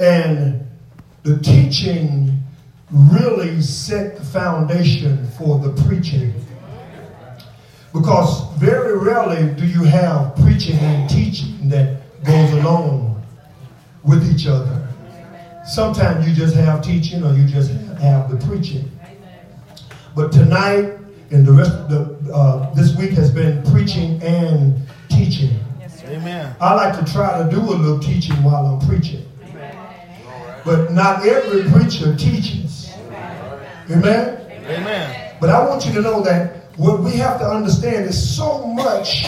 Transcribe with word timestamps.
And 0.00 0.66
the 1.22 1.38
teaching 1.38 2.42
really 2.90 3.60
set 3.60 4.16
the 4.16 4.24
foundation 4.24 5.26
for 5.36 5.58
the 5.58 5.70
preaching. 5.82 6.32
Because 7.92 8.52
very 8.58 8.96
rarely 8.98 9.54
do 9.54 9.66
you 9.66 9.84
have 9.84 10.36
preaching 10.36 10.76
and 10.78 11.08
teaching 11.08 11.68
that 11.68 12.00
goes 12.24 12.52
along 12.52 13.22
with 14.04 14.30
each 14.32 14.46
other. 14.46 14.88
Sometimes 15.66 16.26
you 16.26 16.34
just 16.34 16.54
have 16.54 16.82
teaching 16.82 17.22
or 17.24 17.34
you 17.34 17.46
just 17.46 17.70
have 18.00 18.30
the 18.30 18.36
preaching. 18.46 18.90
But 20.14 20.32
tonight 20.32 20.94
and 21.30 21.46
the 21.46 21.52
rest 21.52 21.72
of 21.72 21.90
the, 21.90 22.32
uh, 22.32 22.72
this 22.74 22.96
week 22.96 23.10
has 23.10 23.30
been 23.30 23.62
preaching 23.70 24.22
and 24.22 24.80
teaching. 25.08 25.50
Yes, 25.78 26.02
Amen. 26.04 26.56
I 26.60 26.74
like 26.74 26.98
to 27.04 27.12
try 27.12 27.42
to 27.42 27.50
do 27.50 27.60
a 27.60 27.76
little 27.76 27.98
teaching 27.98 28.42
while 28.42 28.66
I'm 28.66 28.88
preaching. 28.88 29.26
But 30.68 30.92
not 30.92 31.24
every 31.24 31.62
preacher 31.70 32.14
teaches. 32.14 32.92
Amen? 33.90 34.38
Amen. 34.66 35.34
But 35.40 35.48
I 35.48 35.66
want 35.66 35.86
you 35.86 35.94
to 35.94 36.02
know 36.02 36.20
that 36.24 36.64
what 36.76 37.00
we 37.00 37.12
have 37.12 37.40
to 37.40 37.46
understand 37.46 38.04
is 38.04 38.36
so 38.36 38.66
much 38.66 39.24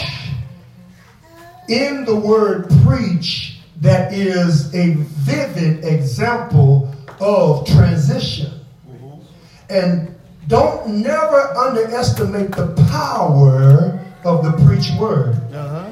in 1.67 2.05
the 2.05 2.15
word 2.15 2.69
preach 2.85 3.57
that 3.77 4.13
is 4.13 4.71
a 4.75 4.93
vivid 4.93 5.83
example 5.83 6.93
of 7.19 7.65
transition. 7.65 8.51
And 9.67 10.13
don't 10.47 11.01
never 11.01 11.57
underestimate 11.57 12.51
the 12.51 12.67
power 12.91 13.99
of 14.23 14.45
the 14.45 14.63
preached 14.63 14.95
word. 14.99 15.41
Uh-huh. 15.51 15.91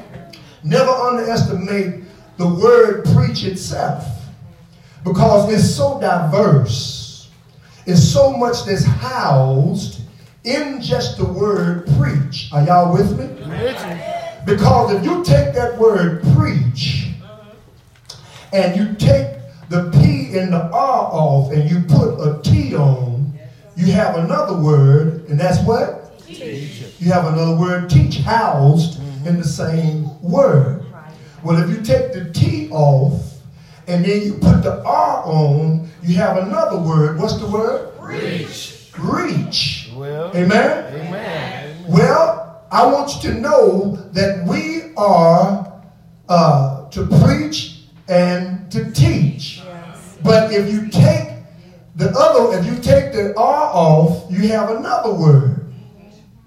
Never 0.64 0.92
underestimate 0.92 2.04
the 2.38 2.48
word 2.48 3.04
preach 3.16 3.44
itself 3.46 4.19
because 5.04 5.52
it's 5.52 5.76
so 5.76 6.00
diverse. 6.00 7.30
It's 7.86 8.04
so 8.04 8.32
much 8.32 8.66
that's 8.66 8.84
housed 8.84 10.02
in 10.44 10.82
just 10.82 11.18
the 11.18 11.26
word 11.26 11.88
preach. 11.98 12.50
Are 12.52 12.64
y'all 12.64 12.94
with 12.94 13.18
me? 13.18 13.28
Because 14.46 14.94
if 14.94 15.04
you 15.04 15.24
take 15.24 15.54
that 15.54 15.78
word 15.78 16.22
preach 16.36 17.10
and 18.54 18.76
you 18.76 18.96
take 18.96 19.38
the 19.70 19.90
P 19.92 20.38
and 20.38 20.54
the 20.54 20.70
R 20.72 21.10
off 21.12 21.52
and 21.52 21.70
you 21.70 21.82
put 21.82 22.20
a 22.20 22.42
T 22.42 22.76
on, 22.76 23.34
you 23.76 23.92
have 23.94 24.16
another 24.18 24.60
word, 24.62 25.28
and 25.30 25.40
that's 25.40 25.64
what? 25.66 26.20
Teach. 26.28 26.84
You 27.00 27.12
have 27.12 27.26
another 27.26 27.56
word, 27.58 27.90
teach, 27.90 28.18
housed 28.18 29.00
in 29.26 29.38
the 29.38 29.44
same 29.44 30.22
word. 30.22 30.86
Well, 31.44 31.58
if 31.62 31.70
you 31.70 31.82
take 31.84 32.12
the 32.14 32.30
T 32.34 32.70
off 32.72 33.39
and 33.90 34.06
then 34.06 34.22
you 34.22 34.34
put 34.36 34.62
the 34.62 34.84
R 34.86 35.24
on, 35.26 35.90
you 36.04 36.16
have 36.16 36.38
another 36.38 36.78
word. 36.78 37.18
What's 37.18 37.38
the 37.40 37.48
word? 37.48 37.92
Reach. 38.00 38.92
Reach. 39.00 39.90
Well. 39.96 40.32
Amen? 40.36 40.94
Amen. 40.94 41.86
Well, 41.88 42.68
I 42.72 42.86
want 42.86 43.16
you 43.16 43.32
to 43.32 43.40
know 43.40 43.96
that 44.14 44.46
we 44.46 44.94
are 44.96 45.82
uh, 46.30 46.88
to 46.92 47.08
preach 47.24 47.80
and 48.08 48.72
to 48.72 48.92
teach. 48.92 49.64
But 50.22 50.54
if 50.54 50.72
you 50.72 50.90
take 50.90 51.30
the 51.96 52.12
other, 52.16 52.60
if 52.60 52.66
you 52.68 52.76
take 52.76 53.12
the 53.12 53.34
R 53.36 53.72
off, 53.74 54.32
you 54.32 54.50
have 54.50 54.70
another 54.70 55.12
word. 55.12 55.74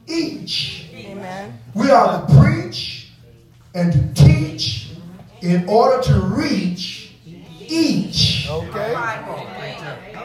Each. 0.07 0.87
Amen. 0.95 1.59
We 1.75 1.91
are 1.91 2.25
to 2.25 2.41
preach 2.41 3.11
and 3.75 3.93
to 3.93 4.25
teach 4.25 4.91
in 5.41 5.69
order 5.69 6.01
to 6.05 6.21
reach 6.21 7.02
each. 7.69 8.49
Okay. 8.49 8.95
Right. 8.95 9.23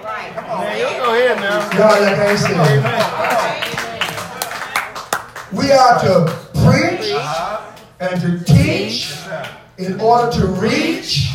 Right. 0.07 0.35
Man, 0.35 0.77
you 0.77 0.85
go 0.97 1.13
ahead 1.13 1.37
now. 1.37 1.69
Y'all 1.71 2.01
like 2.01 2.17
I 2.17 2.35
said. 2.35 2.55
Amen. 2.77 3.27
We 5.53 5.71
are 5.71 5.99
to 6.01 6.25
preach 6.63 7.13
uh-huh. 7.13 7.71
and 7.99 8.21
to 8.21 8.43
teach 8.43 9.15
in 9.77 9.99
order 9.99 10.31
to 10.39 10.47
reach 10.47 11.29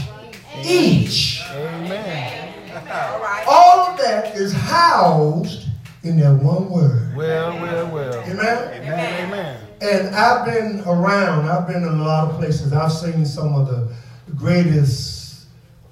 each. 0.65 1.43
Amen. 1.50 2.71
All 2.75 3.21
right. 3.21 3.44
All 3.48 3.91
of 3.91 3.98
that 3.98 4.37
is 4.37 4.53
housed 4.53 5.69
in 6.03 6.19
that 6.19 6.34
one 6.43 6.69
word. 6.71 7.15
Well, 7.16 7.53
well, 7.60 7.94
well. 7.94 8.21
Amen? 8.25 8.82
Amen. 8.82 9.28
Amen. 9.28 9.60
And 9.81 10.15
I've 10.15 10.44
been 10.44 10.82
around, 10.87 11.48
I've 11.48 11.66
been 11.66 11.82
in 11.82 11.88
a 11.88 12.04
lot 12.04 12.31
of 12.31 12.37
places. 12.37 12.72
I've 12.72 12.93
seen 12.93 13.25
some 13.25 13.54
of 13.54 13.69
the 13.69 13.88
greatest 14.37 15.22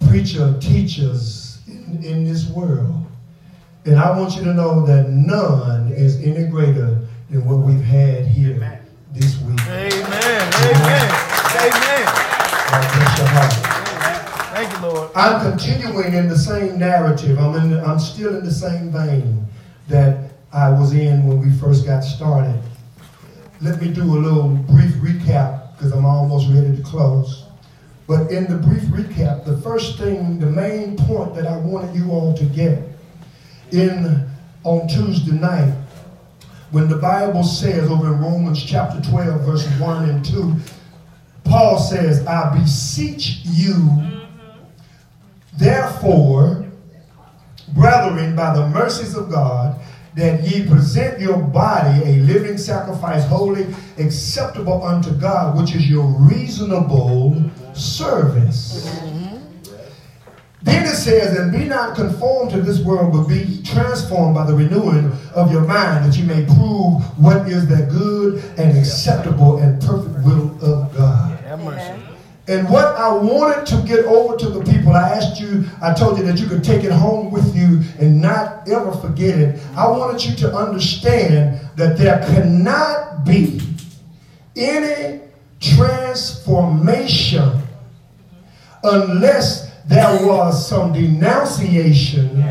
preacher 0.09 0.57
teachers 0.61 1.61
in, 1.67 2.03
in 2.03 2.25
this 2.25 2.49
world. 2.49 3.05
And 3.85 3.99
I 3.99 4.17
want 4.19 4.37
you 4.37 4.45
to 4.45 4.53
know 4.53 4.85
that 4.87 5.09
none 5.09 5.93
is 5.93 6.21
any 6.23 6.47
greater 6.49 7.07
than 7.31 7.45
what 7.47 7.59
we've 7.59 7.83
had 7.83 8.27
here 8.27 8.81
this 9.13 9.41
week. 9.43 9.61
Amen. 9.67 10.53
Amen. 10.65 11.11
Amen. 11.57 12.05
God 12.71 12.93
bless 12.95 13.19
your 13.19 13.27
heart. 13.29 13.81
Thank 14.55 14.73
you, 14.73 14.89
Lord. 14.89 15.11
I'm 15.15 15.51
continuing 15.51 16.13
in 16.13 16.29
the 16.29 16.37
same 16.37 16.79
narrative. 16.79 17.39
I'm 17.39 17.55
in. 17.55 17.71
The, 17.71 17.83
I'm 17.83 17.99
still 17.99 18.37
in 18.37 18.45
the 18.45 18.51
same 18.51 18.91
vein 18.91 19.47
that 19.89 20.33
I 20.53 20.71
was 20.71 20.93
in 20.93 21.27
when 21.27 21.41
we 21.41 21.51
first 21.59 21.87
got 21.87 22.01
started. 22.01 22.61
Let 23.61 23.81
me 23.81 23.93
do 23.93 24.03
a 24.03 24.19
little 24.19 24.49
brief 24.49 24.93
recap 24.97 25.77
because 25.77 25.93
I'm 25.93 26.05
almost 26.05 26.49
ready 26.51 26.77
to 26.77 26.83
close. 26.83 27.47
But 28.11 28.33
in 28.33 28.49
the 28.49 28.57
brief 28.57 28.83
recap, 28.87 29.45
the 29.45 29.57
first 29.59 29.97
thing, 29.97 30.41
the 30.41 30.51
main 30.51 30.97
point 30.97 31.33
that 31.37 31.47
I 31.47 31.57
wanted 31.59 31.95
you 31.95 32.11
all 32.11 32.35
to 32.35 32.45
get 32.45 32.83
in 33.71 34.29
on 34.65 34.89
Tuesday 34.89 35.31
night, 35.31 35.73
when 36.73 36.89
the 36.89 36.97
Bible 36.97 37.45
says 37.45 37.89
over 37.89 38.13
in 38.13 38.21
Romans 38.21 38.65
chapter 38.65 39.01
12, 39.09 39.43
verses 39.43 39.73
1 39.79 40.09
and 40.09 40.25
2, 40.25 40.57
Paul 41.45 41.79
says, 41.79 42.27
I 42.27 42.53
beseech 42.59 43.43
you 43.45 43.89
Therefore, 45.57 46.67
brethren, 47.75 48.35
by 48.35 48.55
the 48.57 48.67
mercies 48.71 49.15
of 49.15 49.31
God, 49.31 49.81
that 50.17 50.43
ye 50.43 50.67
present 50.67 51.21
your 51.21 51.39
body 51.39 52.03
a 52.03 52.17
living 52.23 52.59
sacrifice, 52.59 53.25
holy, 53.27 53.69
acceptable 53.99 54.83
unto 54.83 55.13
God, 55.13 55.57
which 55.57 55.77
is 55.77 55.89
your 55.89 56.07
reasonable 56.07 57.37
service. 57.81 59.01
Then 60.63 60.85
it 60.85 60.95
says, 60.95 61.39
and 61.39 61.51
be 61.51 61.65
not 61.65 61.97
conformed 61.97 62.51
to 62.51 62.61
this 62.61 62.81
world, 62.81 63.15
but 63.15 63.27
be 63.27 63.63
transformed 63.63 64.35
by 64.35 64.45
the 64.45 64.55
renewing 64.55 65.11
of 65.35 65.51
your 65.51 65.63
mind, 65.63 66.05
that 66.05 66.19
you 66.19 66.25
may 66.25 66.45
prove 66.45 67.03
what 67.19 67.49
is 67.49 67.67
that 67.69 67.89
good 67.89 68.45
and 68.59 68.77
acceptable 68.77 69.57
and 69.57 69.81
perfect 69.81 70.23
will 70.25 70.55
of 70.63 70.95
God. 70.95 71.39
And 72.47 72.69
what 72.69 72.97
I 72.97 73.13
wanted 73.13 73.65
to 73.67 73.83
get 73.87 74.05
over 74.07 74.37
to 74.37 74.51
the 74.51 74.61
people, 74.71 74.93
I 74.93 75.11
asked 75.11 75.41
you, 75.41 75.65
I 75.81 75.95
told 75.95 76.19
you 76.19 76.25
that 76.25 76.39
you 76.39 76.47
could 76.47 76.65
take 76.65 76.85
it 76.85 76.93
home 76.93 77.31
with 77.31 77.57
you 77.57 77.81
and 77.99 78.21
not 78.21 78.69
ever 78.69 78.93
forget 78.93 79.39
it. 79.39 79.59
I 79.77 79.89
wanted 79.89 80.23
you 80.25 80.35
to 80.37 80.55
understand 80.55 81.61
that 81.77 81.97
there 81.97 82.19
cannot 82.27 83.25
be 83.25 83.63
any 84.57 85.21
transformation 85.61 87.60
unless 88.85 89.71
there 89.87 90.27
was 90.27 90.69
some 90.69 90.93
denunciation 90.93 92.43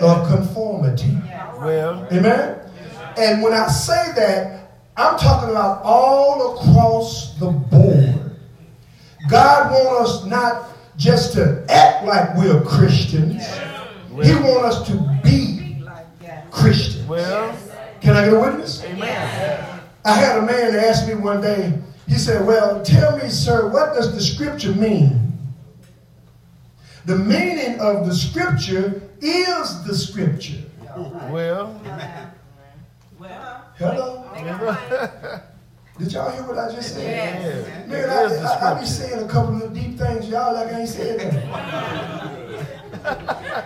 of 0.00 0.26
conformity. 0.28 1.16
Well, 1.58 2.06
Amen? 2.12 2.60
And 3.16 3.42
when 3.42 3.52
I 3.52 3.66
say 3.68 4.12
that, 4.16 4.70
I'm 4.96 5.18
talking 5.18 5.50
about 5.50 5.82
all 5.84 6.56
across 6.56 7.36
the 7.38 7.50
board. 7.50 8.36
God 9.28 9.70
wants 9.72 10.10
us 10.10 10.24
not 10.26 10.70
just 10.96 11.32
to 11.34 11.64
act 11.68 12.04
like 12.04 12.36
we're 12.36 12.60
Christians. 12.62 13.46
He 14.22 14.34
wants 14.34 14.76
us 14.76 14.86
to 14.88 15.20
be 15.22 15.84
Christians. 16.50 17.06
well, 17.06 17.56
Can 18.00 18.16
I 18.16 18.24
get 18.24 18.34
a 18.34 18.40
witness? 18.40 18.82
amen. 18.84 19.80
I 20.04 20.12
had 20.14 20.38
a 20.38 20.42
man 20.42 20.74
ask 20.74 21.06
me 21.06 21.14
one 21.14 21.40
day, 21.40 21.78
he 22.08 22.14
said, 22.14 22.46
Well, 22.46 22.82
tell 22.82 23.16
me, 23.18 23.28
sir, 23.28 23.68
what 23.68 23.94
does 23.94 24.14
the 24.14 24.20
scripture 24.20 24.72
mean? 24.72 25.27
The 27.08 27.16
meaning 27.16 27.80
of 27.80 28.06
the 28.06 28.14
scripture 28.14 29.00
is 29.22 29.82
the 29.84 29.96
scripture. 29.96 30.60
Well, 31.30 31.80
well, 33.18 33.64
Hello? 33.78 34.30
Did 35.98 36.12
y'all 36.12 36.30
hear 36.30 36.42
what 36.42 36.58
I 36.58 36.70
just 36.70 36.92
said? 36.92 37.64
Yeah. 37.66 37.86
Man, 37.86 38.10
I, 38.10 38.24
I, 38.44 38.76
I, 38.76 38.80
be 38.80 38.84
saying 38.84 39.24
a 39.24 39.26
couple 39.26 39.62
of 39.62 39.72
deep 39.72 39.96
things, 39.96 40.28
y'all 40.28 40.52
like 40.52 40.70
I 40.70 40.80
ain't 40.80 40.88
said 40.90 41.18
that. 41.18 41.34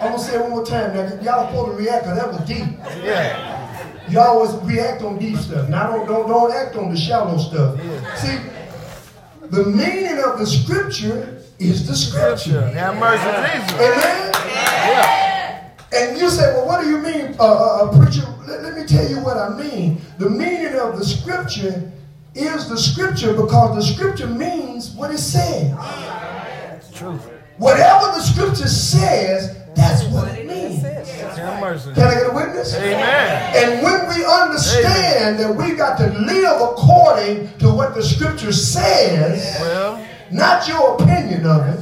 I'm 0.00 0.12
gonna 0.12 0.22
say 0.22 0.36
it 0.36 0.40
one 0.42 0.50
more 0.50 0.64
time. 0.64 0.94
Now, 0.94 1.20
y'all 1.20 1.48
supposed 1.48 1.72
to 1.72 1.84
react 1.84 2.04
because 2.04 2.18
that 2.18 2.28
was 2.28 2.40
deep. 2.46 2.78
Yeah. 3.02 4.08
You 4.08 4.20
always 4.20 4.52
react 4.72 5.02
on 5.02 5.18
deep 5.18 5.38
stuff. 5.38 5.68
Now 5.68 5.90
don't 5.90 6.06
don't 6.06 6.28
don't 6.28 6.52
act 6.52 6.76
on 6.76 6.90
the 6.94 6.96
shallow 6.96 7.38
stuff. 7.38 7.76
Yeah. 7.82 8.14
See, 8.14 8.38
the 9.48 9.64
meaning 9.64 10.22
of 10.24 10.38
the 10.38 10.46
scripture 10.46 11.42
is 11.68 11.86
the 11.86 11.94
scripture. 11.94 12.66
Have 12.68 12.98
mercy, 12.98 13.22
Jesus. 13.22 13.72
Amen? 13.80 14.32
Yeah. 14.88 15.70
And 15.92 16.18
you 16.18 16.28
say, 16.30 16.52
well, 16.54 16.66
what 16.66 16.82
do 16.82 16.88
you 16.88 16.98
mean, 16.98 17.36
uh, 17.38 17.44
uh, 17.44 17.84
uh, 17.84 17.98
preacher? 17.98 18.26
Let, 18.46 18.62
let 18.62 18.76
me 18.76 18.86
tell 18.86 19.08
you 19.08 19.20
what 19.20 19.36
I 19.36 19.50
mean. 19.50 20.00
The 20.18 20.30
meaning 20.30 20.74
of 20.78 20.98
the 20.98 21.04
scripture 21.04 21.92
is 22.34 22.68
the 22.68 22.78
scripture 22.78 23.34
because 23.34 23.76
the 23.76 23.94
scripture 23.94 24.26
means 24.26 24.90
what 24.92 25.10
it 25.10 25.18
says. 25.18 25.70
Truth. 26.94 27.28
Whatever 27.58 28.06
the 28.06 28.22
scripture 28.22 28.68
says, 28.68 29.58
that's 29.74 30.04
what 30.04 30.28
it 30.28 30.46
means. 30.46 30.82
Can 30.82 32.06
I 32.06 32.14
get 32.14 32.30
a 32.30 32.34
witness? 32.34 32.74
Amen. 32.76 33.52
And 33.56 33.82
when 33.82 34.08
we 34.08 34.24
understand 34.24 35.38
that 35.38 35.54
we 35.54 35.74
got 35.76 35.98
to 35.98 36.06
live 36.06 36.60
according 36.60 37.56
to 37.58 37.68
what 37.72 37.94
the 37.94 38.02
scripture 38.02 38.52
says, 38.52 39.60
Well, 39.60 40.06
not 40.32 40.66
your 40.66 40.94
opinion 40.94 41.46
of 41.46 41.66
it, 41.68 41.80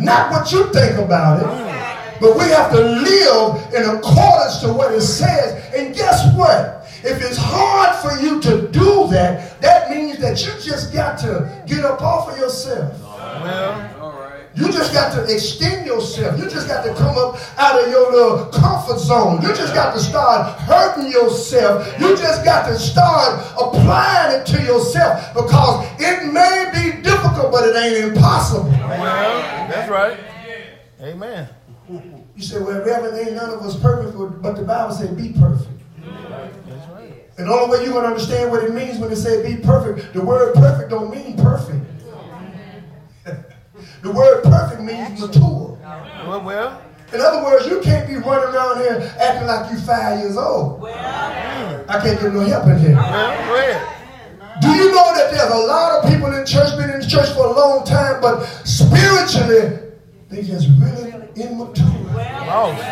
not 0.00 0.30
what 0.30 0.50
you 0.52 0.66
think 0.72 0.98
about 0.98 1.40
it, 1.40 2.20
but 2.20 2.36
we 2.36 2.44
have 2.44 2.70
to 2.72 2.80
live 2.80 3.74
in 3.74 3.82
accordance 3.96 4.58
to 4.60 4.72
what 4.72 4.92
it 4.94 5.02
says. 5.02 5.74
And 5.74 5.94
guess 5.94 6.34
what? 6.36 6.88
If 7.04 7.22
it's 7.22 7.36
hard 7.38 7.94
for 8.02 8.20
you 8.24 8.40
to 8.40 8.68
do 8.68 9.06
that, 9.08 9.60
that 9.60 9.90
means 9.90 10.18
that 10.18 10.44
you 10.44 10.52
just 10.60 10.92
got 10.92 11.18
to 11.18 11.62
get 11.66 11.84
up 11.84 12.00
off 12.02 12.30
of 12.30 12.38
yourself. 12.38 12.98
well, 13.02 13.95
You 14.56 14.72
just 14.72 14.94
got 14.94 15.12
to 15.12 15.22
extend 15.32 15.86
yourself. 15.86 16.38
You 16.40 16.48
just 16.48 16.66
got 16.66 16.82
to 16.82 16.94
come 16.94 17.18
up 17.18 17.36
out 17.58 17.82
of 17.82 17.90
your 17.90 18.10
little 18.10 18.46
comfort 18.46 18.98
zone. 18.98 19.42
You 19.42 19.48
just 19.48 19.74
got 19.74 19.92
to 19.92 20.00
start 20.00 20.58
hurting 20.60 21.12
yourself. 21.12 21.86
You 22.00 22.16
just 22.16 22.42
got 22.42 22.66
to 22.68 22.78
start 22.78 23.44
applying 23.60 24.40
it 24.40 24.46
to 24.46 24.62
yourself 24.62 25.34
because 25.34 25.86
it 26.00 26.32
may 26.32 26.70
be 26.72 27.02
difficult, 27.02 27.52
but 27.52 27.68
it 27.68 27.76
ain't 27.76 28.16
impossible. 28.16 28.70
well, 28.70 29.68
that's 29.68 29.90
right. 29.90 30.18
Amen. 31.02 31.48
You 32.34 32.42
say, 32.42 32.58
well, 32.58 32.82
Reverend, 32.82 33.18
ain't 33.18 33.34
none 33.34 33.50
of 33.50 33.60
us 33.60 33.78
perfect, 33.78 34.16
but 34.42 34.56
the 34.56 34.62
Bible 34.62 34.94
said 34.94 35.18
be 35.18 35.34
perfect. 35.38 35.68
That's 36.00 36.90
right. 36.90 37.12
And 37.36 37.46
the 37.46 37.52
only 37.52 37.76
way 37.76 37.84
you're 37.84 37.92
going 37.92 38.04
to 38.04 38.08
understand 38.08 38.50
what 38.50 38.64
it 38.64 38.72
means 38.72 38.98
when 38.98 39.12
it 39.12 39.16
said 39.16 39.44
be 39.44 39.62
perfect, 39.62 40.14
the 40.14 40.24
word 40.24 40.54
perfect 40.54 40.88
don't 40.88 41.10
mean 41.10 41.36
perfect. 41.36 41.84
The 44.02 44.10
word 44.10 44.42
perfect 44.44 44.82
means 44.82 45.20
mature. 45.20 45.78
Well, 46.26 46.42
well, 46.42 46.82
In 47.12 47.20
other 47.20 47.42
words, 47.42 47.66
you 47.66 47.80
can't 47.80 48.08
be 48.08 48.16
running 48.16 48.54
around 48.54 48.78
here 48.78 49.14
acting 49.20 49.46
like 49.46 49.70
you 49.70 49.78
five 49.78 50.18
years 50.20 50.36
old. 50.36 50.80
Well, 50.80 50.94
I 51.88 52.00
can't 52.00 52.20
get 52.20 52.32
no 52.32 52.40
help 52.40 52.66
in 52.66 52.78
here. 52.78 52.94
well, 52.94 53.96
go. 54.60 54.60
Do 54.60 54.68
you 54.68 54.90
know 54.90 55.14
that 55.14 55.30
there's 55.30 55.52
a 55.52 55.66
lot 55.66 56.04
of 56.04 56.10
people 56.10 56.32
in 56.32 56.44
church, 56.46 56.76
been 56.76 56.90
in 56.90 57.08
church 57.08 57.28
for 57.30 57.46
a 57.46 57.52
long 57.52 57.84
time, 57.84 58.20
but 58.20 58.44
spiritually, 58.64 59.78
they 60.28 60.42
just 60.42 60.68
really 60.80 61.12
immature. 61.36 61.86
Lost. 62.14 62.82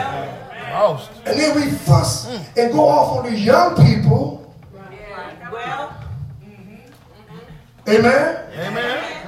Lost. 0.71 1.11
And 1.27 1.39
then 1.39 1.57
we 1.57 1.71
fuss 1.71 2.27
mm. 2.27 2.57
and 2.57 2.73
go 2.73 2.87
off 2.87 3.19
on 3.19 3.31
these 3.31 3.45
young 3.45 3.75
people. 3.77 4.55
Well, 4.73 6.05
mm-hmm. 6.43 6.75
Mm-hmm. 6.75 7.91
Amen. 7.91 8.51
Amen. 8.59 9.25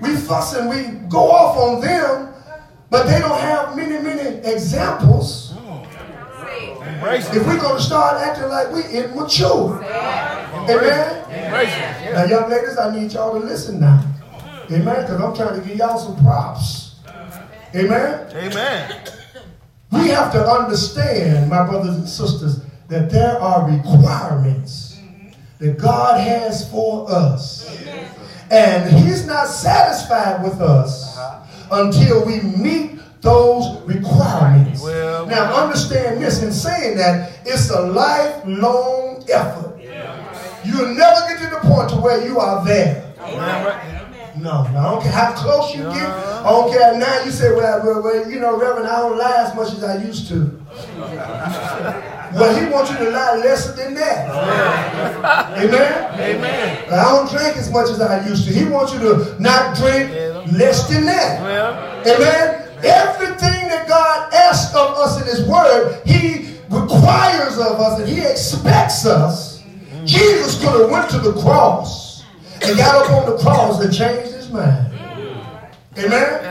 We 0.00 0.16
fuss 0.16 0.54
and 0.54 0.68
we 0.68 1.08
go 1.08 1.30
off 1.30 1.56
on 1.56 1.80
them, 1.80 2.34
but 2.90 3.06
they 3.06 3.18
don't 3.18 3.38
have 3.40 3.76
many, 3.76 3.98
many 4.02 4.38
examples. 4.46 5.54
see. 5.54 6.70
Embrace 6.70 7.28
it. 7.30 7.36
If 7.36 7.46
we're 7.46 7.60
going 7.60 7.76
to 7.76 7.82
start 7.82 8.20
acting 8.20 8.48
like 8.48 8.70
we 8.72 8.82
immature. 8.98 9.82
Amen. 9.82 11.44
Embrace 11.44 11.72
it. 11.72 12.12
Now, 12.12 12.24
young 12.24 12.50
ladies, 12.50 12.78
I 12.78 12.94
need 12.94 13.12
y'all 13.12 13.38
to 13.38 13.44
listen 13.44 13.80
now. 13.80 14.04
Amen. 14.70 15.02
Because 15.02 15.20
I'm 15.20 15.34
trying 15.34 15.60
to 15.60 15.66
give 15.66 15.76
y'all 15.76 15.98
some 15.98 16.16
props. 16.24 16.96
Amen. 17.74 18.28
Amen. 18.34 19.02
We 19.92 20.08
have 20.08 20.32
to 20.32 20.44
understand, 20.44 21.48
my 21.48 21.66
brothers 21.66 21.96
and 21.96 22.08
sisters, 22.08 22.60
that 22.88 23.10
there 23.10 23.38
are 23.38 23.70
requirements 23.70 25.00
that 25.58 25.78
God 25.78 26.20
has 26.20 26.70
for 26.70 27.10
us. 27.10 27.64
And 28.50 28.90
He's 28.90 29.26
not 29.26 29.46
satisfied 29.46 30.42
with 30.42 30.60
us 30.60 31.16
uh-huh. 31.16 31.82
until 31.84 32.24
we 32.24 32.40
meet 32.40 33.00
those 33.20 33.82
requirements. 33.82 34.82
Well- 34.82 35.26
now, 35.26 35.64
understand 35.64 36.22
this 36.22 36.42
in 36.42 36.52
saying 36.52 36.96
that 36.98 37.40
it's 37.44 37.70
a 37.70 37.80
lifelong 37.80 39.24
effort. 39.28 39.72
You'll 40.64 40.94
never 40.94 41.20
get 41.28 41.38
to 41.38 41.50
the 41.50 41.60
point 41.62 41.90
to 41.90 41.96
where 41.96 42.26
you 42.26 42.40
are 42.40 42.64
there. 42.64 43.14
Amen. 43.20 43.64
Right. 43.64 43.96
No, 44.36 44.64
no, 44.64 44.78
I 44.78 44.90
don't 44.90 45.02
care 45.02 45.12
how 45.12 45.32
close 45.32 45.74
you 45.74 45.82
get. 45.84 45.94
Uh-huh. 45.94 46.44
I 46.44 46.50
don't 46.50 46.72
care. 46.72 46.98
Now 46.98 47.24
you 47.24 47.30
say, 47.30 47.54
well, 47.54 47.80
well, 47.84 48.02
well, 48.02 48.30
you 48.30 48.38
know, 48.38 48.58
Reverend, 48.58 48.86
I 48.86 49.00
don't 49.00 49.16
lie 49.16 49.36
as 49.38 49.54
much 49.54 49.72
as 49.72 49.82
I 49.82 50.02
used 50.04 50.28
to. 50.28 50.60
well, 52.38 52.54
he 52.54 52.70
wants 52.70 52.90
you 52.90 52.98
to 52.98 53.10
lie 53.10 53.36
less 53.36 53.74
than 53.74 53.94
that. 53.94 54.28
Amen? 55.56 56.20
Amen. 56.20 56.92
I 56.92 57.02
don't 57.04 57.30
drink 57.30 57.56
as 57.56 57.70
much 57.72 57.88
as 57.90 58.00
I 58.00 58.26
used 58.28 58.46
to. 58.46 58.52
He 58.52 58.64
wants 58.66 58.92
you 58.92 59.00
to 59.00 59.36
not 59.40 59.76
drink 59.76 60.10
less 60.52 60.88
than 60.88 61.06
that. 61.06 61.40
Amen? 62.06 62.62
Everything 62.84 63.68
that 63.68 63.86
God 63.88 64.32
asks 64.34 64.74
of 64.74 64.96
us 64.98 65.20
in 65.20 65.26
His 65.26 65.48
Word, 65.48 66.02
He 66.04 66.58
requires 66.68 67.56
of 67.58 67.80
us 67.80 68.00
and 68.00 68.08
He 68.08 68.20
expects 68.20 69.06
us. 69.06 69.62
Jesus 70.04 70.60
could 70.62 70.78
have 70.80 70.90
went 70.90 71.10
to 71.10 71.18
the 71.18 71.32
cross 71.40 72.24
and 72.62 72.76
got 72.76 73.04
up 73.06 73.10
on 73.12 73.30
the 73.32 73.38
cross 73.42 73.82
and 73.82 73.92
changed 73.92 74.32
His 74.34 74.50
mind. 74.50 74.92
Amen? 75.98 76.42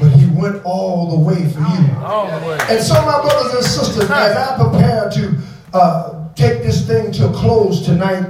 But 0.00 0.08
He 0.18 0.26
went 0.40 0.62
all 0.64 1.10
the 1.10 1.18
way 1.18 1.48
for 1.50 1.60
you. 1.60 1.96
All 2.02 2.26
the 2.26 2.46
way. 2.46 2.58
And 2.68 2.82
so, 2.82 2.94
my 2.94 3.20
brothers 3.20 3.54
and 3.54 3.64
sisters, 3.64 4.10
as 4.10 4.36
I 4.36 4.56
prepare 4.56 5.10
to 5.10 5.42
uh, 5.72 6.28
take 6.34 6.62
this 6.62 6.86
thing 6.86 7.12
to 7.12 7.28
a 7.28 7.32
close 7.32 7.84
tonight, 7.84 8.24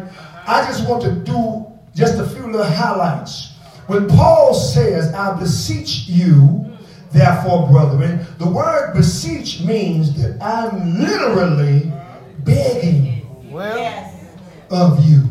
I 0.46 0.66
just 0.66 0.88
want 0.88 1.02
to 1.04 1.12
do 1.12 1.66
just 1.94 2.18
a 2.18 2.26
few 2.26 2.46
little 2.46 2.64
highlights. 2.64 3.56
When 3.86 4.08
Paul 4.08 4.54
says, 4.54 5.12
I 5.14 5.38
beseech 5.38 6.06
you, 6.06 6.70
therefore, 7.12 7.68
brethren, 7.68 8.24
the 8.38 8.48
word 8.48 8.94
beseech 8.94 9.60
means 9.62 10.20
that 10.22 10.40
I'm 10.42 10.98
literally 11.00 11.92
begging 12.44 13.26
Well, 13.50 14.12
of 14.70 15.04
you. 15.04 15.28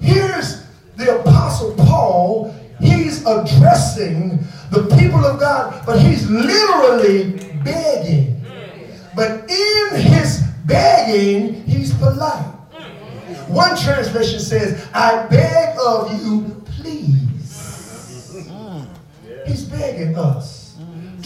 Here's 0.00 0.64
the 0.96 1.20
Apostle 1.20 1.74
Paul. 1.74 2.54
He's 2.80 3.26
addressing 3.26 4.38
the 4.70 4.84
people 4.96 5.24
of 5.24 5.38
God, 5.40 5.82
but 5.86 5.98
he's 6.00 6.28
literally 6.28 7.32
begging. 7.64 8.44
But 9.14 9.50
in 9.50 10.00
his 10.00 10.42
begging, 10.66 11.64
he's 11.64 11.92
polite. 11.94 12.46
One 13.48 13.76
translation 13.76 14.40
says, 14.40 14.86
I 14.92 15.26
beg 15.26 15.76
of 15.84 16.22
you, 16.22 16.62
please. 16.66 18.46
He's 19.46 19.64
begging 19.64 20.16
us 20.16 20.57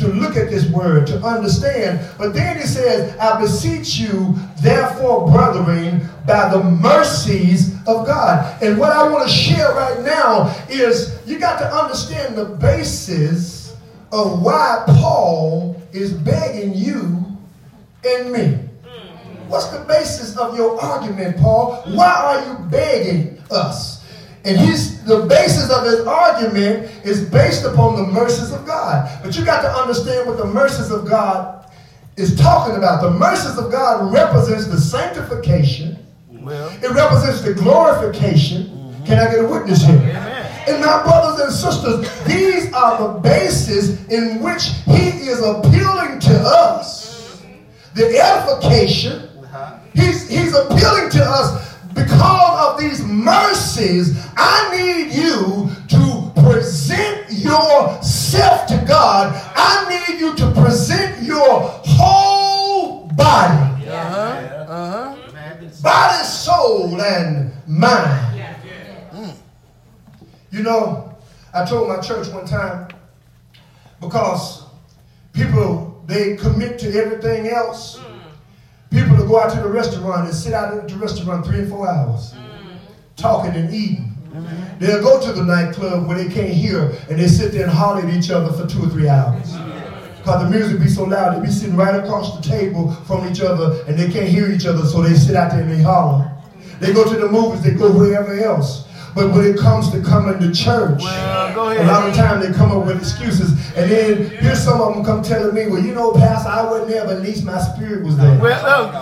to 0.02 0.08
look 0.08 0.36
at 0.36 0.50
this 0.50 0.68
word, 0.68 1.06
to 1.06 1.18
understand. 1.22 2.06
But 2.18 2.34
then 2.34 2.58
he 2.58 2.66
says, 2.66 3.16
I 3.18 3.40
beseech 3.40 3.96
you, 3.96 4.34
therefore, 4.60 5.30
brethren, 5.30 6.08
by 6.26 6.50
the 6.50 6.62
mercies 6.62 7.74
of 7.86 8.06
God. 8.06 8.62
And 8.62 8.78
what 8.78 8.92
I 8.92 9.08
want 9.08 9.28
to 9.28 9.32
share 9.32 9.72
right 9.72 10.00
now 10.02 10.54
is 10.68 11.18
you 11.26 11.38
got 11.38 11.58
to 11.60 11.66
understand 11.66 12.36
the 12.36 12.44
basis 12.44 13.76
of 14.10 14.42
why 14.42 14.84
Paul 14.86 15.80
is 15.92 16.12
begging 16.12 16.74
you 16.74 17.24
and 18.04 18.32
me. 18.32 18.58
What's 19.48 19.68
the 19.68 19.84
basis 19.84 20.36
of 20.36 20.56
your 20.56 20.80
argument, 20.82 21.36
Paul? 21.38 21.82
Why 21.88 22.10
are 22.10 22.46
you 22.48 22.68
begging 22.70 23.38
us? 23.50 24.01
And 24.44 24.58
he's 24.58 25.04
the 25.04 25.24
basis 25.26 25.70
of 25.70 25.84
his 25.84 26.00
argument 26.00 26.90
is 27.04 27.28
based 27.28 27.64
upon 27.64 27.96
the 27.96 28.12
mercies 28.12 28.52
of 28.52 28.66
God. 28.66 29.08
But 29.22 29.36
you 29.36 29.44
got 29.44 29.62
to 29.62 29.68
understand 29.68 30.28
what 30.28 30.36
the 30.36 30.46
mercies 30.46 30.90
of 30.90 31.08
God 31.08 31.70
is 32.16 32.36
talking 32.36 32.76
about. 32.76 33.02
The 33.02 33.10
mercies 33.10 33.56
of 33.56 33.70
God 33.70 34.12
represents 34.12 34.66
the 34.66 34.78
sanctification. 34.78 35.98
Well, 36.28 36.70
It 36.82 36.90
represents 36.90 37.42
the 37.42 37.54
glorification. 37.54 38.64
Mm-hmm. 38.64 39.04
Can 39.04 39.18
I 39.18 39.30
get 39.30 39.44
a 39.44 39.48
witness 39.48 39.84
here? 39.84 39.96
Amen. 39.96 40.64
And 40.68 40.84
my 40.84 41.02
brothers 41.02 41.40
and 41.40 41.52
sisters, 41.52 42.24
these 42.24 42.72
are 42.72 42.98
the 43.14 43.20
basis 43.20 44.06
in 44.08 44.42
which 44.42 44.70
he 44.86 45.28
is 45.28 45.40
appealing 45.40 46.20
to 46.20 46.40
us. 46.40 47.42
The 47.94 48.18
edification. 48.18 49.28
Uh-huh. 49.44 49.78
He's, 49.94 50.28
he's 50.28 50.54
appealing 50.54 51.10
to 51.10 51.24
us 51.24 51.71
because 51.94 52.74
of 52.74 52.80
these 52.80 53.02
mercies. 53.04 54.26
I 54.36 54.76
need 54.76 55.14
you 55.14 55.70
to 55.88 56.32
present 56.42 57.30
yourself 57.30 58.66
to 58.66 58.84
God. 58.86 59.32
I 59.54 59.86
need 59.88 60.20
you 60.20 60.34
to 60.36 60.50
present 60.52 61.22
your 61.22 61.60
whole 61.84 63.08
body 63.08 63.86
uh-huh, 63.88 64.66
uh-huh. 64.68 65.16
body, 65.82 66.24
soul, 66.24 67.00
and 67.00 67.52
mind. 67.66 68.22
You 70.50 70.62
know, 70.62 71.16
I 71.54 71.64
told 71.64 71.88
my 71.88 71.98
church 72.00 72.28
one 72.28 72.44
time 72.44 72.88
because 74.02 74.64
people 75.32 76.04
they 76.06 76.36
commit 76.36 76.78
to 76.80 76.92
everything 76.92 77.48
else. 77.48 77.98
People 78.92 79.16
to 79.16 79.24
go 79.24 79.40
out 79.40 79.50
to 79.54 79.60
the 79.60 79.68
restaurant 79.68 80.26
and 80.26 80.34
sit 80.34 80.52
out 80.52 80.76
at 80.76 80.88
the 80.88 80.96
restaurant 80.96 81.46
three 81.46 81.60
and 81.60 81.68
four 81.70 81.88
hours, 81.88 82.34
mm. 82.34 82.76
talking 83.16 83.52
and 83.54 83.72
eating. 83.72 84.12
Mm-hmm. 84.30 84.78
They'll 84.78 85.02
go 85.02 85.20
to 85.20 85.32
the 85.32 85.44
nightclub 85.44 86.06
where 86.06 86.16
they 86.16 86.32
can't 86.32 86.52
hear 86.52 86.90
and 87.08 87.18
they 87.18 87.28
sit 87.28 87.52
there 87.52 87.64
and 87.64 87.72
holler 87.72 88.02
at 88.02 88.14
each 88.14 88.30
other 88.30 88.52
for 88.52 88.66
two 88.66 88.84
or 88.84 88.88
three 88.88 89.08
hours. 89.08 89.52
Mm-hmm. 89.52 90.18
Because 90.18 90.44
the 90.44 90.50
music 90.50 90.80
be 90.80 90.88
so 90.88 91.04
loud, 91.04 91.36
they 91.36 91.46
be 91.46 91.50
sitting 91.50 91.74
right 91.74 91.96
across 91.96 92.36
the 92.36 92.42
table 92.42 92.92
from 93.06 93.26
each 93.28 93.40
other 93.40 93.82
and 93.88 93.98
they 93.98 94.10
can't 94.10 94.28
hear 94.28 94.50
each 94.52 94.66
other, 94.66 94.84
so 94.84 95.02
they 95.02 95.14
sit 95.14 95.34
out 95.34 95.50
there 95.50 95.62
and 95.62 95.70
they 95.70 95.82
holler. 95.82 96.30
They 96.78 96.92
go 96.92 97.04
to 97.10 97.18
the 97.18 97.28
movies, 97.28 97.62
they 97.62 97.72
go 97.72 97.90
wherever 97.90 98.38
else. 98.38 98.86
But 99.14 99.30
when 99.32 99.44
it 99.44 99.58
comes 99.58 99.90
to 99.90 100.00
coming 100.02 100.38
to 100.40 100.52
church, 100.52 101.00
Well, 101.02 101.80
a 101.80 101.84
lot 101.84 102.08
of 102.08 102.14
times 102.14 102.46
they 102.46 102.52
come 102.52 102.72
up 102.72 102.86
with 102.86 102.98
excuses. 102.98 103.52
And 103.76 103.90
then 103.90 104.24
here's 104.30 104.62
some 104.62 104.80
of 104.80 104.94
them 104.94 105.04
come 105.04 105.22
telling 105.22 105.54
me, 105.54 105.66
well, 105.66 105.82
you 105.82 105.94
know, 105.94 106.12
Pastor, 106.12 106.48
I 106.48 106.62
wasn't 106.64 106.88
there, 106.90 107.04
but 107.04 107.16
at 107.16 107.22
least 107.22 107.44
my 107.44 107.60
spirit 107.60 108.04
was 108.04 108.16
there. 108.16 108.38
Well, 108.40 108.62
look, 108.62 108.94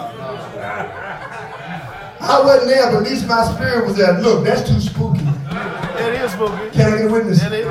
I 2.21 2.40
wasn't 2.45 2.69
there, 2.71 2.90
but 2.90 3.02
at 3.02 3.11
least 3.11 3.26
my 3.26 3.45
spirit 3.55 3.87
was 3.87 3.97
there. 3.97 4.21
Look, 4.21 4.45
that's 4.45 4.69
too 4.69 4.81
spooky. 4.81 5.23
it 5.23 6.21
is 6.21 6.33
spooky. 6.33 6.71
Can 6.71 6.93
I 6.93 6.97
get 6.99 7.07
a 7.07 7.12
witness? 7.12 7.43
Is. 7.43 7.67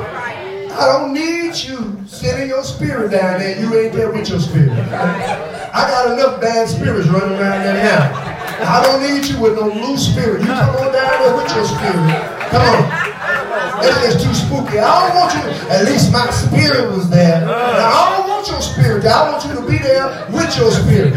I 0.72 0.86
don't 0.86 1.12
need 1.12 1.54
you 1.56 2.00
sending 2.06 2.48
your 2.48 2.64
spirit 2.64 3.10
down 3.10 3.40
there. 3.40 3.60
You 3.60 3.78
ain't 3.78 3.92
there 3.92 4.10
with 4.10 4.28
your 4.28 4.40
spirit. 4.40 4.70
I 4.72 5.88
got 5.90 6.12
enough 6.12 6.40
bad 6.40 6.68
spirits 6.68 7.06
running 7.08 7.38
around 7.38 7.64
there 7.64 7.74
now. 7.74 8.29
I 8.62 8.82
don't 8.82 9.02
need 9.02 9.26
you 9.26 9.40
with 9.40 9.54
no 9.54 9.68
loose 9.68 10.12
spirit. 10.12 10.42
You 10.42 10.48
come 10.48 10.76
on 10.76 10.92
down 10.92 11.22
there 11.22 11.36
with 11.36 11.54
your 11.54 11.64
spirit. 11.64 11.96
Come 12.50 12.62
on. 12.62 13.10
Just 13.82 14.24
too 14.24 14.34
spooky. 14.34 14.78
I 14.78 15.08
don't 15.08 15.16
want 15.16 15.34
you. 15.34 15.68
At 15.70 15.84
least 15.84 16.12
my 16.12 16.28
spirit 16.30 16.90
was 16.94 17.08
there. 17.08 17.40
Now, 17.40 17.90
I 17.90 18.16
don't 18.18 18.28
want 18.28 18.48
your 18.48 18.60
spirit. 18.60 19.04
I 19.06 19.30
want 19.30 19.44
you 19.44 19.54
to 19.54 19.62
be 19.62 19.78
there 19.78 20.26
with 20.30 20.56
your 20.56 20.70
spirit. 20.70 21.14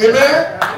Amen. 0.00 0.77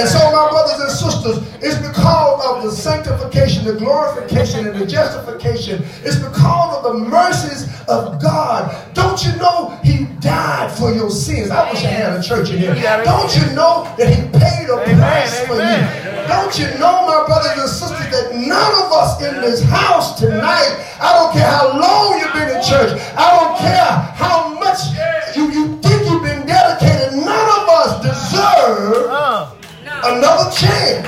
And 0.00 0.08
so, 0.08 0.18
my 0.32 0.48
brothers 0.48 0.80
and 0.80 0.90
sisters, 0.90 1.36
it's 1.62 1.76
because 1.86 2.40
of 2.46 2.62
the 2.62 2.70
sanctification, 2.70 3.66
the 3.66 3.74
glorification, 3.74 4.66
and 4.66 4.80
the 4.80 4.86
justification. 4.86 5.82
It's 6.00 6.16
because 6.16 6.76
of 6.78 6.82
the 6.84 7.04
mercies 7.04 7.68
of 7.86 8.18
God. 8.18 8.72
Don't 8.94 9.22
you 9.22 9.36
know 9.36 9.78
He 9.84 10.06
died 10.20 10.72
for 10.72 10.90
your 10.90 11.10
sins? 11.10 11.50
I 11.50 11.70
wish 11.70 11.84
I 11.84 11.88
had 11.88 12.18
a 12.18 12.22
church 12.22 12.48
in 12.48 12.60
here. 12.60 12.72
Don't 13.04 13.28
you 13.36 13.44
know 13.52 13.84
that 13.98 14.08
He 14.08 14.22
paid 14.38 14.70
a 14.70 14.80
Amen, 14.80 14.96
price 14.96 15.38
for 15.44 15.60
amen. 15.60 15.84
you? 15.84 16.28
Don't 16.28 16.58
you 16.58 16.66
know, 16.78 17.04
my 17.04 17.26
brothers 17.26 17.60
and 17.60 17.68
sisters, 17.68 18.08
that 18.08 18.32
none 18.34 18.72
of 18.80 18.92
us 18.92 19.20
in 19.20 19.42
this 19.42 19.62
house 19.64 20.18
tonight, 20.18 20.80
I 20.98 21.12
don't 21.12 21.32
care 21.34 21.44
how 21.44 21.78
long 21.78 22.20
you've 22.20 22.32
been 22.32 22.56
in 22.56 22.62
church, 22.64 22.96
I 23.18 23.36
don't 23.36 23.58
care 23.58 23.84
how 24.16 24.54
much 24.58 24.80
you, 25.36 25.52
you 25.52 25.79
another 30.04 30.50
chance. 30.50 31.06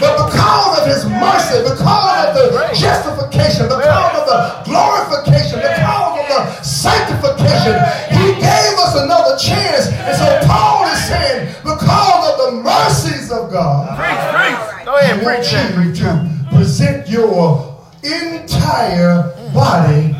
But 0.00 0.26
because 0.26 0.78
of 0.80 0.86
his 0.90 1.06
mercy, 1.06 1.62
because 1.62 2.26
of 2.26 2.34
the 2.34 2.74
justification, 2.74 3.66
because 3.70 4.12
of 4.18 4.26
the 4.26 4.38
glorification, 4.66 5.60
because 5.60 6.18
of 6.18 6.26
the 6.28 6.62
sanctification, 6.62 7.78
he 8.10 8.34
gave 8.42 8.74
us 8.82 8.96
another 8.98 9.38
chance. 9.38 9.86
And 9.86 10.16
so 10.18 10.26
Paul 10.48 10.86
is 10.90 11.04
saying, 11.04 11.54
because 11.62 12.22
of 12.30 12.36
the 12.44 12.62
mercies 12.62 13.30
of 13.30 13.52
God, 13.52 13.96
Preach, 13.96 14.18
preach. 14.34 14.84
Go 14.84 14.96
ahead, 14.96 15.20
I 15.20 15.24
want 15.24 15.44
you 15.52 15.94
to 15.94 16.56
present 16.56 17.08
your 17.08 17.78
entire 18.02 19.32
body 19.54 20.14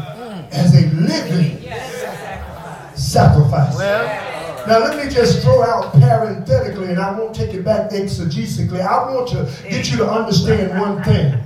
as 0.53 0.73
a 0.75 0.87
living 0.95 1.59
sacrifice. 2.95 4.34
Well, 4.67 4.81
Now, 4.81 4.87
let 4.87 5.05
me 5.05 5.13
just 5.13 5.43
throw 5.43 5.63
out 5.63 5.93
parenthetically, 5.93 6.89
and 6.91 6.99
I 6.99 7.19
won't 7.19 7.35
take 7.35 7.53
it 7.55 7.65
back 7.65 7.91
exegetically. 7.91 8.81
I 8.81 9.11
want 9.13 9.29
to 9.31 9.47
get 9.69 9.91
you 9.91 9.97
to 9.99 10.09
understand 10.11 10.79
one 10.81 11.03
thing. 11.03 11.39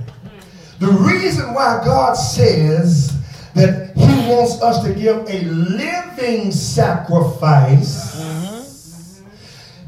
The 0.79 0.87
reason 0.87 1.53
why 1.53 1.81
God 1.83 2.13
says 2.13 3.11
that 3.55 3.91
He 3.95 4.29
wants 4.31 4.61
us 4.61 4.83
to 4.85 4.93
give 4.93 5.17
a 5.27 5.41
living 5.49 6.51
sacrifice, 6.51 8.15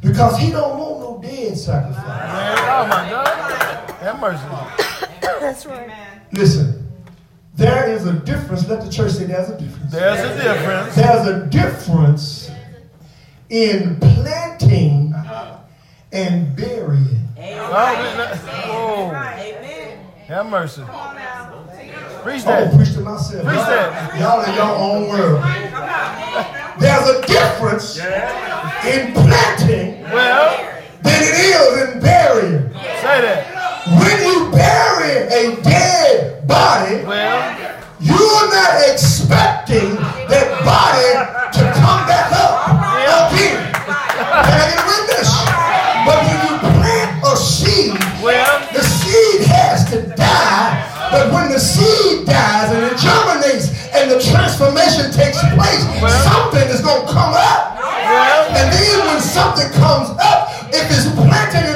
because 0.02 0.38
He 0.38 0.52
don't 0.52 0.78
want 0.78 1.00
no 1.00 1.20
dead 1.24 1.58
sacrifice. 1.58 2.04
oh 2.06 2.88
my 2.88 3.10
God. 3.10 3.90
Have 4.02 4.20
mercy. 4.20 4.44
That's 5.40 5.66
right. 5.66 5.90
Listen, 6.34 6.88
there 7.56 7.90
is 7.90 8.06
a 8.06 8.14
difference. 8.14 8.68
Let 8.68 8.84
the 8.84 8.92
church 8.92 9.12
say 9.14 9.26
there's 9.26 9.50
a 9.50 9.58
difference. 9.58 9.92
There's 9.92 10.20
a 10.20 10.44
difference. 10.44 10.96
There's 10.96 11.28
a 11.28 11.46
difference 11.48 12.50
in 13.51 13.98
planting 14.00 15.13
uh-huh. 15.13 15.58
and 16.13 16.55
burying. 16.55 17.27
Oh, 17.38 17.41
we 17.41 18.17
not- 18.17 18.38
whoa. 18.38 19.08
Amen. 19.12 20.00
Have 20.27 20.46
mercy. 20.50 20.81
Preach 22.24 22.43
Oh, 22.46 22.48
that. 22.48 22.74
preach 22.75 22.93
to 22.93 23.01
myself. 23.01 23.43
Preach 23.43 23.58
that. 23.60 24.20
Y'all 24.20 24.41
in 24.43 24.53
your 24.55 24.63
own 24.63 25.10
world. 25.10 25.43
There's 26.79 27.10
a 27.10 27.22
difference 27.27 27.98
in 28.86 29.12
planting 29.12 30.03
Well, 30.03 30.72
than 31.03 31.22
it 31.22 31.36
is 31.36 31.93
in 31.96 32.00
burying. 32.00 32.74
say 33.01 33.20
that. 33.22 33.48
When 34.00 34.17
you 34.24 34.50
bury 34.51 35.27
a 35.27 35.62
dead 35.62 36.48
body, 36.48 37.03
Well, 37.03 37.58
you're 38.00 38.48
not 38.53 38.89
expecting 38.93 39.96
that 39.96 40.63
body 40.63 41.31
But 51.12 51.32
when 51.32 51.51
the 51.51 51.60
seed 51.60 52.25
dies 52.25 52.72
and 52.72 52.88
it 52.88 52.96
germinates 52.98 53.68
and 53.91 54.10
the 54.10 54.20
transformation 54.20 55.12
takes 55.12 55.39
place, 55.53 55.84
something 56.24 56.68
is 56.72 56.80
going 56.82 57.06
to 57.06 57.12
come 57.12 57.36
up. 57.36 57.77
And 58.56 58.72
then 58.72 59.00
when 59.08 59.20
something 59.20 59.70
comes 59.75 60.10
up, 60.24 60.50
if 60.72 60.88
it's 60.88 61.12
planted 61.15 61.71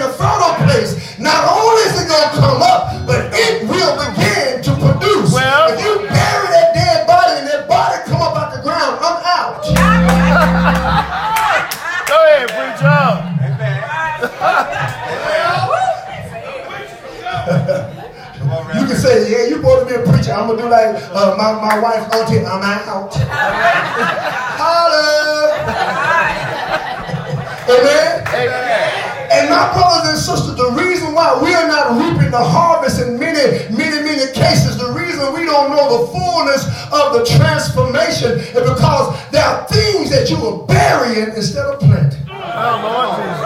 yeah, 19.95 20.01
you 20.01 20.03
supposed 20.03 20.03
to 20.03 20.03
be 20.03 20.09
a 20.09 20.13
preacher. 20.13 20.31
I'm 20.33 20.47
going 20.47 20.57
to 20.57 20.63
do 20.63 20.69
like 20.69 20.95
uh, 21.11 21.35
my, 21.37 21.53
my 21.61 21.79
wife, 21.79 22.13
auntie, 22.13 22.39
I'm 22.39 22.63
out. 22.63 23.13
Holla. 24.57 25.15
Amen. 27.67 28.21
And 29.31 29.49
my 29.49 29.73
brothers 29.73 30.09
and 30.09 30.17
sisters, 30.17 30.55
the 30.55 30.71
reason 30.71 31.13
why 31.13 31.39
we 31.41 31.53
are 31.53 31.67
not 31.67 31.99
reaping 31.99 32.31
the 32.31 32.43
harvest 32.43 33.01
in 33.01 33.19
many, 33.19 33.67
many, 33.75 34.03
many 34.03 34.31
cases, 34.33 34.77
the 34.77 34.91
reason 34.91 35.33
we 35.33 35.45
don't 35.45 35.71
know 35.71 36.05
the 36.05 36.07
fullness 36.13 36.65
of 36.91 37.13
the 37.13 37.25
transformation 37.25 38.39
is 38.39 38.53
because 38.53 39.31
there 39.31 39.43
are 39.43 39.67
things 39.67 40.09
that 40.11 40.29
you 40.29 40.37
are 40.37 40.65
burying 40.67 41.35
instead 41.35 41.65
of 41.65 41.79
planting. 41.79 42.21
Oh, 42.29 42.79
Lord 42.83 43.17
Jesus. 43.17 43.45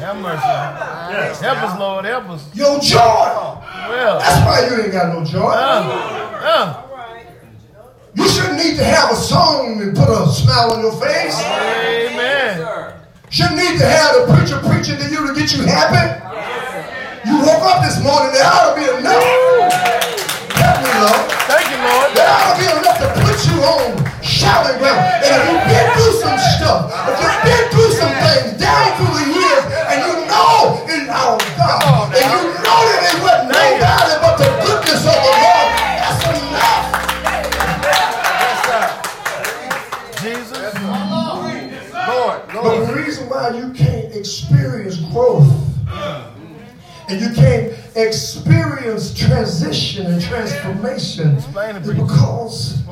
Have 0.00 0.16
mercy. 0.22 1.44
Help 1.44 1.58
us, 1.62 1.78
Lord. 1.78 2.04
Help 2.04 2.28
us. 2.30 2.54
Your 2.54 2.78
joy. 2.80 3.60
Well, 3.90 4.18
That's 4.22 4.38
why 4.46 4.58
you 4.70 4.82
ain't 4.84 4.92
got 4.92 5.10
no 5.12 5.24
joy. 5.24 5.50
uh, 5.50 5.82
uh, 6.46 6.82
You 8.14 8.28
shouldn't 8.28 8.56
need 8.62 8.76
to 8.78 8.84
have 8.84 9.10
a 9.10 9.16
song 9.16 9.82
and 9.82 9.96
put 9.96 10.06
a 10.08 10.30
smile 10.30 10.72
on 10.74 10.80
your 10.80 10.94
face. 11.02 11.34
amen. 11.42 12.94
Shouldn't 13.30 13.56
need 13.58 13.78
to 13.82 13.86
have 13.86 14.14
the 14.14 14.22
preacher 14.34 14.58
preaching 14.62 14.94
to 14.98 15.06
you 15.10 15.26
to 15.26 15.34
get 15.34 15.50
you 15.54 15.62
happy. 15.66 16.06
You 17.26 17.38
woke 17.42 17.62
up 17.66 17.82
this 17.82 17.98
morning, 18.02 18.30
there 18.32 18.46
ought 18.46 18.74
to 18.74 18.78
be 18.78 18.86
enough. 18.86 19.26
Help 20.54 20.78
me, 20.86 20.90
Lord. 21.02 21.26
Thank 21.50 21.66
you, 21.70 21.78
Lord. 21.82 22.08
There 22.14 22.30
ought 22.30 22.54
to 22.54 22.56
be 22.62 22.66
enough 22.70 22.98
to 23.02 23.08
put 23.22 23.38
you 23.50 23.58
on 23.62 23.82
shouting 24.22 24.78
ground. 24.78 25.02
And 25.22 25.30
if 25.34 25.42
you've 25.50 25.66
been 25.66 25.86
through 25.98 26.14
some 26.22 26.38
stuff, 26.58 26.94
if 27.10 27.16
you've 27.22 27.42
been 27.42 27.64
through 27.74 27.90
some 27.98 28.14
things 28.22 28.54
down 28.58 28.89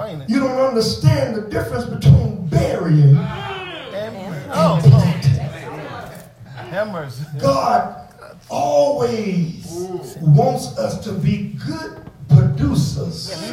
Explain 0.08 0.22
it. 0.22 0.30
you 0.30 0.40
don't 0.40 0.58
understand 0.58 1.36
the 1.36 1.42
difference 1.42 1.84
between 1.84 2.46
burying 2.48 3.16
And, 3.16 4.16
oh, 4.50 4.80
and 4.82 4.86
oh, 4.86 4.88
planting. 4.88 5.34
have 6.70 6.88
mercy. 6.90 7.24
God 7.38 8.10
always 8.48 9.66
wants 10.20 10.78
us 10.78 11.04
to 11.04 11.12
be 11.12 11.58
good 11.66 12.00
producers. 12.28 13.52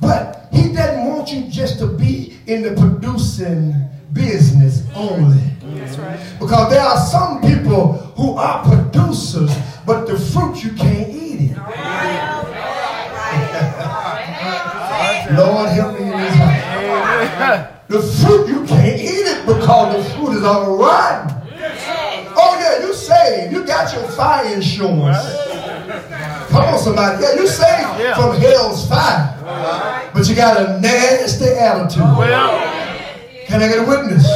But 0.00 0.48
He 0.52 0.72
doesn't 0.72 1.06
want 1.06 1.32
you 1.32 1.48
just 1.48 1.78
to 1.80 1.86
be 1.88 2.38
in 2.46 2.62
the 2.62 2.74
producing 2.80 3.74
business 4.12 4.84
only. 4.94 5.42
That's 5.62 5.98
right. 5.98 6.20
Because 6.38 6.70
there 6.70 6.82
are 6.82 6.98
some 6.98 7.40
people 7.40 7.94
who 8.16 8.36
are 8.36 8.62
producers, 8.64 9.50
but 9.84 10.06
the 10.06 10.18
fruit 10.18 10.62
you 10.62 10.72
can't 10.72 11.08
eat 11.08 11.50
it. 11.50 12.43
Lord 15.32 15.68
help 15.70 15.98
me 15.98 16.06
in 16.12 16.18
this 16.20 16.34
house. 16.34 17.70
The 17.88 18.00
fruit 18.00 18.48
you 18.48 18.64
can't 18.66 19.00
eat 19.00 19.26
it 19.26 19.46
because 19.46 19.96
the 19.96 20.14
fruit 20.14 20.32
is 20.38 20.42
on 20.44 20.56
all 20.66 20.76
rotten. 20.78 21.30
Oh 22.36 22.56
yeah, 22.60 22.86
you 22.86 22.92
saved. 22.94 23.52
You 23.52 23.64
got 23.64 23.92
your 23.94 24.08
fire 24.10 24.52
insurance. 24.54 25.18
Come 26.50 26.64
on, 26.64 26.78
somebody. 26.78 27.22
Yeah, 27.22 27.34
you 27.34 27.46
saved 27.46 28.16
from 28.16 28.36
hell's 28.36 28.88
fire. 28.88 30.10
But 30.14 30.28
you 30.28 30.34
got 30.34 30.56
a 30.60 30.80
nasty 30.80 31.44
attitude. 31.46 32.02
Well, 32.02 32.52
Can 33.46 33.62
I 33.62 33.68
get 33.68 33.78
a 33.80 33.84
witness? 33.88 34.26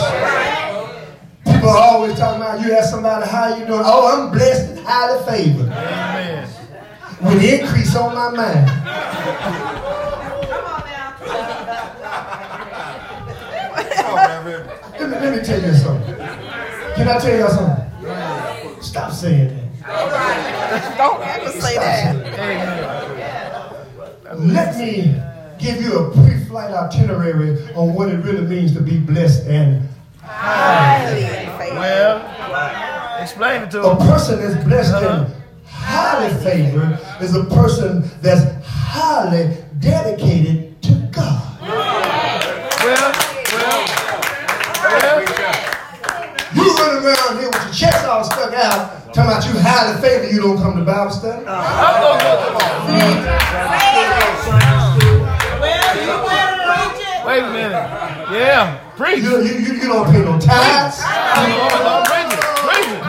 People 1.44 1.70
are 1.70 1.78
always 1.78 2.18
talking 2.18 2.40
about 2.42 2.60
you 2.60 2.72
ask 2.72 2.90
somebody 2.90 3.26
how 3.28 3.56
you 3.56 3.64
doing. 3.66 3.82
Oh, 3.84 4.06
I'm 4.26 4.30
blessed 4.30 4.70
and 4.76 4.80
highly 4.86 5.24
favored. 5.24 5.70
amen. 5.72 6.48
With 7.22 7.42
increase 7.42 7.96
on 7.96 8.14
my 8.14 8.30
mind. 8.30 8.66
Come 10.48 10.64
on 10.64 10.84
now. 10.86 11.14
Let 14.14 14.44
me, 14.46 14.52
let 15.00 15.36
me 15.36 15.40
tell 15.44 15.60
you 15.62 15.74
something. 15.74 16.14
Can 16.96 17.08
I 17.08 17.18
tell 17.18 17.36
you 17.38 17.48
something? 17.48 17.84
Stop 18.82 19.12
saying 19.12 19.48
that. 19.82 20.96
Don't 20.96 21.20
ever 21.22 21.50
say 21.52 21.72
Stop 21.72 21.84
that. 21.84 22.36
saying. 22.36 22.64
Let 24.52 24.76
me 24.78 25.14
give 25.58 25.80
you 25.82 25.98
a 25.98 26.10
pre-flight 26.12 26.70
itinerary 26.72 27.58
on 27.74 27.92
what 27.94 28.08
it 28.08 28.18
really 28.18 28.46
means 28.46 28.72
to 28.74 28.80
be 28.80 28.98
blessed 28.98 29.46
and 29.46 29.88
Highly 30.28 31.22
favored. 31.58 31.78
Well, 31.78 32.22
explain 33.22 33.62
it 33.62 33.70
to 33.72 33.82
a 33.82 33.96
person 33.96 34.38
that's 34.40 34.62
blessed 34.64 34.94
and 34.94 35.06
uh-huh. 35.06 35.34
highly 35.66 36.34
favored 36.44 36.98
is 37.22 37.34
a 37.34 37.44
person 37.44 38.02
that's 38.20 38.44
highly 38.66 39.56
dedicated 39.80 40.80
to 40.82 40.92
God. 41.10 41.42
Well, 41.62 43.12
well, 43.52 43.84
well. 44.84 45.20
You 46.54 46.64
running 46.76 47.04
around 47.04 47.38
here 47.38 47.48
with 47.48 47.64
your 47.64 47.72
chest 47.72 48.04
all 48.06 48.22
stuck 48.24 48.52
out, 48.52 49.07
talking 49.18 49.32
about 49.32 49.42
you 49.46 49.58
highly 49.60 50.00
favored, 50.00 50.30
you 50.32 50.40
don't 50.40 50.58
come 50.58 50.76
to 50.76 50.84
Bible 50.84 51.10
study. 51.10 51.44
I'm 51.46 52.02
gonna 52.02 52.22
go. 52.22 52.38
Well, 55.58 55.90
you 55.98 56.14
better 56.22 56.62
preach 56.62 57.02
it. 57.02 57.26
Wait 57.26 57.42
a 57.42 57.50
minute. 57.50 57.86
Yeah, 58.30 58.78
preach. 58.96 59.24
You, 59.24 59.42
you, 59.42 59.54
you, 59.58 59.72
you 59.74 59.88
don't 59.88 60.06
pay 60.10 60.22
no 60.22 60.38
tithes. 60.38 61.02
Don't, 61.02 61.50
don't 61.82 62.06
preach 62.06 62.30
it. 62.30 62.42
Preach 62.62 62.90
it. 62.94 63.02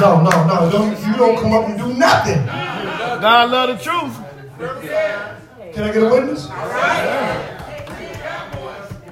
No, 0.00 0.22
no, 0.22 0.30
no. 0.46 0.70
Don't, 0.70 0.94
you 1.06 1.16
don't 1.16 1.36
come 1.40 1.52
up 1.52 1.68
and 1.68 1.78
do 1.78 1.92
nothing. 1.94 2.46
God 2.46 3.50
love 3.50 3.68
the 3.70 3.82
truth. 3.82 4.14
Can 5.74 5.84
I 5.84 5.92
get 5.92 6.02
a 6.02 6.08
witness? 6.08 6.48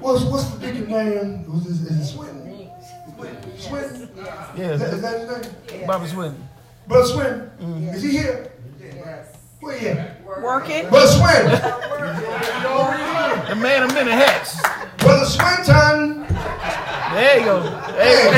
What's, 0.00 0.24
what's 0.24 0.44
the 0.50 0.58
deacon 0.66 0.88
name? 0.88 1.52
Was 1.52 1.64
this, 1.64 1.80
is 1.80 2.00
it 2.00 2.04
Swinton? 2.04 2.39
Swinton? 3.70 4.08
Yeah, 4.56 4.72
Is 4.72 4.80
that, 4.80 4.92
is 4.94 5.00
that 5.02 5.44
his 5.44 5.72
name? 5.72 5.86
Bobby 5.86 6.06
Swinton. 6.08 6.48
Brother 6.88 7.06
Swinton? 7.06 7.50
Mm-hmm. 7.60 7.88
Is 7.94 8.02
he 8.02 8.10
here? 8.10 8.52
Yes. 8.80 9.36
Where 9.60 9.78
he 9.78 9.88
at? 9.88 10.24
Working. 10.42 10.88
Brother 10.88 11.06
Swinton! 11.06 11.86
The 13.50 13.56
man 13.56 13.82
of 13.82 13.92
many 13.94 14.12
hats. 14.12 14.60
Brother 14.98 15.24
Swinton! 15.24 16.22
There 17.12 17.38
you 17.38 17.44
go. 17.44 17.60
Hey. 17.98 18.30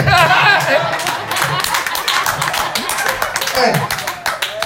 Hey, 3.52 3.72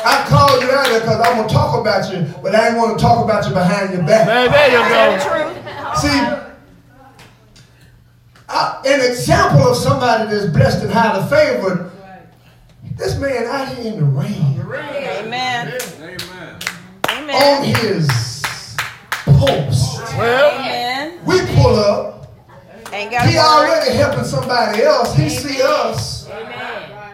I 0.05 0.25
called 0.29 0.63
you 0.63 0.71
out 0.71 0.87
there 0.87 1.01
because 1.01 1.21
I'm 1.21 1.37
going 1.37 1.49
to 1.49 1.53
talk 1.55 1.81
about 1.81 2.13
you, 2.13 2.33
but 2.43 2.55
I 2.55 2.69
ain't 2.69 2.77
want 2.77 2.97
to 2.97 3.03
talk 3.05 3.25
about 3.25 3.45
you 3.49 3.53
behind 3.53 3.93
your 3.93 4.03
back. 4.07 4.27
There, 4.27 4.49
there 4.49 4.71
you 4.71 4.83
go. 4.89 5.19
See, 5.99 6.46
I, 8.49 8.81
an 8.87 9.11
example 9.11 9.69
of 9.69 9.77
somebody 9.77 10.31
that's 10.31 10.47
blessed 10.47 10.85
and 10.85 10.93
highly 10.93 11.29
favored, 11.29 11.91
this 12.97 13.19
man 13.19 13.45
out 13.47 13.69
here 13.77 13.93
in 13.93 13.99
the 14.01 14.05
rain, 14.05 14.61
Amen. 14.61 15.79
Amen. 16.01 16.59
Amen. 17.11 17.35
on 17.35 17.65
his 17.65 18.07
post. 19.25 20.01
Well, 20.17 20.61
Amen. 20.61 21.19
We 21.27 21.41
pull 21.57 21.75
up, 21.75 22.29
he 22.93 23.39
already 23.39 23.93
helping 23.93 24.25
somebody 24.25 24.83
else. 24.83 25.15
He 25.15 25.29
see 25.29 25.61
us. 25.63 26.27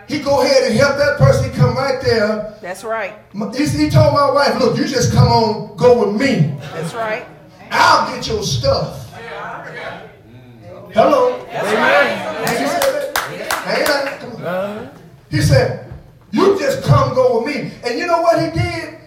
He 0.06 0.18
go 0.18 0.42
ahead 0.42 0.64
and 0.64 0.78
help 0.78 0.98
that 0.98 1.16
person. 1.18 1.50
He 1.50 1.56
come 1.56 1.74
right 1.74 2.00
there. 2.02 2.54
That's 2.60 2.84
right. 2.84 3.14
He, 3.56 3.66
he 3.66 3.90
told 3.90 4.12
my 4.12 4.30
wife, 4.30 4.60
look, 4.60 4.76
you 4.76 4.86
just 4.86 5.12
come 5.12 5.28
on, 5.28 5.76
go 5.76 6.06
with 6.06 6.20
me. 6.20 6.54
That's 6.72 6.94
right. 6.94 7.26
I'll 7.70 8.14
get 8.14 8.28
your 8.28 8.42
stuff. 8.42 9.08
Hello. 10.94 11.46
amen. 11.48 12.46
Did 12.46 12.60
you 12.60 12.66
say 12.68 12.80
that? 12.92 13.66
Ain't 13.66 13.86
that? 13.86 14.20
Come 14.20 14.32
on. 14.36 14.42
Uh, 14.44 14.94
He 15.30 15.40
said, 15.40 15.90
"You 16.30 16.58
just 16.58 16.82
come 16.84 17.14
go 17.14 17.40
with 17.40 17.46
me." 17.54 17.72
And 17.84 17.98
you 17.98 18.06
know 18.06 18.20
what 18.20 18.38
he 18.42 18.50
did? 18.50 18.98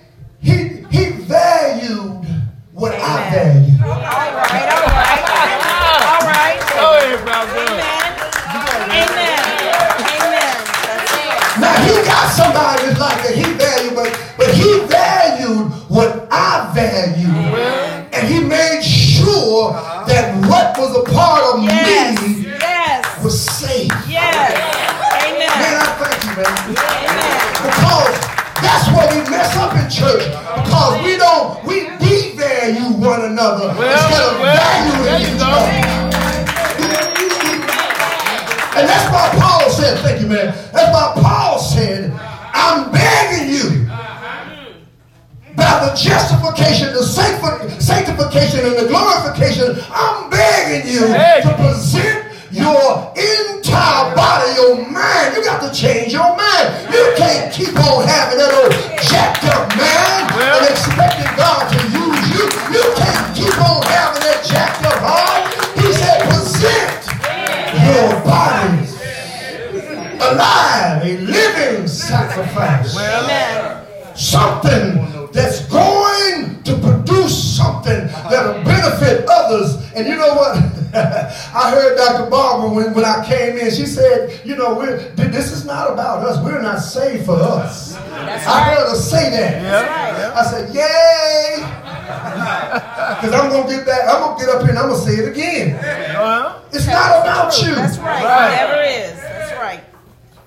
I 83.15 83.25
came 83.25 83.57
in, 83.57 83.71
she 83.71 83.85
said, 83.85 84.41
you 84.45 84.55
know, 84.55 84.75
we're, 84.75 84.97
this 85.15 85.51
is 85.51 85.65
not 85.65 85.91
about 85.91 86.25
us. 86.25 86.43
We're 86.43 86.61
not 86.61 86.79
saved 86.79 87.25
for 87.25 87.35
us. 87.35 87.95
I 87.95 88.75
heard 88.75 88.89
her 88.89 88.95
say 88.95 89.29
that. 89.29 89.61
yeah, 89.61 90.33
I 90.35 90.43
said, 90.45 90.73
yay. 90.73 91.81
Because 93.15 93.33
I'm 93.33 93.49
going 93.49 93.67
to 93.67 93.73
get 93.73 93.85
back, 93.85 94.01
I'm 94.09 94.21
going 94.21 94.37
to 94.39 94.45
get 94.45 94.55
up 94.55 94.61
here 94.61 94.69
and 94.71 94.79
I'm 94.79 94.89
going 94.89 94.99
to 94.99 95.09
say 95.09 95.23
it 95.23 95.29
again. 95.31 95.75
Uh-huh. 95.75 96.59
It's 96.73 96.85
not 96.85 97.21
about 97.21 97.61
you. 97.61 97.73
That's 97.73 97.97
right. 97.97 98.23
Right. 98.23 98.55
Never 98.55 98.81
is. 98.83 99.21
That's 99.21 99.53
right. 99.53 99.79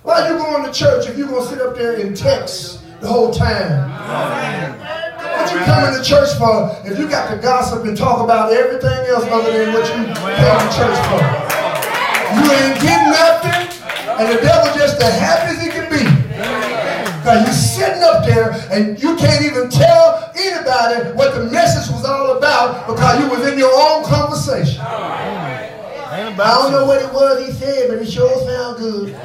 Why 0.03 0.21
are 0.21 0.33
you 0.33 0.39
going 0.39 0.65
to 0.65 0.73
church 0.73 1.09
if 1.09 1.17
you're 1.17 1.29
going 1.29 1.43
to 1.43 1.49
sit 1.49 1.61
up 1.61 1.77
there 1.77 1.99
and 1.99 2.15
text 2.17 2.79
the 3.01 3.09
whole 3.09 3.31
time. 3.31 3.91
What 5.19 5.53
you 5.53 5.59
coming 5.61 5.97
to 5.97 6.03
church 6.05 6.37
for 6.37 6.77
if 6.85 6.99
you 6.99 7.09
got 7.09 7.31
to 7.31 7.41
gossip 7.41 7.85
and 7.85 7.97
talk 7.97 8.23
about 8.23 8.53
everything 8.53 9.07
else 9.07 9.25
other 9.25 9.53
than 9.53 9.73
what 9.73 9.87
you 9.87 10.05
came 10.05 10.15
to 10.15 10.77
church 10.77 10.99
for? 11.09 11.48
You 12.35 12.45
ain't 12.53 12.77
getting 12.81 13.09
nothing, 13.09 13.57
and 14.21 14.29
the 14.29 14.43
devil 14.43 14.69
just 14.77 15.01
as 15.01 15.19
happy 15.19 15.57
as 15.57 15.63
he 15.65 15.71
can 15.71 15.89
be. 15.89 16.05
Because 17.19 17.45
you're 17.47 17.55
sitting 17.55 18.03
up 18.03 18.27
there 18.27 18.53
and 18.71 19.01
you 19.03 19.17
can't 19.17 19.45
even 19.45 19.71
tell 19.71 20.31
anybody 20.37 21.13
what 21.17 21.35
the 21.35 21.45
message 21.51 21.91
was 21.91 22.05
all 22.05 22.37
about 22.37 22.87
because 22.87 23.21
you 23.23 23.31
was 23.31 23.51
in 23.51 23.59
your 23.59 23.73
own 23.73 24.05
conversation. 24.05 24.81
I 24.81 26.35
don't 26.37 26.73
know 26.73 26.85
what 26.85 27.01
it 27.03 27.13
was 27.13 27.47
he 27.47 27.53
said, 27.53 27.89
but 27.89 27.99
it 27.99 28.11
sure 28.11 28.29
sounded 28.45 28.79
good. 28.79 29.15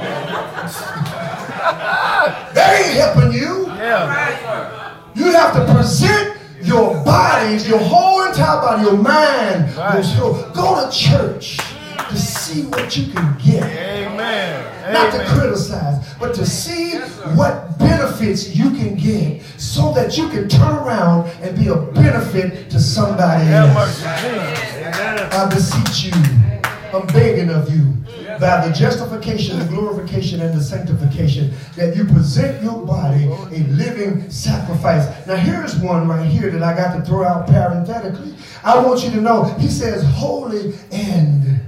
that 2.53 2.85
ain't 2.85 2.95
helping 2.97 3.33
you. 3.33 3.67
Yeah. 3.67 4.95
You 5.13 5.31
have 5.31 5.53
to 5.55 5.73
present 5.73 6.37
your 6.61 7.03
bodies, 7.03 7.67
your 7.67 7.79
whole 7.79 8.23
entire 8.25 8.61
body, 8.61 8.83
your 8.83 8.97
mind, 8.97 9.75
your 9.93 10.03
soul. 10.03 10.33
Go 10.53 10.89
to 10.89 10.97
church 10.97 11.57
to 12.09 12.17
see 12.17 12.63
what 12.63 12.95
you 12.97 13.11
can 13.13 13.37
get. 13.43 13.63
Amen. 13.63 14.93
Not 14.93 15.13
to 15.13 15.25
criticize, 15.25 16.13
but 16.19 16.33
to 16.35 16.45
see 16.45 16.97
what 17.35 17.77
benefits 17.79 18.55
you 18.55 18.69
can 18.71 18.95
get 18.95 19.41
so 19.57 19.93
that 19.93 20.17
you 20.17 20.29
can 20.29 20.47
turn 20.49 20.75
around 20.75 21.29
and 21.41 21.57
be 21.57 21.67
a 21.67 21.75
benefit 21.75 22.69
to 22.69 22.79
somebody 22.79 23.49
else. 23.49 24.03
I 24.03 25.49
beseech 25.49 26.13
you, 26.13 26.21
I'm 26.93 27.07
begging 27.07 27.49
of 27.49 27.73
you, 27.73 27.93
by 28.39 28.67
the 28.67 28.73
justification, 28.73 29.59
the 29.59 29.65
glorification, 29.65 30.41
and 30.41 30.57
the 30.57 30.63
sanctification, 30.63 31.53
that 31.75 31.95
you 31.95 32.05
present 32.05 32.61
your 32.63 32.85
body 32.85 33.25
a 33.25 33.63
living 33.69 34.29
sacrifice. 34.29 35.25
Now, 35.27 35.35
here's 35.35 35.75
one 35.77 36.07
right 36.07 36.25
here 36.25 36.49
that 36.51 36.61
I 36.61 36.75
got 36.75 36.95
to 36.97 37.05
throw 37.05 37.23
out 37.23 37.47
parenthetically. 37.47 38.35
I 38.63 38.83
want 38.83 39.03
you 39.03 39.11
to 39.11 39.21
know, 39.21 39.43
he 39.59 39.67
says, 39.67 40.03
holy 40.03 40.73
and 40.91 41.61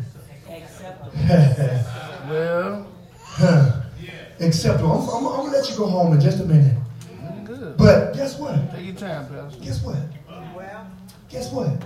Well, 2.28 2.88
acceptable. 4.40 4.92
I'm, 4.94 5.08
I'm, 5.10 5.28
I'm 5.28 5.46
gonna 5.46 5.52
let 5.58 5.70
you 5.70 5.78
go 5.78 5.86
home 5.86 6.14
in 6.14 6.20
just 6.20 6.40
a 6.40 6.46
minute. 6.46 6.76
Mm, 7.22 7.46
good. 7.46 7.78
But 7.78 8.16
guess 8.16 8.40
what? 8.40 8.72
Take 8.72 8.86
your 8.88 8.96
time, 8.96 9.28
Pastor. 9.28 9.64
Guess 9.64 9.84
what? 9.84 9.98
Well, 10.56 10.88
Guess 11.30 11.52
what? 11.52 11.68
Mm, 11.68 11.84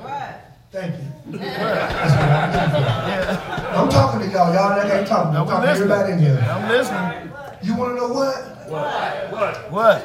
what? 0.00 0.56
Thank 0.70 0.94
you. 0.96 1.38
That's 1.38 2.14
what 2.14 2.28
I'm 2.30 3.60
looking. 3.60 3.78
I'm 3.78 3.88
talking 3.90 4.20
to 4.20 4.26
y'all. 4.34 4.54
Y'all 4.54 4.78
like 4.78 4.90
ain't 4.92 5.06
talking. 5.06 5.36
I'm 5.36 5.42
I'm 5.42 5.46
talking 5.46 5.66
to 5.66 5.72
listening. 5.72 5.90
everybody 5.90 6.12
in 6.14 6.18
here. 6.20 6.48
I'm 6.50 6.68
listening. 6.70 7.32
You 7.62 7.76
want 7.76 7.90
to 7.90 7.96
know 7.96 8.08
what? 8.14 8.36
What? 8.70 9.32
What? 9.32 9.70
what? 9.70 10.02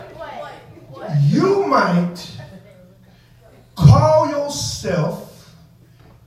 What? 0.92 1.18
You 1.30 1.66
might 1.66 2.30
call 3.76 4.28
yourself 4.30 5.56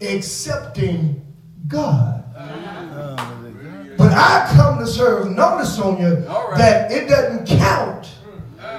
accepting 0.01 1.21
God. 1.69 2.20
But 3.97 4.13
I 4.13 4.51
come 4.55 4.79
to 4.79 4.87
serve 4.87 5.31
notice 5.37 5.79
on 5.79 6.01
you 6.01 6.17
that 6.57 6.91
it 6.91 7.09
doesn't 7.09 7.47
count 7.47 8.09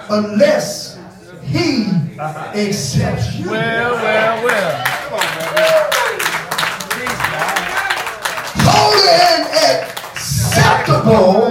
unless 0.10 1.00
He 1.44 1.86
accepts 2.20 3.36
you. 3.36 3.52
Well, 3.52 3.94
well, 3.94 4.44
well. 4.44 4.84
Holy 8.64 9.10
and 9.10 9.46
acceptable 10.16 11.51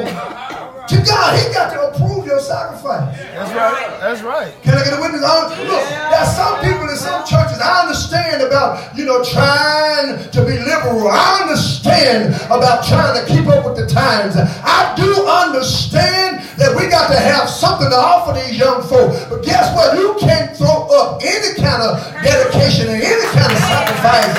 sacrifice. 2.41 3.17
That's 3.33 3.53
right. 3.53 4.01
That's 4.01 4.23
right. 4.23 4.53
Can 4.63 4.75
I 4.75 4.85
get 4.85 4.97
a 4.97 5.01
witness? 5.01 5.23
I, 5.23 5.49
look, 5.65 5.85
there's 6.11 6.33
some 6.35 6.57
people 6.65 6.89
in 6.89 6.97
some 6.97 7.25
churches. 7.29 7.61
I 7.61 7.83
understand 7.85 8.43
about 8.43 8.97
you 8.97 9.05
know 9.05 9.23
trying 9.23 10.19
to 10.31 10.41
be 10.45 10.57
liberal. 10.59 11.09
I 11.09 11.43
understand 11.43 12.35
about 12.47 12.85
trying 12.87 13.21
to 13.21 13.25
keep 13.29 13.47
up 13.47 13.65
with 13.65 13.77
the 13.77 13.87
times. 13.87 14.37
I 14.37 14.95
do 14.97 15.09
understand 15.29 16.43
that 16.57 16.77
we 16.77 16.89
got 16.89 17.09
to 17.13 17.19
have 17.19 17.49
something 17.49 17.89
to 17.89 17.97
offer 17.97 18.33
these 18.33 18.59
young 18.59 18.83
folk. 18.83 19.13
But 19.29 19.45
guess 19.45 19.75
what? 19.75 19.99
You 19.99 20.17
can't 20.21 20.57
throw 20.57 20.89
up 20.89 21.21
any 21.25 21.57
kind 21.61 21.83
of 21.83 22.01
dedication 22.23 22.89
and 22.89 23.03
any 23.03 23.27
kind 23.37 23.53
of 23.53 23.61
sacrifice 23.69 24.33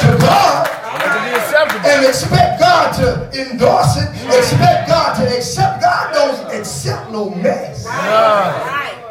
to 0.00 0.18
God 0.18 0.69
and 1.86 2.06
expect 2.06 2.60
God 2.60 2.92
to 3.00 3.40
endorse 3.40 3.96
it. 3.96 4.08
Expect 4.36 4.88
God 4.88 5.14
to 5.16 5.36
accept. 5.36 5.80
God 5.80 6.12
don't 6.12 6.54
accept 6.54 7.10
no 7.10 7.30
mess. 7.30 7.86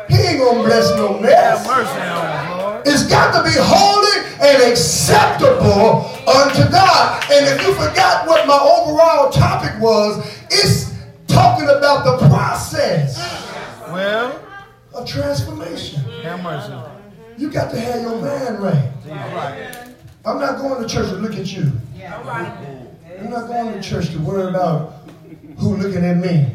He 0.09 0.15
ain't 0.15 0.39
gonna 0.39 0.63
bless 0.63 0.89
no 0.95 1.13
have 1.13 1.21
mess. 1.21 1.67
mercy 1.67 1.99
on 1.99 2.25
us, 2.25 2.49
Lord. 2.49 2.87
It's 2.87 3.03
got 3.07 3.31
to 3.37 3.43
be 3.43 3.55
holy 3.55 4.25
and 4.41 4.71
acceptable 4.71 6.05
unto 6.27 6.69
God. 6.71 7.23
And 7.31 7.45
if 7.45 7.65
you 7.65 7.73
forgot 7.73 8.27
what 8.27 8.47
my 8.47 8.57
overall 8.57 9.29
topic 9.29 9.79
was, 9.79 10.25
it's 10.49 10.93
talking 11.27 11.65
about 11.65 12.03
the 12.03 12.27
process 12.27 13.19
mm. 13.19 13.93
Well, 13.93 14.41
of 14.93 15.07
transformation. 15.07 16.01
have 16.23 16.43
mercy. 16.43 16.73
You 17.37 17.51
got 17.51 17.71
to 17.71 17.79
have 17.79 18.01
your 18.01 18.21
mind 18.21 18.59
right. 18.59 19.88
I'm 20.29 20.39
not 20.39 20.59
going 20.59 20.81
to 20.81 20.87
church 20.87 21.09
to 21.09 21.15
look 21.15 21.35
at 21.35 21.51
you. 21.51 21.71
I'm 23.19 23.29
not 23.29 23.47
going 23.47 23.73
to 23.73 23.81
church 23.81 24.09
to 24.11 24.19
worry 24.19 24.47
about 24.47 24.93
who 25.57 25.75
looking 25.75 26.05
at 26.05 26.17
me. 26.17 26.47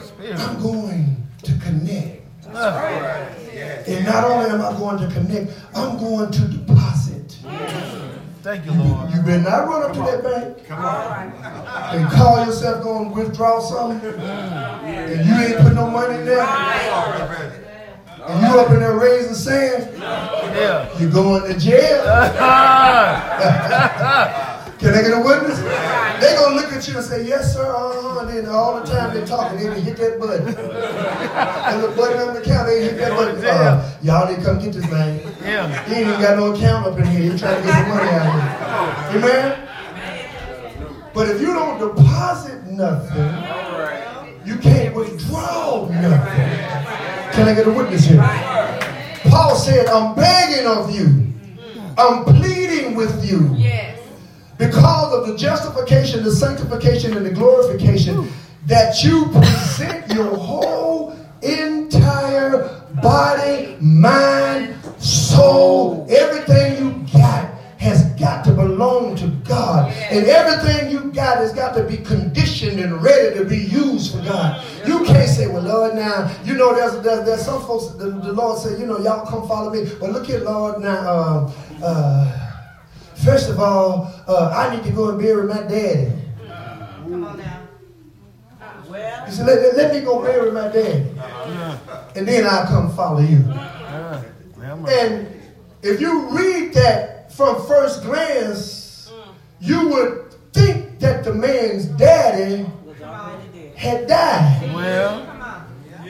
Spirit. 0.00 0.38
I'm 0.38 0.62
going 0.62 1.16
to 1.42 1.52
connect. 1.58 2.22
And 2.46 4.04
not 4.06 4.24
only 4.24 4.50
am 4.50 4.62
I 4.62 4.72
going 4.78 4.98
to 4.98 5.14
connect, 5.14 5.52
I'm 5.74 5.98
going 5.98 6.30
to 6.30 6.48
deposit. 6.48 7.38
Thank 8.42 8.64
you, 8.66 8.72
Lord. 8.72 9.10
You 9.10 9.22
better 9.22 9.42
not 9.42 9.66
run 9.66 9.82
up 9.82 9.92
to 9.94 10.00
that 10.00 10.22
bank 10.22 10.58
and 10.70 12.10
call 12.12 12.44
yourself 12.46 12.82
going 12.82 13.08
to 13.08 13.14
withdraw 13.14 13.58
something. 13.60 14.20
And 14.20 15.26
you 15.26 15.34
ain't 15.34 15.58
put 15.62 15.74
no 15.74 15.90
money 15.90 16.14
in 16.16 16.24
there 16.26 16.46
and 18.26 18.40
you 18.42 18.48
up 18.60 18.70
in 18.70 18.80
there 18.80 18.96
raising 18.98 19.34
sand, 19.34 19.88
Yeah. 19.98 20.88
you're 20.98 21.10
going 21.10 21.42
to 21.52 21.58
jail. 21.58 22.02
Can 24.78 24.92
I 24.92 25.00
get 25.02 25.12
a 25.14 25.20
witness? 25.24 25.58
They 26.20 26.34
gonna 26.36 26.54
look 26.56 26.70
at 26.72 26.86
you 26.86 26.96
and 26.98 27.04
say, 27.04 27.22
yes, 27.26 27.54
sir, 27.54 27.64
uh-huh. 27.64 28.20
And 28.20 28.28
then 28.28 28.46
all 28.46 28.78
the 28.80 28.86
time 28.86 29.14
they 29.14 29.24
talking, 29.24 29.58
they 29.58 29.80
hit 29.80 29.96
that 29.96 30.18
button. 30.20 30.46
and 30.48 31.82
the 31.82 31.88
button 31.96 32.18
on 32.28 32.34
the 32.34 32.40
account, 32.42 32.66
they 32.68 32.82
hit 32.82 32.98
that 32.98 33.16
button. 33.16 33.42
Uh, 33.44 33.80
y'all 34.02 34.26
to 34.34 34.42
come 34.42 34.58
get 34.58 34.72
this 34.74 34.84
thing. 34.86 35.20
yeah. 35.42 35.68
He 35.88 35.94
ain't 35.94 36.08
even 36.08 36.20
got 36.20 36.36
no 36.36 36.52
account 36.52 36.86
up 36.86 36.98
in 36.98 37.06
here. 37.06 37.22
You're 37.22 37.38
trying 37.38 37.62
to 37.62 37.66
get 37.66 37.82
the 37.82 37.88
money 37.94 38.10
out 38.10 38.26
of 38.26 39.12
here. 39.12 39.22
Amen? 39.22 39.68
But 41.14 41.28
if 41.30 41.40
you 41.40 41.54
don't 41.54 41.78
deposit 41.78 42.62
nothing, 42.66 43.32
you 44.44 44.56
can't 44.58 44.94
withdraw 44.94 45.86
nothing. 45.88 46.53
Can 47.34 47.48
I 47.48 47.54
get 47.54 47.66
a 47.66 47.70
witness 47.70 48.04
here? 48.04 48.18
Paul 49.28 49.56
said, 49.56 49.86
I'm 49.88 50.14
begging 50.14 50.66
of 50.68 50.94
you. 50.94 51.32
I'm 51.98 52.24
pleading 52.24 52.94
with 52.94 53.28
you. 53.28 53.56
Because 54.56 55.12
of 55.12 55.26
the 55.26 55.36
justification, 55.36 56.22
the 56.22 56.30
sanctification, 56.30 57.16
and 57.16 57.26
the 57.26 57.32
glorification, 57.32 58.30
that 58.66 59.02
you 59.02 59.26
present 59.32 60.12
your 60.12 60.36
whole 60.36 61.18
entire 61.42 62.68
body, 63.02 63.76
mind, 63.80 64.43
And 70.14 70.26
everything 70.26 70.92
you 70.92 71.10
got 71.10 71.38
has 71.38 71.52
got 71.52 71.74
to 71.74 71.82
be 71.82 71.96
conditioned 71.96 72.78
and 72.78 73.02
ready 73.02 73.36
to 73.36 73.44
be 73.44 73.58
used 73.58 74.14
for 74.14 74.22
God. 74.22 74.64
You 74.86 75.04
can't 75.04 75.28
say, 75.28 75.48
well, 75.48 75.62
Lord, 75.62 75.96
now, 75.96 76.30
you 76.44 76.54
know, 76.54 76.72
there's, 76.72 77.02
there's, 77.02 77.26
there's 77.26 77.44
some 77.44 77.60
folks, 77.62 77.96
the, 77.96 78.10
the 78.10 78.32
Lord 78.32 78.60
said, 78.60 78.78
you 78.78 78.86
know, 78.86 78.98
y'all 79.00 79.26
come 79.26 79.48
follow 79.48 79.72
me. 79.72 79.90
But 79.98 80.12
look 80.12 80.26
here, 80.26 80.38
Lord, 80.38 80.80
now, 80.80 81.00
uh, 81.00 81.52
uh, 81.82 82.50
first 83.16 83.50
of 83.50 83.58
all, 83.58 84.14
uh, 84.28 84.52
I 84.56 84.76
need 84.76 84.84
to 84.84 84.92
go 84.92 85.08
and 85.08 85.18
bury 85.18 85.48
my 85.48 85.62
daddy. 85.62 86.12
Come 86.46 87.24
on 87.24 87.36
now. 87.38 87.62
Well, 88.88 89.26
He 89.26 89.32
said, 89.32 89.46
let, 89.46 89.60
let, 89.62 89.76
let 89.76 89.94
me 89.94 90.00
go 90.00 90.22
bury 90.22 90.52
my 90.52 90.68
daddy. 90.68 91.10
And 92.14 92.28
then 92.28 92.46
I'll 92.46 92.66
come 92.68 92.94
follow 92.94 93.20
you. 93.20 93.38
Have 93.38 94.78
mercy. 94.78 94.94
And 94.96 95.42
if 95.82 96.00
you 96.00 96.28
read 96.30 96.72
that 96.74 97.32
from 97.32 97.66
first 97.66 98.04
glance, 98.04 98.83
you 99.60 99.88
would 99.88 100.32
think 100.52 100.98
that 101.00 101.24
the 101.24 101.32
man's 101.34 101.86
daddy 101.86 102.64
was 102.84 103.00
already 103.02 103.48
dead. 103.52 103.76
had 103.76 104.06
died. 104.08 104.74
Well, 104.74 105.26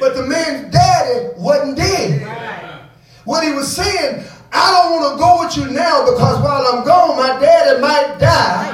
But 0.01 0.15
the 0.17 0.27
man's 0.27 0.73
daddy 0.73 1.29
wasn't 1.39 1.77
dead. 1.77 2.23
Right. 2.23 2.81
What 3.25 3.45
he 3.45 3.53
was 3.53 3.75
saying, 3.75 4.25
I 4.53 4.71
don't 4.71 5.01
want 5.01 5.13
to 5.15 5.19
go 5.19 5.45
with 5.45 5.57
you 5.57 5.75
now 5.75 6.05
because 6.05 6.43
while 6.43 6.65
I'm 6.73 6.85
gone, 6.85 7.17
my 7.17 7.39
daddy 7.41 7.81
might 7.81 8.19
die. 8.19 8.73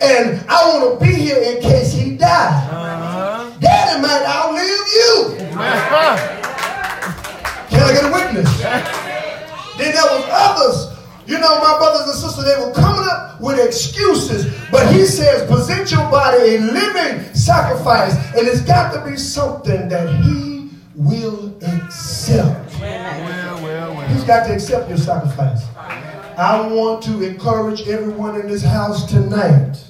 And 0.00 0.44
I 0.50 0.68
want 0.68 1.00
to 1.00 1.06
be 1.06 1.12
here 1.14 1.40
in 1.42 1.62
case 1.62 1.92
he 1.94 2.16
dies. 2.16 2.68
uh-huh. 2.70 3.50
Daddy 3.58 4.00
might 4.02 4.22
outlive 4.26 4.86
you. 4.94 5.56
Well, 5.56 6.18
Can 7.70 7.80
I 7.82 7.92
get 7.92 8.04
a 8.04 8.12
witness? 8.12 8.60
Then 9.76 9.92
there 9.92 10.04
was 10.04 10.24
others. 10.30 10.93
You 11.26 11.38
know, 11.38 11.58
my 11.58 11.78
brothers 11.78 12.08
and 12.08 12.18
sisters, 12.18 12.44
they 12.44 12.64
were 12.64 12.72
coming 12.72 13.04
up 13.10 13.40
with 13.40 13.58
excuses. 13.58 14.54
But 14.70 14.92
he 14.94 15.04
says, 15.04 15.48
present 15.50 15.90
your 15.90 16.08
body 16.10 16.56
a 16.56 16.60
living 16.60 17.34
sacrifice. 17.34 18.14
And 18.36 18.46
it's 18.46 18.60
got 18.60 18.92
to 18.92 19.10
be 19.10 19.16
something 19.16 19.88
that 19.88 20.22
he 20.22 20.70
will 20.94 21.56
accept. 21.62 22.78
well, 22.80 23.62
well, 23.62 24.08
He's 24.08 24.24
got 24.24 24.46
to 24.46 24.54
accept 24.54 24.88
your 24.88 24.98
sacrifice. 24.98 25.64
I 25.76 26.66
want 26.66 27.02
to 27.04 27.22
encourage 27.22 27.82
everyone 27.88 28.40
in 28.40 28.48
this 28.48 28.62
house 28.62 29.08
tonight. 29.10 29.82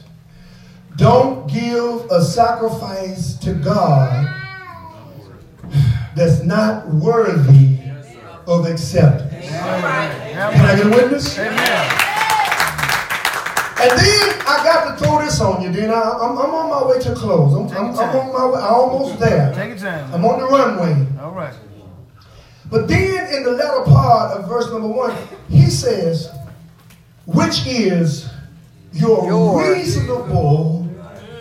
Don't 0.96 1.50
give 1.50 2.08
a 2.10 2.22
sacrifice 2.22 3.34
to 3.38 3.54
God 3.54 4.26
that's 6.14 6.42
not 6.42 6.86
worthy 6.88 7.78
of 8.46 8.66
acceptance. 8.66 9.48
Can 9.48 9.84
I 9.84 10.76
get 10.76 10.86
a 10.86 10.90
witness? 10.90 11.38
Amen. 11.38 12.10
And 13.80 13.90
then 13.98 14.30
I 14.46 14.60
got 14.64 14.98
to 14.98 15.04
throw 15.04 15.20
this 15.20 15.40
on 15.40 15.62
you, 15.62 15.70
then 15.72 15.90
I, 15.90 16.00
I'm, 16.00 16.38
I'm 16.38 16.54
on 16.54 16.70
my 16.70 16.90
way 16.90 16.98
to 17.02 17.14
close. 17.14 17.52
I'm, 17.54 17.66
I'm, 17.76 17.98
I'm 17.98 18.16
on 18.16 18.32
my 18.32 18.46
way, 18.46 18.58
I'm 18.60 18.74
almost 18.74 19.18
there. 19.18 19.52
Take 19.54 19.70
your 19.70 19.78
time. 19.78 20.14
I'm 20.14 20.24
on 20.24 20.38
the 20.40 20.46
runway. 20.46 21.06
All 21.20 21.32
right. 21.32 21.54
But 22.70 22.88
then 22.88 23.34
in 23.34 23.42
the 23.42 23.50
latter 23.50 23.84
part 23.90 24.38
of 24.38 24.48
verse 24.48 24.70
number 24.70 24.88
one, 24.88 25.14
he 25.48 25.66
says, 25.66 26.30
which 27.26 27.66
is 27.66 28.28
your, 28.92 29.26
Your. 29.26 29.74
reasonable 29.74 30.88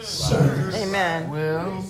service. 0.02 0.76
Amen. 0.76 1.30
Well, 1.30 1.86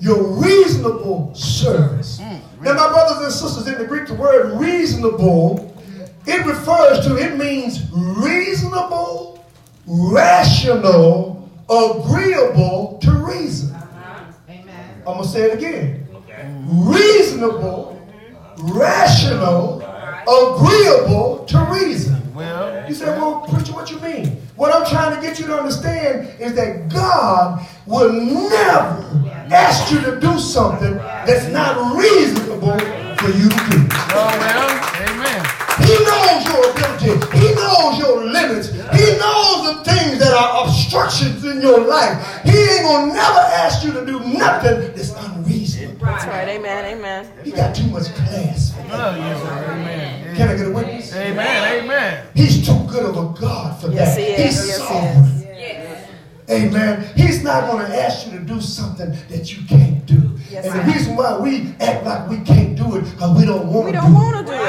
Your 0.00 0.22
reasonable 0.42 1.34
service. 1.34 2.20
Now, 2.64 2.72
my 2.72 2.88
brothers 2.88 3.22
and 3.24 3.32
sisters, 3.32 3.66
in 3.66 3.78
the 3.78 3.86
Greek, 3.86 4.06
the 4.06 4.14
word 4.14 4.58
reasonable, 4.58 5.76
it 6.26 6.46
refers 6.46 7.04
to, 7.06 7.16
it 7.18 7.36
means 7.36 7.90
reasonable, 7.92 9.44
rational, 9.86 11.50
agreeable 11.68 12.98
to 13.02 13.10
reason. 13.12 13.76
Amen. 14.48 15.02
I'm 15.06 15.14
going 15.14 15.22
to 15.24 15.28
say 15.28 15.50
it 15.50 15.58
again. 15.58 16.08
Reasonable, 16.66 18.00
rational, 18.58 19.82
agreeable 20.22 21.44
to 21.44 21.58
reason. 21.70 22.34
well, 22.34 22.88
You 22.88 22.94
say, 22.94 23.06
well, 23.06 23.46
preacher, 23.46 23.74
what 23.74 23.90
you 23.90 23.98
mean? 24.00 24.38
What 24.56 24.74
I'm 24.74 24.86
trying 24.86 25.14
to 25.14 25.20
get 25.20 25.38
you 25.38 25.46
to 25.48 25.58
understand 25.58 26.40
is 26.40 26.54
that 26.54 26.88
God 26.88 27.66
will 27.86 28.10
never 28.10 29.33
ask 29.52 29.92
you 29.92 30.00
to 30.00 30.18
do 30.20 30.38
something 30.38 30.94
that's 30.96 31.48
not 31.48 31.96
reasonable 31.96 32.78
for 33.18 33.28
you 33.30 33.48
to 33.48 33.62
do. 33.70 33.88
oh, 34.14 34.36
well, 34.40 34.70
amen. 35.08 35.44
He 35.84 35.94
knows 36.04 36.46
your 36.46 36.70
ability. 36.70 37.38
He 37.38 37.54
knows 37.54 37.98
your 37.98 38.24
limits. 38.24 38.68
He 38.70 39.18
knows 39.18 39.64
the 39.66 39.82
things 39.84 40.18
that 40.18 40.32
are 40.32 40.64
obstructions 40.66 41.44
in 41.44 41.60
your 41.60 41.80
life. 41.80 42.42
He 42.44 42.56
ain't 42.56 42.82
gonna 42.82 43.12
never 43.12 43.40
ask 43.58 43.84
you 43.84 43.92
to 43.92 44.06
do 44.06 44.20
nothing 44.20 44.92
that's 44.94 45.12
unreasonable. 45.12 46.06
That's 46.06 46.26
right. 46.26 46.48
Amen. 46.48 46.96
Amen. 46.96 47.26
He 47.42 47.50
got 47.50 47.74
too 47.74 47.86
much 47.88 48.04
class. 48.14 48.72
for 48.74 48.82
that. 48.88 49.14
Oh, 49.14 49.16
yes, 49.16 49.42
sir. 49.42 49.72
Amen. 49.72 50.36
Can 50.36 50.48
I 50.48 50.56
get 50.56 50.66
a 50.66 50.70
witness? 50.70 51.14
Amen. 51.14 51.84
Amen. 51.84 52.26
He's 52.34 52.64
too 52.66 52.78
good 52.88 53.04
of 53.04 53.16
a 53.16 53.40
God 53.40 53.80
for 53.80 53.88
Yes, 53.90 54.14
that. 54.16 54.20
he 54.20 54.26
is. 54.28 54.38
He's 54.56 54.68
Yes, 54.68 54.78
he 54.78 54.84
sovereign. 54.86 55.43
Amen. 56.50 57.08
He's 57.16 57.42
not 57.42 57.70
going 57.70 57.86
to 57.86 57.96
ask 58.02 58.26
you 58.30 58.38
to 58.38 58.44
do 58.44 58.60
something 58.60 59.10
that 59.30 59.56
you 59.56 59.64
can't 59.66 60.04
do. 60.06 60.20
Yes, 60.50 60.66
and 60.66 60.78
the 60.78 60.92
reason 60.92 61.16
why 61.16 61.38
we 61.38 61.74
act 61.80 62.04
like 62.04 62.28
we 62.28 62.36
can't 62.40 62.76
do 62.76 62.96
it 62.96 63.02
because 63.10 63.38
we 63.38 63.46
don't 63.46 63.66
want 63.72 63.86
We 63.86 63.92
to 63.92 63.98
don't 63.98 64.10
do 64.10 64.14
want 64.14 64.46
to 64.46 64.52
do 64.52 64.58
it. 64.58 64.60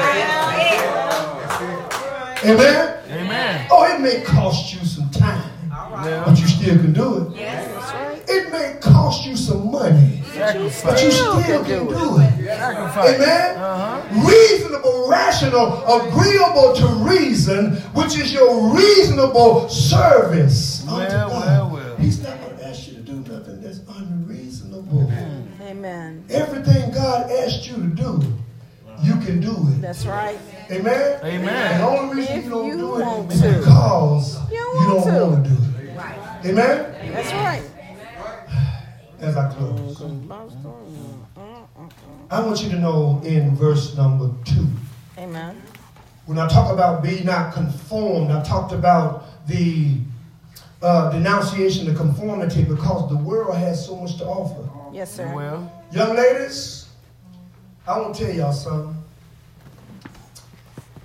it. 2.44 2.50
Amen. 2.50 2.98
Amen. 3.10 3.66
Oh, 3.70 3.84
it 3.94 4.00
may 4.00 4.22
cost 4.22 4.72
you 4.74 4.84
some 4.86 5.10
time, 5.10 5.50
Well, 5.70 6.24
but 6.26 6.38
you 6.40 6.46
still 6.46 6.76
can 6.78 6.92
do 6.92 7.18
it. 7.18 7.36
That's 7.36 7.92
right. 7.94 8.22
It 8.28 8.50
may 8.52 8.78
cost 8.80 9.26
you 9.26 9.36
some 9.36 9.70
money, 9.70 10.22
but 10.34 10.54
you 10.54 10.70
still 10.70 11.10
Still 11.10 11.42
can 11.42 11.64
can 11.64 11.86
do 11.86 11.94
do 11.94 12.18
it. 12.20 12.46
Sacrifice. 12.46 13.14
Amen. 13.14 13.56
Uh-huh. 13.56 14.28
Reasonable, 14.28 15.08
rational, 15.08 15.84
agreeable 16.00 16.74
to 16.74 16.86
reason, 17.08 17.76
which 17.94 18.18
is 18.18 18.32
your 18.32 18.74
reasonable 18.74 19.68
service. 19.68 20.75
Unto 20.88 20.96
Well, 21.14 21.28
God. 21.30 21.46
well, 21.46 21.70
well. 21.70 21.96
He's 21.96 22.22
not 22.22 22.40
going 22.40 22.56
to 22.58 22.66
ask 22.68 22.88
you 22.88 22.94
to 22.94 23.00
do 23.00 23.12
nothing 23.32 23.60
that's 23.60 23.80
unreasonable. 23.88 25.10
Amen. 25.62 26.24
Everything 26.30 26.90
God 26.92 27.30
asked 27.30 27.66
you 27.66 27.74
to 27.76 27.82
do, 27.88 28.22
you 29.02 29.12
can 29.16 29.40
do 29.40 29.52
it. 29.52 29.80
That's 29.80 30.06
right. 30.06 30.38
Amen. 30.70 31.20
Amen. 31.24 31.48
And 31.48 31.82
the 31.82 31.86
only 31.88 32.16
reason 32.16 32.38
If 32.38 32.44
you 32.44 32.50
don't 32.50 32.66
you 32.66 32.76
do 32.76 32.90
want 32.92 33.30
it 33.30 33.34
is 33.34 33.40
to. 33.42 33.58
because 33.58 34.50
You 34.50 34.56
you 34.58 34.66
want 34.74 35.04
don't 35.04 35.14
to. 35.14 35.26
want 35.26 35.44
to 35.44 35.50
do 35.50 35.56
it. 35.56 35.96
Right. 35.96 36.46
Amen. 36.46 37.12
That's 37.12 37.32
right. 37.32 37.62
As 39.20 39.36
I 39.36 39.48
close, 39.52 40.02
I 42.30 42.40
want 42.40 42.62
you 42.62 42.68
to 42.70 42.78
know 42.78 43.20
in 43.24 43.56
verse 43.56 43.96
number 43.96 44.30
two. 44.44 44.66
Amen. 45.18 45.62
When 46.26 46.38
I 46.38 46.48
talk 46.48 46.72
about 46.72 47.02
be 47.02 47.22
not 47.24 47.54
conformed, 47.54 48.30
I 48.30 48.42
talked 48.42 48.72
about 48.72 49.46
the 49.46 49.98
uh, 50.82 51.10
denunciation 51.10 51.86
to 51.86 51.94
conformity 51.94 52.64
because 52.64 53.08
the 53.08 53.16
world 53.16 53.56
has 53.56 53.84
so 53.86 53.96
much 53.96 54.18
to 54.18 54.24
offer. 54.24 54.68
Yes, 54.92 55.12
sir. 55.12 55.32
Well, 55.34 55.72
Young 55.92 56.16
ladies, 56.16 56.88
I 57.86 57.98
want 58.00 58.14
to 58.14 58.26
tell 58.26 58.34
y'all 58.34 58.52
something. 58.52 59.02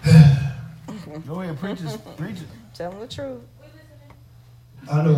go 1.28 1.42
ahead, 1.42 1.60
preach 1.60 1.82
it. 1.82 2.18
Preach 2.18 2.38
it. 2.38 2.48
Tell 2.74 2.92
them 2.92 3.02
the 3.02 3.08
truth. 3.08 3.42
I 4.92 5.04
know 5.04 5.14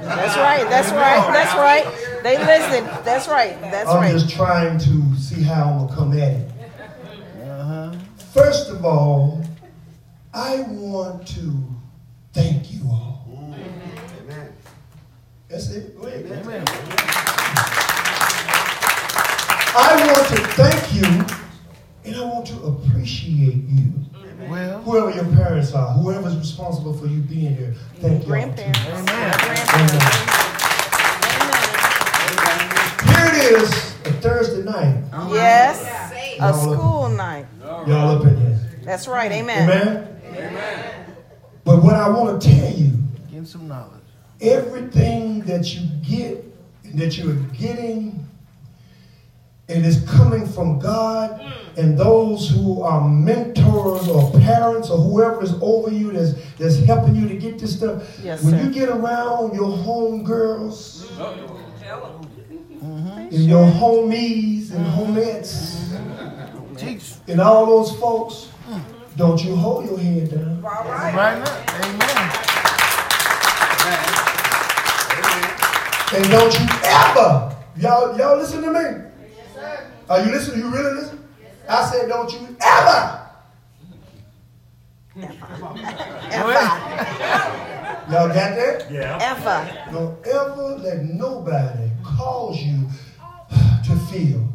That's 0.00 0.36
right. 0.36 0.68
That's 0.68 0.90
right. 0.92 1.32
That's 1.32 1.54
right. 1.56 2.22
They 2.22 2.38
listen. 2.38 2.84
That's 3.04 3.26
right. 3.28 3.60
That's 3.60 3.88
right. 3.88 4.12
I'm 4.12 4.18
just 4.18 4.30
trying 4.30 4.78
to 4.78 5.16
see 5.16 5.42
how 5.42 5.64
I'm 5.64 5.86
gonna 5.86 5.94
come 5.96 6.12
at 6.12 6.32
it. 6.32 6.50
Uh-huh. 7.42 7.94
First 8.32 8.70
of 8.70 8.84
all, 8.84 9.44
I 10.32 10.62
want 10.68 11.26
to 11.28 11.52
thank 12.32 12.72
you 12.72 12.82
all. 12.88 13.21
That's 15.52 15.70
it. 15.70 16.00
Go 16.00 16.06
ahead. 16.06 16.24
Amen. 16.24 16.64
I 19.74 20.02
want 20.06 20.28
to 20.28 20.36
thank 20.56 20.94
you 20.94 21.04
and 22.06 22.16
I 22.16 22.24
want 22.24 22.46
to 22.46 22.56
appreciate 22.64 23.56
you. 23.68 23.92
Well, 24.48 24.80
Whoever 24.80 25.10
your 25.10 25.26
parents 25.36 25.74
are, 25.74 25.92
whoever's 25.92 26.38
responsible 26.38 26.94
for 26.94 27.04
you 27.06 27.20
being 27.20 27.54
here, 27.54 27.74
thank 28.00 28.22
you. 28.22 28.28
Grandparents. 28.28 28.78
amen. 28.80 29.04
Grandparents. 29.40 30.04
Here 33.04 33.26
it 33.28 33.62
is, 33.62 33.70
a 34.06 34.12
Thursday 34.22 34.62
night. 34.62 35.04
Yes. 35.32 35.84
A 36.12 36.38
Y'all 36.38 36.48
up- 36.48 36.78
school 36.78 37.08
night. 37.10 37.46
Y'all 37.62 38.16
up 38.16 38.24
in 38.24 38.36
here. 38.38 38.58
That's 38.84 39.06
right. 39.06 39.30
Amen. 39.30 39.68
Amen? 39.68 41.14
But 41.64 41.82
what 41.84 41.94
I 41.94 42.08
want 42.08 42.40
to 42.40 42.48
tell 42.48 42.70
you, 42.72 42.90
Getting 43.28 43.44
some 43.44 43.68
knowledge. 43.68 44.01
Everything 44.42 45.40
that 45.42 45.74
you 45.74 45.88
get, 46.02 46.44
that 46.96 47.16
you 47.16 47.30
are 47.30 47.42
getting, 47.54 48.26
and 49.68 49.84
it 49.84 49.88
is 49.88 50.04
coming 50.08 50.46
from 50.46 50.78
God 50.78 51.40
mm. 51.40 51.52
and 51.78 51.96
those 51.96 52.50
who 52.50 52.82
are 52.82 53.08
mentors 53.08 54.08
or 54.08 54.30
parents 54.40 54.90
or 54.90 54.98
whoever 54.98 55.42
is 55.42 55.54
over 55.62 55.90
you 55.90 56.12
that's, 56.12 56.34
that's 56.56 56.78
helping 56.80 57.14
you 57.14 57.28
to 57.28 57.36
get 57.36 57.58
this 57.58 57.76
stuff. 57.78 58.02
Yes, 58.22 58.42
when 58.42 58.54
sir. 58.54 58.62
you 58.64 58.70
get 58.70 58.88
around 58.88 59.54
your 59.54 59.74
home 59.74 60.24
girls 60.24 61.06
mm-hmm. 61.12 61.58
and 63.18 63.32
your 63.32 63.64
homies 63.66 64.72
and 64.72 64.84
mm-hmm. 64.84 65.16
homettes 65.16 65.86
mm-hmm. 65.88 66.76
Teach. 66.76 67.14
and 67.28 67.40
all 67.40 67.66
those 67.66 67.98
folks, 67.98 68.48
don't 69.16 69.42
you 69.44 69.54
hold 69.54 69.86
your 69.86 69.98
head 69.98 70.30
down. 70.30 70.60
Right 70.62 71.38
now. 71.38 71.64
Amen. 71.84 72.51
And 76.14 76.24
don't 76.30 76.52
you 76.60 76.66
ever, 76.84 77.56
y'all, 77.76 78.18
y'all 78.18 78.36
listen 78.36 78.60
to 78.62 78.70
me. 78.70 78.80
Yes, 78.80 79.54
sir. 79.54 79.86
Are 80.10 80.24
you 80.24 80.30
listening? 80.32 80.58
You 80.58 80.70
really 80.70 80.94
listen? 81.00 81.26
Yes. 81.40 81.50
I 81.68 81.90
said, 81.90 82.08
don't 82.08 82.30
you 82.32 82.56
ever, 82.60 83.18
Go 85.14 85.22
ahead. 86.50 88.10
y'all 88.10 88.28
got 88.28 88.34
that? 88.34 88.86
Yeah. 88.90 89.18
Ever. 89.20 89.92
Don't 89.92 90.26
ever 90.26 90.76
let 90.78 91.04
nobody 91.04 91.90
cause 92.02 92.58
you 92.58 92.88
to 93.84 93.96
feel 94.10 94.48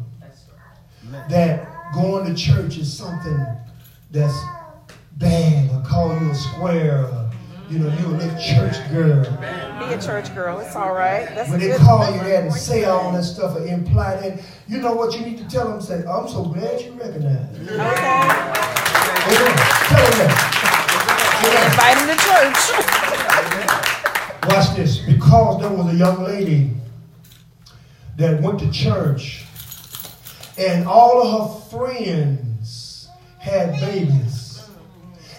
that 1.28 1.92
going 1.94 2.26
to 2.26 2.34
church 2.34 2.76
is 2.76 2.92
something 2.92 3.46
that's 4.10 4.36
bad 5.12 5.70
or 5.70 5.82
call 5.88 6.18
you 6.20 6.30
a 6.30 6.34
square 6.34 7.04
or 7.04 7.27
you 7.68 7.78
know, 7.78 7.94
you're 7.98 8.14
a 8.14 8.16
little 8.16 8.38
church 8.40 8.76
girl. 8.90 9.22
Be 9.78 9.94
a 9.94 10.00
church 10.00 10.34
girl. 10.34 10.58
It's 10.60 10.74
all 10.74 10.94
right. 10.94 11.28
That's 11.34 11.50
When 11.50 11.60
they 11.60 11.76
call 11.76 12.10
you 12.12 12.18
that 12.20 12.44
and 12.44 12.52
say 12.52 12.84
all 12.84 13.12
that 13.12 13.24
stuff 13.24 13.56
or 13.56 13.66
imply 13.66 14.16
that, 14.16 14.40
you 14.66 14.78
know 14.78 14.94
what 14.94 15.18
you 15.18 15.24
need 15.24 15.38
to 15.38 15.48
tell 15.48 15.68
them? 15.68 15.80
Say, 15.80 16.02
I'm 16.06 16.28
so 16.28 16.44
glad 16.44 16.80
you 16.80 16.92
recognize 16.92 17.56
it. 17.56 17.62
Okay. 17.62 17.78
Amen. 17.78 19.54
Tell 19.88 20.04
them 20.04 20.18
that. 20.18 20.58
Invite 21.70 21.98
him 21.98 22.08
to 22.08 22.16
church. 22.24 22.60
Watch 24.48 24.76
this. 24.76 24.98
Because 24.98 25.60
there 25.60 25.70
was 25.70 25.94
a 25.94 25.96
young 25.96 26.22
lady 26.24 26.70
that 28.16 28.40
went 28.42 28.58
to 28.60 28.70
church 28.70 29.44
and 30.58 30.86
all 30.88 31.22
of 31.22 31.62
her 31.70 31.70
friends 31.70 33.08
had 33.38 33.78
babies. 33.80 34.68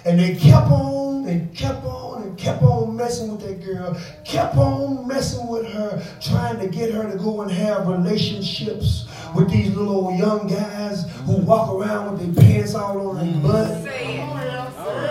And 0.05 0.17
they 0.17 0.35
kept 0.35 0.67
on 0.67 1.27
and 1.27 1.53
kept 1.53 1.83
on 1.83 2.08
kept 2.39 2.63
on 2.63 2.95
messing 2.95 3.31
with 3.31 3.41
that 3.41 3.63
girl, 3.63 3.99
kept 4.23 4.55
on 4.55 5.05
messing 5.07 5.45
with 5.47 5.67
her, 5.67 6.01
trying 6.21 6.57
to 6.59 6.67
get 6.67 6.91
her 6.91 7.11
to 7.11 7.17
go 7.17 7.41
and 7.41 7.51
have 7.51 7.87
relationships 7.87 9.07
with 9.35 9.49
these 9.49 9.75
little 9.75 10.07
old 10.07 10.17
young 10.17 10.47
guys 10.47 11.05
who 11.25 11.37
walk 11.37 11.69
around 11.69 12.13
with 12.13 12.33
their 12.33 12.43
pants 12.43 12.75
all 12.75 13.09
on 13.09 13.17
their 13.17 13.41
butt. 13.41 13.87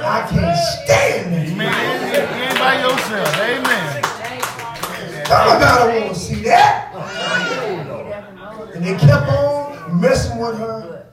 I 0.04 0.26
can't 0.30 0.58
stand 0.84 1.34
that. 1.34 1.56
Man, 1.56 2.36
you 2.38 2.44
ain't 2.44 2.58
by 2.58 2.80
yourself. 2.80 3.36
Amen. 3.36 4.02
Come 5.24 5.48
on, 5.48 5.60
God, 5.60 5.90
I 5.90 5.98
want 6.00 6.14
to 6.14 6.20
see 6.20 6.42
that. 6.44 6.94
And 8.74 8.84
they 8.84 8.96
kept 8.96 9.28
on 9.28 10.00
messing 10.00 10.38
with 10.38 10.56
her. 10.58 11.06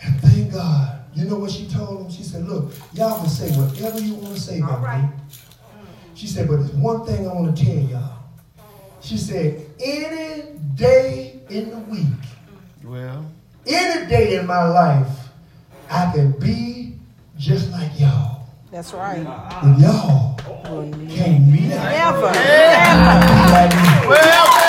And 0.00 0.20
thank 0.20 0.52
God. 0.52 0.97
You 1.18 1.24
know 1.24 1.36
what 1.40 1.50
she 1.50 1.66
told 1.66 2.04
them? 2.04 2.10
She 2.12 2.22
said, 2.22 2.46
look, 2.46 2.72
y'all 2.92 3.18
can 3.18 3.28
say 3.28 3.50
whatever 3.58 3.98
you 3.98 4.14
want 4.14 4.36
to 4.36 4.40
say 4.40 4.60
about 4.60 5.02
me. 5.02 5.08
She 6.14 6.28
said, 6.28 6.46
but 6.46 6.58
there's 6.58 6.70
one 6.70 7.04
thing 7.04 7.26
I 7.28 7.32
want 7.34 7.56
to 7.56 7.64
tell 7.64 7.74
y'all. 7.74 8.18
She 9.00 9.16
said, 9.16 9.66
any 9.80 10.44
day 10.76 11.40
in 11.50 11.70
the 11.70 11.78
week, 11.90 12.06
Well, 12.84 13.26
any 13.66 14.08
day 14.08 14.36
in 14.38 14.46
my 14.46 14.62
life, 14.68 15.08
I 15.90 16.12
can 16.14 16.38
be 16.38 16.94
just 17.36 17.72
like 17.72 17.98
y'all. 17.98 18.46
That's 18.70 18.92
right. 18.92 19.24
But 19.24 19.78
y'all 19.80 20.36
can't 20.36 21.50
be 21.50 21.62
like, 21.66 21.98
Never. 21.98 22.30
Never. 22.30 23.26
be 23.26 23.50
like 23.50 23.74
me. 23.74 24.06
well, 24.06 24.08
well, 24.08 24.46
well, 24.46 24.67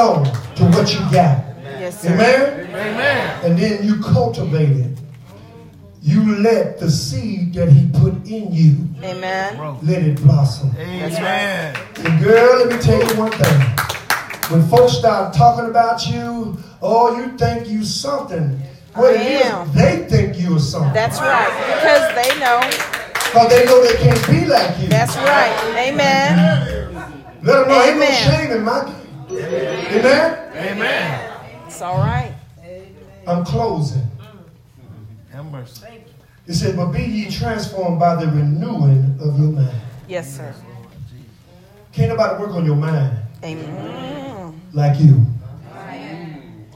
on 0.00 0.24
to 0.56 0.64
what 0.76 0.92
you 0.92 1.00
got. 1.12 1.44
Yes, 1.62 2.00
sir. 2.00 2.12
Amen? 2.12 2.66
Amen. 2.70 3.44
And 3.44 3.58
then 3.58 3.84
you 3.84 4.00
cultivate 4.00 4.70
it. 4.70 4.98
You 6.02 6.36
let 6.36 6.80
the 6.80 6.90
seed 6.90 7.52
that 7.54 7.70
he 7.70 7.86
put 8.00 8.14
in 8.26 8.52
you, 8.52 8.88
Amen. 9.04 9.78
let 9.82 10.02
it 10.02 10.16
blossom. 10.22 10.74
Amen. 10.78 11.76
And 11.98 12.24
girl, 12.24 12.58
let 12.58 12.72
me 12.72 12.78
tell 12.78 12.98
you 12.98 13.20
one 13.20 13.30
thing. 13.32 13.60
When 14.50 14.66
folks 14.68 14.94
start 14.94 15.34
talking 15.34 15.68
about 15.68 16.06
you, 16.08 16.58
oh, 16.80 17.16
you 17.20 17.36
think 17.36 17.68
you 17.68 17.84
something. 17.84 18.58
Well, 18.96 19.14
it 19.14 19.20
is, 19.20 19.46
am. 19.46 19.70
they 19.72 20.06
think 20.08 20.40
you 20.40 20.56
are 20.56 20.58
something. 20.58 20.92
That's 20.94 21.20
right. 21.20 21.52
Because 21.68 22.14
they 22.16 22.40
know. 22.40 22.60
Because 23.12 23.50
they 23.50 23.64
know 23.66 23.82
they 23.84 23.96
can't 23.98 24.26
be 24.26 24.46
like 24.46 24.80
you. 24.80 24.88
That's 24.88 25.16
right. 25.16 25.86
Amen. 25.86 26.94
Let 27.42 27.60
them 27.60 27.68
know 27.68 27.82
ain't 27.82 27.98
no 27.98 28.04
Amen. 28.04 28.30
shame 28.30 28.50
in 28.52 28.64
my 28.64 28.84
game. 28.84 28.99
Amen? 29.30 30.56
Amen. 30.56 31.30
It's 31.66 31.80
all 31.82 31.98
right. 31.98 32.34
I'm 33.26 33.44
closing. 33.44 34.02
Mm-hmm. 34.02 35.32
Have 35.32 35.46
mercy. 35.46 35.86
It 36.46 36.54
said, 36.54 36.76
but 36.76 36.86
be 36.86 37.02
ye 37.02 37.30
transformed 37.30 38.00
by 38.00 38.16
the 38.16 38.26
renewing 38.26 39.16
of 39.20 39.38
your 39.38 39.52
mind. 39.52 39.80
Yes, 40.08 40.36
sir. 40.36 40.54
Can't 41.92 42.08
nobody 42.10 42.42
work 42.42 42.54
on 42.54 42.64
your 42.64 42.76
mind 42.76 43.16
Amen. 43.44 44.60
like 44.72 44.98
you. 45.00 45.24
Amen. 45.76 46.66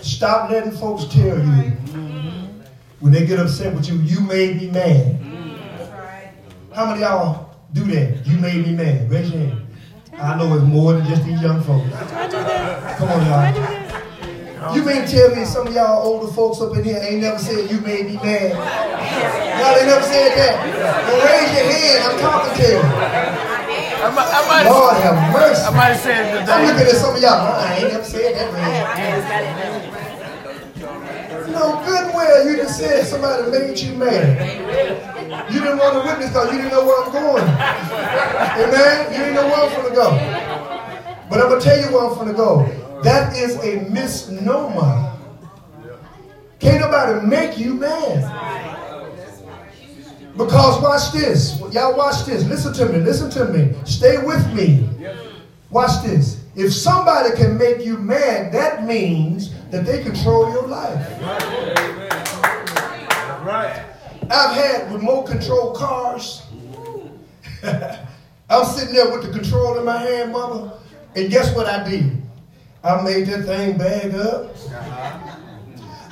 Stop 0.00 0.50
letting 0.50 0.72
folks 0.72 1.04
tell 1.04 1.38
you 1.38 1.72
when 3.00 3.12
they 3.12 3.26
get 3.26 3.38
upset 3.38 3.74
with 3.74 3.88
you, 3.88 3.96
you 3.96 4.20
made 4.20 4.56
me 4.56 4.70
mad. 4.70 5.16
How 6.72 6.86
many 6.86 7.02
of 7.02 7.10
y'all 7.10 7.56
do 7.72 7.84
that? 7.84 8.26
You 8.26 8.38
made 8.38 8.66
me 8.66 8.72
mad. 8.72 9.10
Raise 9.10 9.30
your 9.30 9.40
hand. 9.40 9.66
I 10.20 10.36
know 10.36 10.54
it's 10.54 10.64
more 10.64 10.92
than 10.92 11.06
just 11.06 11.24
these 11.24 11.40
young 11.40 11.62
folks. 11.62 11.88
Come 11.96 13.08
on, 13.08 13.26
y'all. 13.26 14.76
You 14.76 14.84
mean 14.84 15.06
tell 15.08 15.34
me 15.34 15.44
some 15.46 15.66
of 15.68 15.72
y'all 15.74 16.04
older 16.04 16.30
folks 16.30 16.60
up 16.60 16.76
in 16.76 16.84
here 16.84 17.00
ain't 17.02 17.22
never 17.22 17.38
said 17.38 17.70
you 17.70 17.80
made 17.80 18.04
me 18.04 18.16
mad? 18.16 18.52
Y'all 18.52 19.76
ain't 19.76 19.88
never 19.88 20.04
said 20.04 20.36
that. 20.36 20.60
Well, 21.08 21.24
raise 21.24 21.48
your 21.56 21.64
hand. 21.72 22.04
I'm 22.04 22.20
talking 22.20 22.52
to 22.60 22.68
you. 22.68 22.80
I 24.00 24.12
might, 24.12 24.28
I 24.28 24.40
might, 24.48 24.68
Lord 24.68 24.96
have 24.96 25.32
mercy. 25.32 25.64
I 25.64 25.70
might 25.70 25.92
have 25.92 26.00
said 26.00 26.42
it 26.42 26.48
I'm 26.48 26.66
looking 26.66 26.88
at 26.88 26.96
some 26.96 27.16
of 27.16 27.22
y'all. 27.22 27.56
I 27.56 27.76
ain't 27.80 27.92
never 27.92 28.04
said 28.04 28.34
that, 28.36 28.52
man. 28.52 30.00
You 31.46 31.52
know 31.52 31.82
good 31.84 32.04
and 32.06 32.14
well 32.14 32.48
you 32.48 32.56
just 32.56 32.78
said 32.78 33.06
somebody 33.06 33.50
made 33.50 33.78
you 33.78 33.94
mad. 33.94 34.36
You 35.52 35.60
didn't 35.60 35.78
want 35.78 35.94
to 35.94 36.08
witness 36.08 36.28
because 36.28 36.52
you 36.52 36.58
didn't 36.58 36.72
know 36.72 36.84
where 36.84 37.04
I'm 37.04 37.12
going. 37.12 37.44
Amen? 38.58 39.12
You 39.12 39.18
didn't 39.18 39.34
know 39.34 39.46
where 39.46 39.68
I'm 39.68 39.76
going 39.76 39.88
to 39.88 39.94
go. 39.94 40.10
But 41.30 41.40
I'm 41.40 41.48
going 41.48 41.60
to 41.60 41.64
tell 41.64 41.78
you 41.78 41.94
where 41.94 42.08
I'm 42.08 42.14
going 42.14 42.28
to 42.28 42.34
go. 42.34 43.00
That 43.02 43.36
is 43.36 43.56
a 43.64 43.88
misnomer. 43.90 45.16
Can't 46.58 46.80
nobody 46.80 47.26
make 47.26 47.58
you 47.58 47.74
mad. 47.74 48.50
Because 50.36 50.82
watch 50.82 51.12
this. 51.12 51.60
Y'all 51.72 51.96
watch 51.96 52.24
this. 52.24 52.44
Listen 52.46 52.72
to 52.74 52.86
me. 52.86 52.98
Listen 52.98 53.30
to 53.30 53.44
me. 53.46 53.74
Stay 53.84 54.18
with 54.22 54.52
me. 54.52 54.88
Watch 55.70 56.02
this. 56.04 56.42
If 56.56 56.72
somebody 56.72 57.36
can 57.36 57.56
make 57.56 57.84
you 57.84 57.96
mad, 57.96 58.52
that 58.52 58.84
means 58.84 59.54
that 59.70 59.86
they 59.86 60.02
control 60.02 60.50
your 60.50 60.66
life. 60.66 61.20
Right. 63.44 63.84
I've 64.30 64.54
had 64.54 64.92
remote 64.92 65.26
control 65.26 65.72
cars. 65.72 66.42
I'm 68.50 68.64
sitting 68.64 68.94
there 68.94 69.08
with 69.12 69.22
the 69.22 69.32
control 69.32 69.78
in 69.78 69.84
my 69.84 69.98
hand, 69.98 70.32
mama. 70.32 70.76
And 71.14 71.30
guess 71.30 71.54
what 71.54 71.66
I 71.66 71.88
did? 71.88 72.20
I 72.82 73.00
made 73.02 73.26
that 73.26 73.44
thing 73.44 73.78
bag 73.78 74.12
up. 74.14 74.56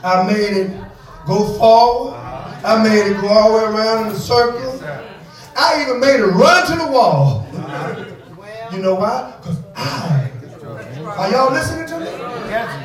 I 0.05 0.25
made 0.25 0.57
it 0.57 0.85
go 1.27 1.53
forward. 1.59 2.15
I 2.15 2.81
made 2.83 3.11
it 3.11 3.21
go 3.21 3.29
all 3.29 3.49
the 3.51 3.57
way 3.57 3.73
around 3.73 4.07
in 4.07 4.13
a 4.13 4.17
circle. 4.17 4.81
I 5.57 5.83
even 5.83 5.99
made 5.99 6.21
it 6.21 6.27
run 6.27 6.67
to 6.67 6.77
the 6.77 6.87
wall. 6.87 7.45
You 8.73 8.79
know 8.79 8.95
why? 8.95 9.35
Because 9.41 9.59
I, 9.75 10.31
are 11.05 11.31
y'all 11.33 11.53
listening 11.53 11.89
to 11.89 11.99
me? 11.99 12.07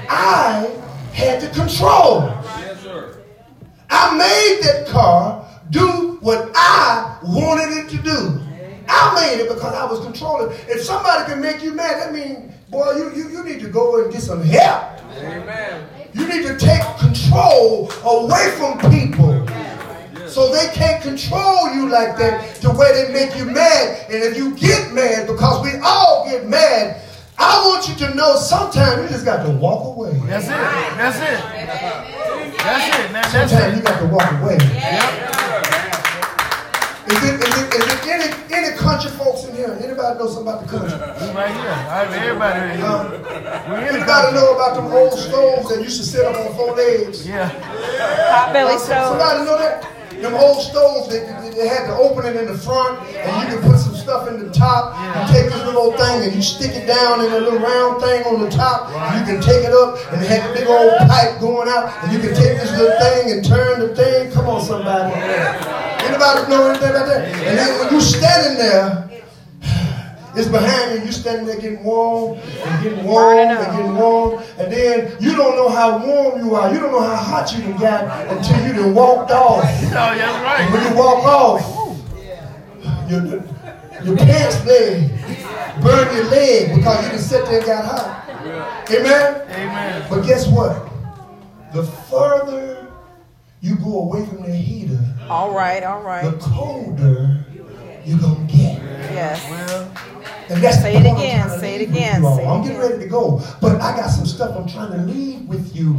I 0.09 0.67
had 1.13 1.41
the 1.41 1.49
control. 1.49 2.21
I 3.89 4.17
made 4.17 4.59
that 4.63 4.87
car 4.87 5.47
do 5.69 6.17
what 6.21 6.49
I 6.55 7.19
wanted 7.21 7.77
it 7.77 7.89
to 7.89 7.97
do. 7.97 8.39
I 8.87 9.15
made 9.15 9.41
it 9.41 9.49
because 9.49 9.73
I 9.73 9.85
was 9.85 9.99
controlling. 9.99 10.55
If 10.67 10.81
somebody 10.81 11.31
can 11.31 11.41
make 11.41 11.63
you 11.63 11.73
mad, 11.73 12.01
that 12.01 12.13
means, 12.13 12.53
boy, 12.69 12.91
you, 12.93 13.13
you, 13.15 13.29
you 13.29 13.43
need 13.43 13.61
to 13.61 13.69
go 13.69 14.03
and 14.03 14.11
get 14.11 14.21
some 14.21 14.41
help. 14.43 14.99
Amen. 15.17 15.87
You 16.13 16.27
need 16.27 16.45
to 16.47 16.57
take 16.57 16.83
control 16.97 17.91
away 18.03 18.51
from 18.57 18.79
people. 18.91 19.47
So 20.27 20.51
they 20.51 20.67
can't 20.73 21.01
control 21.03 21.73
you 21.75 21.89
like 21.89 22.17
that 22.17 22.55
to 22.61 22.69
where 22.71 22.91
they 22.93 23.13
make 23.13 23.35
you 23.35 23.45
mad. 23.45 24.09
And 24.09 24.23
if 24.23 24.35
you 24.35 24.55
get 24.55 24.91
mad, 24.91 25.27
because 25.27 25.63
we 25.63 25.79
all 25.83 26.27
get 26.27 26.47
mad, 26.47 27.01
I 27.37 27.61
want 27.65 27.87
you 27.87 27.95
to 28.07 28.15
know 28.15 28.35
sometimes 28.35 29.03
you 29.03 29.09
just 29.09 29.25
got 29.25 29.43
to 29.45 29.51
walk 29.51 29.95
away. 29.95 30.13
That's 30.25 30.45
it. 30.45 30.49
That's 30.49 31.17
it. 31.17 32.57
That's 32.57 32.87
it, 32.87 33.11
man. 33.11 33.23
That's 33.31 33.51
Sometimes 33.51 33.77
you 33.77 33.83
got 33.83 33.99
to 33.99 34.07
walk 34.07 34.31
away. 34.41 34.57
Yep. 34.59 35.62
Is 37.13 37.21
it, 37.21 37.35
is 37.45 37.61
it, 37.61 37.75
is 37.77 37.85
it 37.93 38.07
any, 38.09 38.27
any 38.49 38.75
country 38.75 39.11
folks 39.11 39.45
in 39.45 39.55
here? 39.55 39.77
Anybody 39.77 40.17
know 40.17 40.25
something 40.25 40.49
about 40.49 40.65
the 40.65 40.69
country? 40.73 40.97
Right 41.37 41.53
here. 41.53 41.69
I 41.69 42.01
have 42.01 42.11
everybody 42.11 42.57
right 42.57 42.73
here. 42.73 43.69
We 43.69 43.85
in 43.85 43.93
the 43.93 44.01
Anybody 44.01 44.33
know 44.33 44.55
about 44.57 44.73
them 44.73 44.89
old 44.89 45.13
stoves 45.13 45.69
that 45.69 45.83
used 45.83 46.01
to 46.01 46.05
sit 46.07 46.25
up 46.25 46.33
on 46.33 46.57
four 46.57 46.73
legs? 46.73 47.21
Yeah. 47.21 47.53
Pot 48.33 48.49
belly 48.51 48.79
stove. 48.79 49.13
Somebody 49.13 49.45
know 49.45 49.59
that? 49.61 49.85
Them 50.25 50.33
old 50.33 50.63
stoves, 50.63 51.09
they, 51.09 51.19
they, 51.21 51.53
they 51.53 51.67
had 51.67 51.85
the 51.85 51.93
opening 51.93 52.33
in 52.33 52.47
the 52.47 52.57
front, 52.57 52.97
and 53.13 53.29
you 53.43 53.57
could 53.57 53.69
put 53.69 53.77
some 53.77 53.93
stuff 53.93 54.27
in 54.27 54.39
the 54.39 54.49
top. 54.49 54.97
You 54.97 55.37
take 55.37 55.53
this 55.53 55.61
little 55.65 55.81
old 55.81 55.97
thing 55.97 56.23
and 56.23 56.33
you 56.33 56.41
stick 56.41 56.73
it 56.73 56.87
down 56.87 57.21
in 57.21 57.31
a 57.31 57.37
little 57.37 57.59
round 57.59 58.01
thing 58.01 58.23
on 58.25 58.41
the 58.41 58.49
top. 58.49 58.89
And 58.89 59.19
you 59.21 59.33
can 59.33 59.43
take 59.43 59.61
it 59.61 59.73
up, 59.73 60.01
and 60.11 60.17
it 60.19 60.25
had 60.25 60.49
a 60.49 60.53
big 60.53 60.65
old 60.65 60.97
pipe 61.05 61.39
going 61.39 61.69
out, 61.69 61.93
and 62.01 62.11
you 62.11 62.17
can 62.17 62.33
take 62.33 62.57
this 62.57 62.71
little 62.73 62.97
thing 62.97 63.37
and 63.37 63.45
turn 63.45 63.81
the 63.81 63.93
thing. 63.93 64.31
Come 64.31 64.47
on, 64.47 64.65
somebody. 64.65 65.82
Anybody 66.05 66.49
know 66.49 66.69
anything 66.69 66.89
about 66.89 67.07
that? 67.07 67.25
And 67.25 67.57
then 67.57 67.79
when 67.79 67.93
you 67.93 68.01
standing 68.01 68.57
there, 68.57 69.09
It's 70.35 70.47
behind 70.47 70.99
you. 70.99 71.05
You 71.05 71.11
standing 71.11 71.45
there 71.45 71.57
getting 71.59 71.83
warm 71.83 72.39
and 72.39 72.83
getting 72.83 73.05
warm 73.05 73.37
and 73.37 73.77
getting 73.77 73.95
warm. 73.95 74.41
And 74.57 74.73
then 74.73 75.15
you 75.19 75.35
don't 75.35 75.55
know 75.55 75.69
how 75.69 76.03
warm 76.03 76.43
you 76.43 76.55
are. 76.55 76.73
You 76.73 76.79
don't 76.79 76.91
know 76.91 77.03
how 77.03 77.15
hot 77.15 77.53
you 77.55 77.61
done 77.61 77.77
got 77.77 78.27
until 78.27 78.65
you 78.65 78.73
done 78.73 78.95
walked 78.95 79.29
off. 79.29 79.63
Oh, 79.63 79.89
that's 79.91 80.43
right. 80.43 80.71
When 80.73 80.91
you 80.91 80.97
walk 80.97 81.23
off, 81.23 81.61
your, 83.09 83.21
your 84.03 84.17
pants 84.17 84.65
leg 84.65 85.11
burn 85.83 86.15
your 86.15 86.25
leg 86.25 86.75
because 86.75 87.05
you 87.05 87.11
done 87.11 87.19
sat 87.19 87.45
there 87.45 87.57
and 87.57 87.65
got 87.67 87.85
hot. 87.85 88.29
Amen? 88.89 89.41
Amen. 89.51 90.07
But 90.09 90.25
guess 90.25 90.47
what? 90.47 90.89
The 91.73 91.83
further 91.83 92.82
you 93.63 93.77
go 93.77 94.01
away 94.01 94.25
from 94.25 94.43
the 94.43 94.53
heater, 94.53 94.99
all 95.29 95.53
right, 95.55 95.83
all 95.83 96.03
right, 96.03 96.29
the 96.29 96.37
colder 96.37 97.39
you're 98.03 98.19
going 98.19 98.45
to 98.45 98.53
get. 98.53 98.81
Yes. 99.13 99.49
Well, 99.49 99.91
And 100.49 100.61
that's 100.61 100.81
Say 100.81 100.97
it 100.97 101.05
I'm 101.07 101.15
again, 101.15 101.49
say 101.61 101.75
it 101.75 101.89
again, 101.89 102.21
say 102.21 102.43
it 102.43 102.45
I'm 102.47 102.61
getting 102.61 102.77
ready 102.77 102.99
to 102.99 103.07
go, 103.07 103.41
but 103.61 103.79
I 103.79 103.95
got 103.95 104.09
some 104.09 104.25
stuff 104.25 104.57
I'm 104.57 104.67
trying 104.67 104.91
to 104.91 104.97
leave 105.05 105.47
with 105.47 105.73
you. 105.73 105.97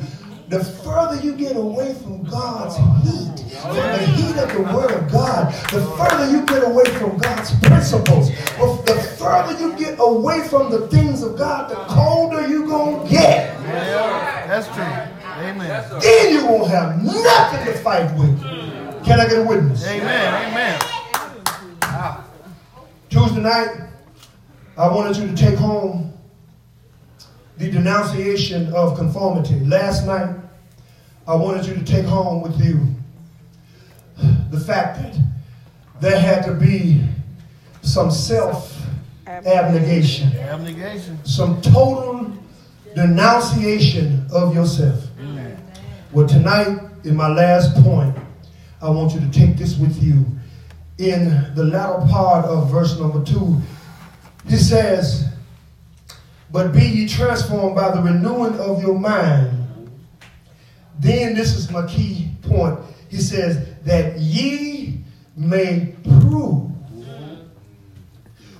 The 0.49 0.63
further 0.63 1.19
you 1.23 1.35
get 1.35 1.57
away 1.57 1.95
from 1.95 2.23
God's 2.25 2.77
heat, 2.77 3.59
from 3.63 3.77
the 3.77 3.99
heat 3.99 4.37
of 4.37 4.53
the 4.53 4.61
Word 4.75 4.91
of 4.91 5.11
God, 5.11 5.51
the 5.73 5.81
further 5.97 6.31
you 6.31 6.45
get 6.45 6.65
away 6.65 6.85
from 6.99 7.17
God's 7.17 7.59
principles, 7.61 8.29
the 8.29 9.17
further 9.19 9.59
you 9.59 9.75
get 9.79 9.97
away 9.99 10.47
from 10.49 10.71
the 10.71 10.87
things 10.89 11.23
of 11.23 11.39
God, 11.39 11.71
the 11.71 11.77
colder 11.95 12.47
you're 12.47 12.69
gonna 12.69 13.09
get. 13.09 13.59
yeah, 13.63 14.47
that's 14.47 14.69
true. 14.69 15.14
Amen. 15.75 16.01
Then 16.01 16.33
you 16.33 16.47
won't 16.47 16.71
have 16.71 17.03
nothing 17.03 17.67
to 17.67 17.79
fight 17.81 18.13
with. 18.17 18.41
Can 19.05 19.21
I 19.21 19.25
get 19.29 19.39
a 19.39 19.43
witness? 19.43 19.87
Amen. 19.87 20.51
Amen. 20.51 20.79
Ah. 21.83 22.25
Tuesday 23.11 23.41
night, 23.41 23.69
I 24.79 24.89
wanted 24.89 25.17
you 25.17 25.27
to 25.29 25.35
take 25.37 25.57
home 25.57 26.13
the 27.59 27.71
denunciation 27.71 28.73
of 28.73 28.97
conformity. 28.97 29.61
Last 29.61 30.07
night, 30.07 30.35
I 31.27 31.35
wanted 31.35 31.67
you 31.67 31.75
to 31.75 31.85
take 31.85 32.05
home 32.05 32.43
with 32.43 32.61
you 32.61 32.87
the 34.51 34.61
fact 34.61 35.01
that 35.03 35.17
there 36.01 36.19
had 36.19 36.45
to 36.45 36.55
be 36.55 37.03
some 37.83 38.11
self 38.11 38.81
abnegation, 39.27 40.35
Abnegation. 40.37 41.19
some 41.25 41.61
total 41.63 42.33
denunciation 42.95 44.27
of 44.33 44.55
yourself. 44.55 45.04
Well, 46.15 46.29
tonight, 46.29 46.79
in 47.03 47.17
my 47.17 47.27
last 47.27 47.75
point, 47.83 48.17
I 48.81 48.89
want 48.89 49.15
you 49.15 49.21
to 49.21 49.29
take 49.33 49.57
this 49.57 49.77
with 49.77 50.01
you. 50.01 50.25
In 50.99 51.53
the 51.57 51.65
latter 51.65 52.07
part 52.09 52.45
of 52.45 52.71
verse 52.71 52.97
number 53.01 53.25
two, 53.25 53.61
he 54.47 54.55
says, 54.55 55.29
But 56.53 56.73
be 56.73 56.85
ye 56.85 57.09
transformed 57.09 57.75
by 57.75 57.91
the 57.91 58.01
renewing 58.01 58.57
of 58.61 58.81
your 58.81 58.97
mind. 58.97 59.91
Then, 61.01 61.35
this 61.35 61.57
is 61.57 61.73
my 61.73 61.85
key 61.85 62.31
point. 62.43 62.79
He 63.09 63.17
says, 63.17 63.67
That 63.83 64.17
ye 64.17 65.01
may 65.37 65.97
prove 66.21 66.71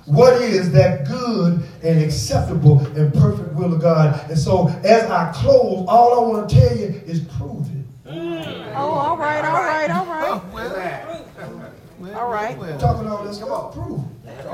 what 0.05 0.41
is 0.41 0.71
that 0.73 1.07
good 1.07 1.63
and 1.83 2.01
acceptable 2.03 2.79
and 2.95 3.13
perfect 3.13 3.53
will 3.53 3.73
of 3.73 3.81
God. 3.81 4.29
And 4.29 4.37
so, 4.37 4.67
as 4.83 5.09
I 5.09 5.31
close, 5.33 5.85
all 5.87 6.25
I 6.25 6.27
want 6.29 6.49
to 6.49 6.55
tell 6.55 6.77
you 6.77 7.01
is 7.05 7.21
prove 7.21 7.67
it. 7.67 7.85
Oh, 8.75 8.91
all 8.91 9.17
right, 9.17 9.43
all 9.43 9.63
right, 9.63 9.89
all 9.89 10.05
right. 10.05 10.27
Oh, 10.29 10.43
well. 10.53 11.25
well, 11.99 12.19
All 12.19 12.29
right. 12.29 12.57
well. 12.57 12.77
Talking 12.79 13.07
all 13.07 13.23
this, 13.23 13.39
come 13.39 13.49
on, 13.51 13.71
prove 13.73 14.01
it. 14.25 14.45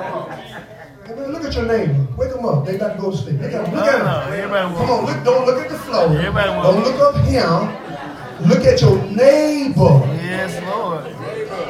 Hey, 1.06 1.16
man, 1.16 1.32
look 1.34 1.44
at 1.44 1.56
your 1.56 1.66
neighbor. 1.66 2.08
Wake 2.16 2.32
them 2.32 2.46
up. 2.46 2.66
They 2.66 2.78
got 2.78 2.96
to 2.96 3.02
go 3.02 3.12
to 3.12 3.18
sleep. 3.18 3.42
Look 3.42 3.52
at 3.52 3.66
them. 3.66 3.74
Look 3.76 3.84
No, 3.86 3.90
at 3.92 3.98
no, 3.98 4.04
them. 4.06 4.08
Uh-huh. 4.08 4.32
everybody 4.32 4.76
Come 4.76 4.90
on, 4.90 5.06
look, 5.06 5.24
don't 5.26 5.46
look 5.48 5.64
at 5.66 5.70
the 5.70 5.78
floor. 5.80 6.08
Don't 6.10 6.84
look 6.84 7.00
up 7.02 7.26
here. 7.26 8.48
Look 8.48 8.64
at 8.66 8.80
your 8.82 9.02
neighbor. 9.06 10.00
Yes, 10.32 10.64
Lord. 10.64 11.04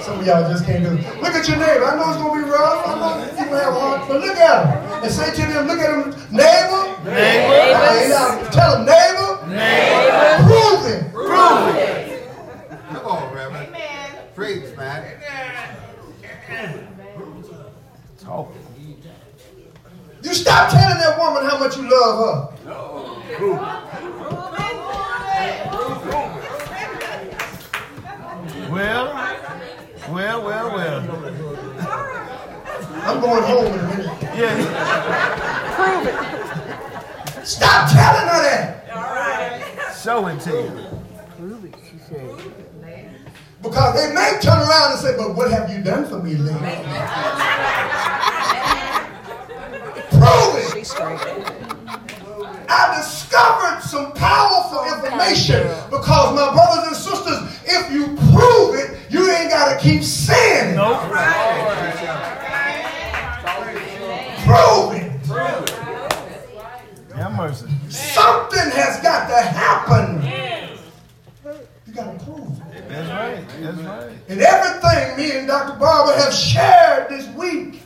Some 0.04 0.20
of 0.20 0.26
y'all 0.28 0.48
just 0.48 0.66
can't 0.66 0.84
do 0.84 0.94
it. 0.94 1.02
Look 1.20 1.34
at 1.34 1.48
your 1.48 1.58
neighbor. 1.58 1.84
I 1.84 1.96
know 1.98 2.14
it's 2.14 2.22
going 2.22 2.42
to 2.42 2.46
be 2.46 2.52
rough. 2.52 2.86
I 2.86 2.94
know 2.94 3.26
you 3.26 3.50
gonna 3.50 3.64
have 3.64 3.74
hard, 3.74 4.08
but 4.08 4.22
look 4.22 4.38
at 4.38 4.94
him. 4.94 5.04
And 5.04 5.12
say 5.12 5.34
to 5.34 5.42
them, 5.42 5.66
look 5.66 5.80
at 5.80 5.90
him, 5.90 6.12
neighbor. 6.30 6.94
Neighbor. 7.02 7.58
Hey, 7.58 8.06
now, 8.10 8.38
tell 8.54 8.78
him, 8.78 8.86
neighbor. 8.86 9.48
Neighbor. 9.50 10.46
Prove 10.46 10.86
it. 10.94 11.12
Prove 11.12 11.76
it. 11.76 12.30
Come 12.94 13.06
on, 13.08 13.34
Reverend. 13.34 13.68
Amen. 13.70 14.10
Preach, 14.36 14.78
man. 14.78 15.18
Talk. 18.20 18.54
You 20.22 20.34
stop 20.36 20.70
telling 20.70 21.00
that 21.00 21.18
woman 21.18 21.50
how 21.50 21.58
much 21.58 21.78
you 21.78 21.90
love 21.90 22.16
her. 22.22 22.62
Well, 28.72 29.14
well, 30.10 30.44
well, 30.46 30.76
well. 30.76 31.02
I'm 33.04 33.20
going 33.20 33.44
home 33.44 33.66
in 33.66 33.80
a 33.80 33.84
minute. 33.84 34.22
Yeah. 34.34 34.56
Prove 35.76 36.08
it. 36.08 37.46
Stop 37.46 37.92
telling 37.92 38.28
her 38.30 38.42
that. 38.44 38.90
All 38.94 39.02
right. 39.02 39.62
Show 40.02 40.28
it 40.28 40.40
to 40.42 40.52
you. 40.52 40.88
Prove 41.38 41.66
it, 41.66 41.76
she 41.92 41.98
said. 41.98 42.54
Because 43.62 43.94
they 43.96 44.14
may 44.14 44.40
turn 44.42 44.58
around 44.58 44.92
and 44.94 45.00
say, 45.02 45.18
but 45.18 45.36
what 45.36 45.52
have 45.52 45.70
you 45.70 45.84
done 45.84 46.06
for 46.08 46.20
me 46.24 46.36
lately? 46.36 46.62
Prove 50.12 50.56
it. 50.56 50.74
Be 50.74 50.84
straight. 50.84 51.20
I 52.70 52.96
discovered 52.98 53.82
some 53.82 54.14
powerful 54.14 54.86
information 54.96 55.68
because 55.90 56.34
my 56.36 56.54
brothers 56.54 56.88
and 56.88 56.96
sisters, 56.96 57.51
if 57.72 57.92
you 57.92 58.06
prove 58.32 58.76
it, 58.76 58.98
you 59.10 59.30
ain't 59.30 59.50
got 59.50 59.74
to 59.74 59.80
keep 59.80 60.04
saying 60.04 60.74
it. 60.74 60.76
Nope. 60.76 61.00
Prove 64.46 64.94
it. 64.96 65.12
Have 67.16 67.34
mercy. 67.34 67.68
Something 67.90 68.72
has 68.72 69.00
got 69.02 69.28
to 69.28 69.42
happen. 69.42 70.22
You 71.88 71.94
got 71.94 72.20
to 72.20 72.26
prove 72.26 72.60
it. 72.74 72.90
That's 72.90 73.10
right. 73.10 73.46
That's 73.62 73.78
right. 73.80 74.12
And 74.28 74.42
everything 74.42 75.18
me 75.18 75.38
and 75.38 75.48
Dr. 75.48 75.78
Barber 75.80 76.14
have 76.18 76.34
shared 76.34 77.10
this 77.10 77.28
week 77.36 77.82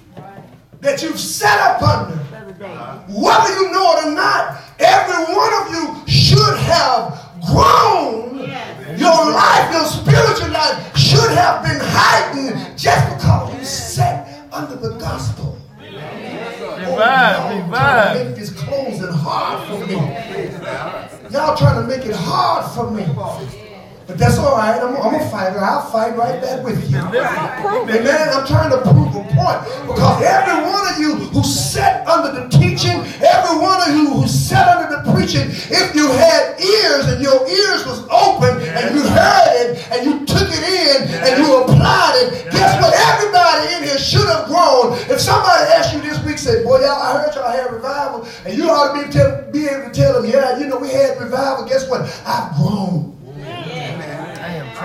that 0.81 1.01
you've 1.01 1.19
set 1.19 1.59
up 1.59 1.81
under, 1.81 2.15
whether 2.15 3.53
you 3.53 3.71
know 3.71 3.97
it 3.97 4.05
or 4.07 4.11
not, 4.11 4.61
every 4.79 5.35
one 5.35 5.53
of 5.61 5.69
you 5.71 6.07
should 6.07 6.57
have 6.57 7.19
grown. 7.45 8.34
Your 8.97 9.31
life, 9.31 9.71
your 9.71 9.85
spiritual 9.85 10.49
life 10.51 10.97
should 10.97 11.31
have 11.31 11.63
been 11.63 11.79
heightened 11.81 12.77
just 12.77 13.15
because 13.15 13.53
you 13.53 13.63
sat 13.65 14.45
under 14.51 14.75
the 14.75 14.95
gospel. 14.97 15.57
Revive, 15.79 16.81
Y'all 16.81 16.99
trying 16.99 17.59
to 17.59 17.63
revive. 17.65 18.27
make 18.27 18.35
this 18.35 18.51
closing 18.51 19.11
hard 19.11 19.67
for 19.67 19.87
me. 19.87 19.95
Y'all 21.31 21.55
trying 21.57 21.81
to 21.81 21.87
make 21.87 22.05
it 22.05 22.15
hard 22.15 22.65
for 22.73 22.91
me. 22.91 23.03
But 24.07 24.19
that's 24.19 24.37
all 24.37 24.55
right. 24.55 24.79
I'm, 24.79 24.95
I'm 24.97 25.15
a 25.15 25.29
fighter. 25.29 25.59
I'll 25.59 25.89
fight 25.89 26.15
right 26.15 26.39
back 26.41 26.63
with 26.63 26.77
you. 26.91 26.97
Amen. 26.97 28.29
I'm 28.33 28.45
trying 28.45 28.69
to 28.69 28.77
prove 28.85 29.15
a 29.15 29.23
point 29.33 29.59
because 29.89 30.21
every 30.21 30.61
one 30.69 30.85
of 30.93 30.99
you 30.99 31.15
who 31.33 31.43
sat 31.43 32.05
under 32.07 32.39
the 32.39 32.47
teaching, 32.49 33.01
every 33.25 33.57
one 33.57 33.81
of 33.81 33.95
you 33.95 34.09
who 34.13 34.27
sat 34.27 34.77
under 34.77 34.95
the 34.95 35.11
preaching, 35.11 35.49
if 35.49 35.95
you 35.95 36.05
had 36.11 36.59
ears 36.61 37.05
and 37.13 37.21
your 37.21 37.47
ears 37.49 37.85
was 37.85 38.05
open 38.13 38.61
and 38.77 38.93
you 38.93 39.01
heard 39.01 39.53
it 39.57 39.91
and 39.91 40.05
you 40.05 40.25
took 40.25 40.47
it 40.53 40.61
in 40.61 41.09
and 41.25 41.41
you 41.41 41.63
applied 41.63 42.13
it, 42.29 42.51
guess 42.51 42.77
what? 42.81 42.93
Everybody 42.93 43.73
in 43.73 43.83
here 43.89 43.97
should 43.97 44.27
have 44.29 44.45
grown. 44.45 44.93
If 45.09 45.19
somebody 45.19 45.65
asked 45.73 45.95
you 45.95 46.01
this 46.01 46.23
week, 46.23 46.37
said, 46.37 46.63
"Boy, 46.63 46.79
y'all, 46.81 47.01
I 47.01 47.23
heard 47.23 47.33
y'all 47.33 47.49
had 47.49 47.73
revival," 47.73 48.27
and 48.45 48.55
you 48.55 48.69
ought 48.69 48.93
to 48.93 49.07
be, 49.07 49.11
tell, 49.11 49.51
be 49.51 49.67
able 49.67 49.89
to 49.89 49.91
tell 49.91 50.21
them, 50.21 50.29
"Yeah, 50.29 50.59
you 50.59 50.67
know, 50.67 50.77
we 50.77 50.89
had 50.89 51.19
revival." 51.19 51.65
Guess 51.65 51.89
what? 51.89 52.01
I've 52.25 52.55
grown. 52.55 53.14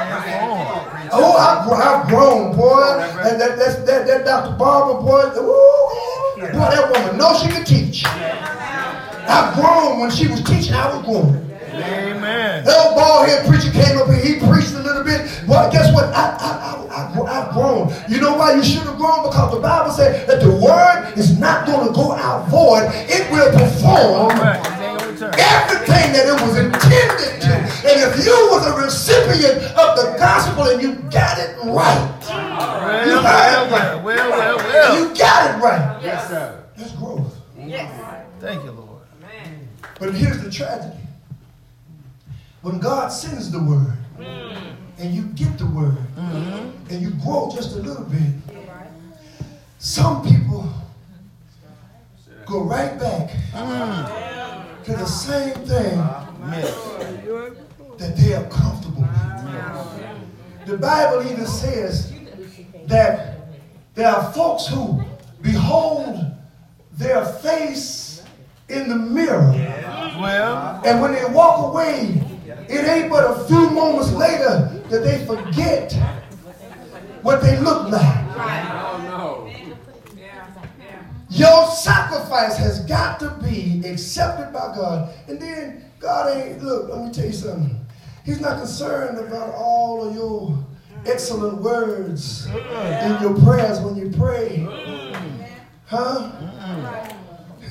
I 0.00 0.06
am 0.06 0.90
transformed. 0.90 1.10
Oh, 1.12 1.36
I've, 1.36 1.68
I've 1.70 2.08
grown, 2.08 2.56
boy. 2.56 2.80
And 3.28 3.40
that, 3.40 3.58
that's, 3.58 3.76
that, 3.84 4.06
that 4.06 4.24
Dr. 4.24 4.56
Barber, 4.56 5.00
boy, 5.02 5.28
ooh, 5.36 6.40
boy, 6.40 6.68
that 6.72 6.90
woman 6.90 7.18
knows 7.18 7.42
she 7.42 7.48
can 7.48 7.64
teach. 7.64 8.04
I've 8.06 9.54
grown. 9.54 10.00
When 10.00 10.10
she 10.10 10.28
was 10.28 10.42
teaching, 10.42 10.74
I 10.74 10.96
was 10.96 11.04
growing. 11.04 11.46
Amen. 11.72 12.64
That 12.64 12.86
old 12.86 12.96
bald 12.96 13.28
head 13.28 13.46
preacher 13.46 13.70
came 13.70 13.96
up 13.96 14.06
here, 14.08 14.16
he 14.16 14.40
preached 14.40 14.72
a 14.74 14.82
little 14.82 15.04
bit. 15.04 15.20
Well, 15.46 15.70
guess 15.70 15.92
what? 15.94 16.06
I, 16.12 16.36
I, 16.36 16.50
I, 16.88 17.22
I, 17.22 17.46
I've 17.46 17.52
grown. 17.54 17.92
You 18.08 18.20
know 18.20 18.36
why 18.36 18.54
you 18.54 18.64
should 18.64 18.82
have 18.82 18.96
grown? 18.96 19.24
Because 19.28 19.54
the 19.54 19.60
Bible 19.60 19.92
said 19.92 20.26
that 20.28 20.40
the 20.40 20.50
word 20.50 21.12
is 21.16 21.38
not 21.38 21.66
going 21.66 21.86
to 21.86 21.92
go 21.92 22.12
out 22.12 22.48
void. 22.48 22.90
It 23.08 23.30
will 23.30 23.50
perform 23.52 24.79
Right. 25.20 25.34
It 25.34 25.38
ain't 25.38 25.58
gonna 25.58 25.70
return. 25.70 25.70
everything 25.70 26.12
that 26.12 26.26
it 26.26 26.40
was 26.40 26.56
intended 26.56 27.40
to. 27.42 27.52
And 27.88 27.96
if 28.08 28.24
you 28.24 28.32
was 28.50 28.66
a 28.66 28.74
recipient 28.74 29.62
of 29.76 29.96
the 29.96 30.16
gospel 30.18 30.64
and 30.64 30.80
you 30.80 30.94
got 31.10 31.38
it 31.38 31.56
right, 31.58 32.20
Well, 32.24 33.22
well, 33.22 33.70
well, 33.70 34.02
well, 34.02 34.30
well, 34.30 34.56
well. 34.56 34.98
you 34.98 35.14
got 35.14 35.50
it 35.50 35.62
right. 35.62 36.00
Yes, 36.02 36.28
sir. 36.28 36.64
That's 36.76 36.92
growth. 36.92 37.36
Yes. 37.58 38.26
Thank 38.40 38.64
you, 38.64 38.70
Lord. 38.72 39.02
But 39.98 40.14
here's 40.14 40.42
the 40.42 40.50
tragedy. 40.50 40.96
When 42.62 42.78
God 42.78 43.08
sends 43.08 43.50
the 43.50 43.62
word, 43.62 43.96
mm. 44.18 44.74
and 44.98 45.14
you 45.14 45.24
get 45.34 45.58
the 45.58 45.66
word, 45.66 45.96
mm-hmm. 46.16 46.92
and 46.92 47.02
you 47.02 47.10
grow 47.22 47.50
just 47.54 47.76
a 47.76 47.80
little 47.80 48.04
bit, 48.04 48.56
some 49.78 50.22
people 50.22 50.72
go 52.46 52.62
right 52.64 52.98
back 52.98 53.30
mm. 53.52 54.29
To 54.90 54.96
the 54.96 55.06
same 55.06 55.54
thing 55.54 55.96
that 57.98 58.16
they 58.16 58.34
are 58.34 58.44
comfortable 58.48 59.02
with. 59.02 60.66
The 60.66 60.78
Bible 60.78 61.30
even 61.30 61.46
says 61.46 62.12
that 62.86 63.36
there 63.94 64.08
are 64.08 64.32
folks 64.32 64.66
who 64.66 65.02
behold 65.42 66.24
their 66.94 67.24
face 67.24 68.24
in 68.68 68.88
the 68.88 68.96
mirror. 68.96 69.52
And 70.84 71.00
when 71.00 71.12
they 71.12 71.24
walk 71.26 71.72
away, 71.72 72.24
it 72.68 72.84
ain't 72.84 73.10
but 73.10 73.30
a 73.30 73.44
few 73.44 73.70
moments 73.70 74.12
later 74.12 74.82
that 74.88 75.04
they 75.04 75.24
forget 75.24 75.92
what 77.22 77.42
they 77.42 77.58
look 77.60 77.90
like. 77.90 78.89
Your 81.40 81.70
sacrifice 81.70 82.58
has 82.58 82.80
got 82.80 83.18
to 83.20 83.30
be 83.42 83.82
accepted 83.86 84.52
by 84.52 84.74
God. 84.76 85.10
And 85.26 85.40
then 85.40 85.82
God 85.98 86.36
ain't, 86.36 86.62
look, 86.62 86.90
let 86.90 87.06
me 87.06 87.10
tell 87.10 87.24
you 87.24 87.32
something. 87.32 87.80
He's 88.26 88.42
not 88.42 88.58
concerned 88.58 89.18
about 89.18 89.54
all 89.54 90.06
of 90.06 90.14
your 90.14 90.62
excellent 91.06 91.62
words 91.62 92.44
in 92.46 93.22
your 93.22 93.34
prayers 93.42 93.80
when 93.80 93.96
you 93.96 94.10
pray. 94.10 94.66
Huh? 95.86 96.30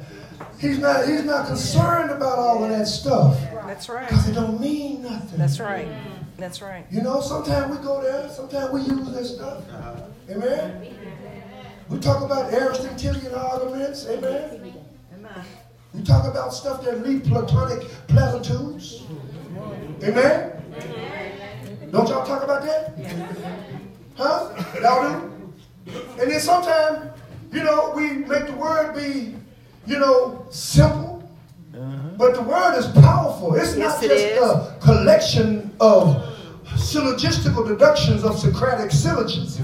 he's 0.60 0.78
not 0.78 1.04
he's 1.08 1.24
not 1.24 1.48
concerned 1.48 2.12
about 2.12 2.38
all 2.38 2.62
of 2.62 2.70
that 2.70 2.86
stuff. 2.86 3.36
That's 3.66 3.88
right. 3.88 4.08
Because 4.08 4.28
it 4.28 4.34
don't 4.34 4.60
mean 4.60 5.02
nothing. 5.02 5.36
That's 5.36 5.58
right. 5.58 5.88
That's 6.36 6.62
right. 6.62 6.86
You 6.92 7.02
know, 7.02 7.20
sometimes 7.20 7.76
we 7.76 7.82
go 7.84 8.00
there, 8.00 8.30
sometimes 8.30 8.72
we 8.72 8.82
use 8.82 9.12
that 9.12 9.24
stuff. 9.24 9.64
Amen? 10.30 10.94
We 11.88 11.98
talk 11.98 12.22
about 12.22 12.52
Aristotelian 12.52 13.34
arguments. 13.34 14.06
Amen? 14.06 14.72
We 15.94 16.02
talk 16.02 16.26
about 16.26 16.52
stuff 16.52 16.84
that 16.84 17.06
lead 17.06 17.24
platonic 17.24 17.88
platitudes. 18.08 19.02
Amen? 20.02 20.52
Don't 21.90 22.08
y'all 22.08 22.26
talk 22.26 22.44
about 22.44 22.62
that? 22.62 22.94
Huh? 24.16 24.64
Y'all 24.82 25.20
do? 25.20 25.52
And 26.20 26.30
then 26.30 26.40
sometimes, 26.40 27.10
you 27.52 27.62
know, 27.62 27.92
we 27.96 28.10
make 28.10 28.46
the 28.46 28.52
word 28.52 28.94
be, 28.94 29.34
you 29.86 29.98
know, 29.98 30.46
simple. 30.50 31.14
But 32.18 32.34
the 32.34 32.42
word 32.42 32.76
is 32.76 32.86
powerful. 32.86 33.54
It's 33.54 33.76
Yes, 33.76 34.02
not 34.02 34.02
just 34.02 34.24
is. 34.24 34.42
a 34.42 34.76
collection 34.80 35.74
of 35.80 36.16
syllogistical 36.74 37.66
deductions 37.66 38.24
of 38.24 38.38
Socratic 38.38 38.90
syllogisms. 38.90 39.60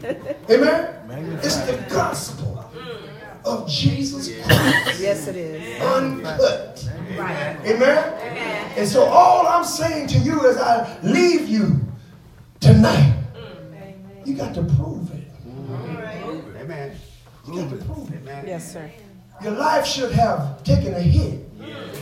Amen? 0.50 1.38
It's 1.42 1.56
the 1.58 1.84
gospel 1.90 2.64
of 3.44 3.68
Jesus 3.68 4.28
Christ 4.44 5.00
Yes, 5.00 5.26
it 5.28 5.36
is. 5.36 5.82
uncut. 5.82 6.88
Amen? 7.66 8.74
And 8.76 8.88
so 8.88 9.04
all 9.04 9.46
I'm 9.46 9.64
saying 9.64 10.08
to 10.08 10.18
you 10.18 10.48
as 10.48 10.56
I 10.56 10.98
leave 11.02 11.48
you 11.48 11.80
tonight, 12.60 13.14
you 14.24 14.34
got 14.34 14.54
to 14.54 14.62
prove 14.62 15.10
it. 15.12 15.28
Amen. 16.60 16.96
You 17.46 17.54
got 17.62 17.70
to 17.70 17.76
prove 17.84 18.12
it. 18.12 18.22
Amen. 18.22 18.44
Yes, 18.46 18.72
sir. 18.72 18.90
Your 19.42 19.52
life 19.52 19.86
should 19.86 20.12
have 20.12 20.62
taken 20.64 20.94
a 20.94 21.00
hit. 21.00 21.46
Yes, 21.58 21.96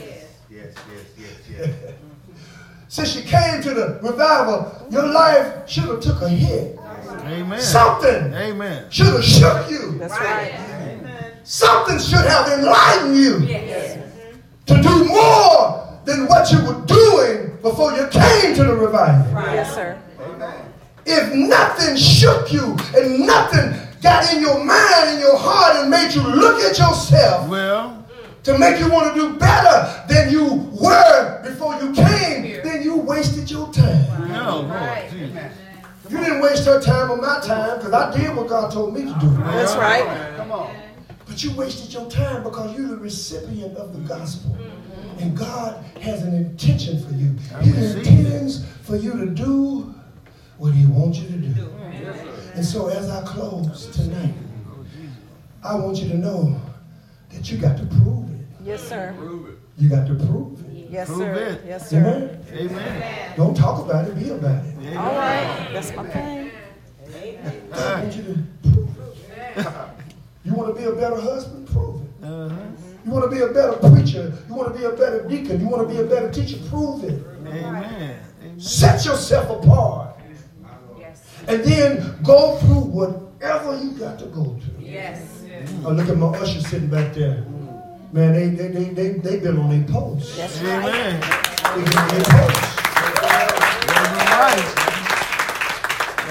yes, 0.51 0.75
yes, 1.19 1.35
yes. 1.51 1.71
Since 2.89 3.17
you 3.17 3.23
came 3.23 3.61
to 3.63 3.75
the 3.75 4.01
revival, 4.03 4.87
your 4.91 5.07
life 5.07 5.69
should 5.69 5.85
have 5.85 6.01
took 6.01 6.23
a 6.23 6.29
hit. 6.29 6.78
Amen. 7.29 7.61
Something 7.61 8.33
Amen. 8.35 8.91
should 8.91 9.07
have 9.07 9.25
shook 9.25 9.71
you. 9.71 9.99
That's 9.99 10.13
right. 10.15 10.55
Something 11.45 11.99
should 11.99 12.27
have 12.27 12.59
enlightened 12.59 13.17
you 13.17 13.39
to 14.67 14.83
do 14.83 15.05
more 15.05 16.01
than 16.05 16.27
what 16.27 16.51
you 16.53 16.59
were 16.65 16.85
doing 16.87 17.57
before 17.63 17.93
you 17.93 18.07
came 18.09 18.55
to 18.55 18.65
the 18.65 18.75
revival. 18.75 19.33
Yes, 19.53 19.75
sir. 19.75 19.99
If 21.07 21.33
nothing 21.35 21.97
shook 21.97 22.53
you 22.53 22.77
and 22.95 23.21
nothing 23.27 23.73
got 24.03 24.31
in 24.33 24.43
your 24.43 24.63
mind 24.63 25.09
and 25.09 25.21
your 25.21 25.39
heart 25.39 25.77
and 25.77 25.91
made 25.91 26.15
you 26.15 26.23
look 26.23 26.61
at 26.63 26.79
yourself 26.79 27.49
Well, 27.49 28.07
to 28.43 28.59
make 28.59 28.79
you 28.79 28.91
want 28.91 29.15
to 29.15 29.21
do 29.21 29.39
better 29.39 30.05
than 30.09 30.31
you 30.31 30.71
were 30.79 31.43
before 31.43 31.75
you 31.81 31.93
came, 31.95 32.63
then 32.63 32.83
you 32.83 32.97
wasted 32.99 33.51
your 33.51 33.73
time. 33.73 34.29
no, 34.29 34.61
Lord. 34.61 35.51
Jesus. 36.09 36.13
You 36.13 36.25
didn't 36.25 36.43
waste 36.43 36.65
her 36.67 36.81
time 36.81 37.11
or 37.11 37.17
my 37.17 37.41
time 37.41 37.79
because 37.79 37.93
I 37.93 38.17
did 38.17 38.37
what 38.37 38.49
God 38.49 38.73
told 38.73 38.95
me 38.95 39.03
to 39.03 39.19
do. 39.21 39.31
That's 39.45 39.75
right. 39.77 40.35
Come 40.37 40.53
on. 40.53 40.75
But 41.27 41.43
you 41.45 41.55
wasted 41.55 41.93
your 41.93 42.11
time 42.11 42.43
because 42.43 42.77
you're 42.77 42.89
the 42.89 42.97
recipient 42.97 43.77
of 43.77 43.93
the 43.93 44.01
gospel. 44.09 44.57
And 45.21 45.37
God 45.37 45.85
has 46.01 46.23
an 46.23 46.35
intention 46.35 47.03
for 47.05 47.13
you. 47.13 47.37
He 47.63 47.71
intends 47.71 48.65
for 48.83 48.97
you 48.97 49.13
to 49.13 49.27
do 49.27 49.95
what 50.57 50.73
He 50.73 50.87
wants 50.87 51.19
you 51.19 51.29
to 51.29 51.37
do. 51.37 51.71
And 52.55 52.65
so 52.65 52.89
as 52.89 53.11
I 53.11 53.23
close 53.25 53.87
tonight, 53.87 54.35
I 55.63 55.75
want 55.75 55.99
you 55.99 56.09
to 56.09 56.17
know 56.17 56.61
that 57.31 57.51
you 57.51 57.59
got 57.59 57.77
to 57.77 57.87
prove 57.87 58.31
it. 58.31 58.47
Yes, 58.65 58.83
sir. 58.83 59.15
You 59.77 59.89
got 59.89 60.07
to 60.07 60.15
prove 60.15 60.61
it. 60.61 60.68
Yes, 60.89 61.09
Prove 61.09 61.19
sir. 61.19 61.35
it. 61.35 61.63
Yes, 61.67 61.91
sir. 61.91 62.41
Amen? 62.53 62.71
Amen. 62.73 63.33
Don't 63.37 63.57
talk 63.57 63.85
about 63.85 64.09
it, 64.09 64.19
be 64.19 64.31
about 64.31 64.65
it. 64.65 64.97
All 64.97 65.15
right. 65.15 65.69
That's 65.73 65.95
my 65.95 66.07
thing. 66.09 66.51
I 67.73 68.03
want 68.03 68.17
you 68.17 68.23
to 68.23 68.71
prove 68.71 68.89
it. 69.01 69.67
You 70.45 70.55
want 70.55 70.75
to 70.75 70.81
be 70.81 70.89
a 70.89 70.93
better 70.93 71.21
husband? 71.21 71.69
Prove 71.69 72.01
it. 72.03 72.25
Uh-huh. 72.25 72.55
You 73.05 73.11
want 73.11 73.31
to 73.31 73.37
be 73.37 73.43
a 73.43 73.49
better 73.49 73.73
preacher? 73.91 74.33
You 74.49 74.55
want 74.55 74.73
to 74.73 74.79
be 74.79 74.87
a 74.87 74.93
better 74.93 75.29
deacon? 75.29 75.61
You 75.61 75.69
want 75.69 75.87
to 75.87 75.95
be 75.95 76.01
a 76.01 76.05
better 76.05 76.31
teacher? 76.33 76.57
Prove 76.71 77.05
it. 77.05 77.23
Amen. 77.41 77.65
Amen. 78.43 78.59
Set 78.61 79.05
yourself 79.05 79.63
apart. 79.63 80.17
And 81.49 81.63
then 81.65 82.19
go 82.23 82.57
through 82.59 82.81
whatever 82.81 83.77
you 83.79 83.91
got 83.91 84.19
to 84.21 84.27
go 84.27 84.45
through. 84.45 84.79
Yes. 84.81 85.45
I 85.85 85.91
look 85.91 86.09
at 86.09 86.17
my 86.17 86.29
usher 86.29 86.61
sitting 86.63 86.89
back 86.89 87.13
there. 87.13 87.45
Man, 88.11 88.33
they 88.33 88.49
they 88.49 88.69
they 88.69 88.85
they 88.85 89.09
they've 89.19 89.43
been 89.43 89.59
on 89.59 89.69
their 89.69 89.87
post. 89.89 90.37
That's 90.39 90.59
right. 90.63 90.85
Amen. 90.85 91.21
They've 91.77 91.85
been 91.85 91.99
on 91.99 92.09
their 92.09 92.25
post. 92.25 92.79
Right. 94.39 94.75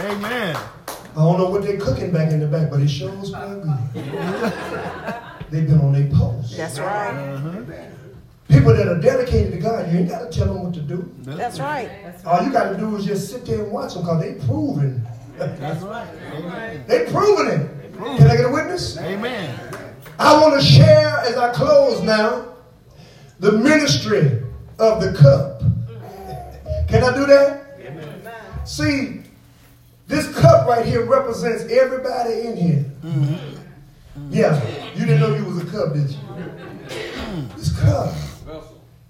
Amen. 0.05 0.55
I 0.55 1.19
don't 1.19 1.37
know 1.37 1.49
what 1.49 1.61
they're 1.61 1.79
cooking 1.79 2.11
back 2.11 2.31
in 2.31 2.39
the 2.39 2.47
back, 2.47 2.71
but 2.71 2.79
it 2.81 2.87
sure 2.87 3.11
smell 3.23 3.59
good. 3.59 3.77
They've 5.49 5.67
been 5.67 5.79
on 5.79 5.93
their 5.93 6.07
post. 6.15 6.57
That's 6.57 6.79
right. 6.79 7.13
Uh-huh. 7.15 7.61
People 8.47 8.73
that 8.73 8.87
are 8.87 8.99
dedicated 8.99 9.51
to 9.53 9.59
God, 9.59 9.91
you 9.91 9.99
ain't 9.99 10.09
got 10.09 10.31
to 10.31 10.37
tell 10.37 10.53
them 10.53 10.63
what 10.63 10.73
to 10.73 10.81
do. 10.81 11.11
That's 11.19 11.59
right. 11.59 11.89
All 12.25 12.43
you 12.43 12.51
got 12.51 12.71
to 12.71 12.77
do 12.77 12.95
is 12.95 13.05
just 13.05 13.29
sit 13.31 13.45
there 13.45 13.63
and 13.63 13.71
watch 13.71 13.93
them 13.93 14.03
because 14.03 14.21
they 14.21 14.33
proven. 14.45 15.05
That's 15.37 15.83
right. 15.83 16.07
Amen. 16.33 16.83
they 16.87 17.05
proven 17.11 17.47
it. 17.47 17.93
Can 17.97 18.29
I 18.29 18.35
get 18.35 18.45
a 18.45 18.51
witness? 18.51 18.97
Amen. 18.99 19.59
I 20.19 20.39
want 20.41 20.59
to 20.59 20.65
share 20.65 21.19
as 21.19 21.37
I 21.37 21.53
close 21.53 22.01
now 22.01 22.55
the 23.39 23.51
ministry 23.51 24.41
of 24.79 25.01
the 25.01 25.13
cup. 25.13 25.61
Can 26.89 27.03
I 27.03 27.13
do 27.13 27.25
that? 27.25 28.67
See, 28.67 29.21
this 30.07 30.27
cup 30.39 30.67
right 30.67 30.85
here 30.85 31.05
represents 31.05 31.63
everybody 31.71 32.41
in 32.41 32.57
here. 32.57 32.85
Yeah, 34.29 34.61
you 34.95 35.05
didn't 35.05 35.19
know 35.19 35.35
you 35.35 35.45
was 35.45 35.61
a 35.61 35.65
cup, 35.65 35.93
did 35.93 36.09
you? 36.09 36.17
This 37.55 37.79
cup 37.79 38.13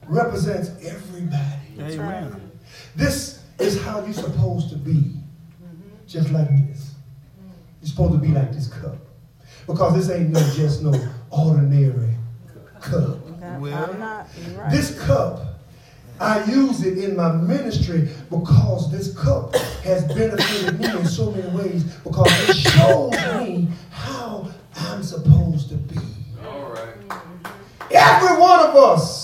represents 0.08 0.72
everybody. 0.84 1.80
Amen. 1.80 2.52
This 2.96 3.44
is 3.60 3.82
how 3.84 4.04
you're 4.04 4.14
supposed 4.14 4.70
to 4.72 4.76
be. 4.76 5.14
Just 6.08 6.32
like 6.32 6.50
this. 6.68 6.96
You're 7.82 7.90
supposed 7.90 8.14
to 8.14 8.20
be 8.20 8.30
like 8.30 8.52
this 8.52 8.68
cup. 8.68 8.98
Because 9.68 9.94
this 9.96 10.10
ain't 10.16 10.30
no 10.30 10.40
just 10.54 10.82
no 10.82 10.94
ordinary 11.30 12.14
cup. 12.82 13.18
I'm 13.44 13.62
Well. 13.62 13.94
not. 13.96 14.28
Right. 14.58 14.72
This 14.72 14.98
cup, 15.02 15.42
I 16.20 16.44
use 16.46 16.84
it 16.84 16.98
in 16.98 17.16
my 17.16 17.32
ministry 17.34 18.08
because 18.30 18.92
this 18.92 19.16
cup 19.18 19.56
has 19.84 20.04
benefited 20.06 20.80
me 20.80 20.88
in 20.90 21.06
so 21.06 21.32
many 21.32 21.50
ways 21.56 21.84
because 22.04 22.50
it 22.50 22.56
shows 22.56 23.12
me 23.42 23.68
how 23.92 24.50
I'm 24.78 25.04
supposed 25.04 25.70
to 25.70 25.76
be. 25.76 25.98
All 26.48 26.70
right. 26.72 27.22
Every 27.92 28.38
one 28.40 28.60
of 28.68 28.76
us, 28.76 29.17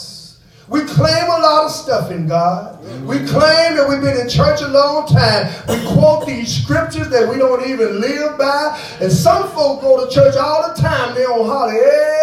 we 0.68 0.82
claim 0.82 1.26
a 1.26 1.39
lot 1.39 1.66
of 1.66 1.72
stuff. 1.72 1.93
stuff 1.93 2.11
in 2.11 2.28
God. 2.28 2.80
We 3.05 3.18
claim 3.18 3.76
that 3.76 3.86
we've 3.88 4.01
been 4.01 4.20
in 4.20 4.30
church 4.30 4.61
a 4.61 4.68
long 4.68 5.07
time. 5.07 5.51
We 5.68 5.86
quote 5.93 6.26
these 6.26 6.64
scriptures 6.64 7.09
that 7.09 7.30
we 7.30 7.38
don't 7.38 7.68
even 7.68 8.01
live 8.01 8.38
by. 8.38 8.80
And 8.99 9.11
some 9.11 9.49
folk 9.49 9.82
go 9.82 10.05
to 10.05 10.14
church 10.14 10.36
all 10.36 10.74
the 10.74 10.82
time. 10.82 11.14
They 11.16 11.24
don't 11.24 11.45
hardly 11.45 11.80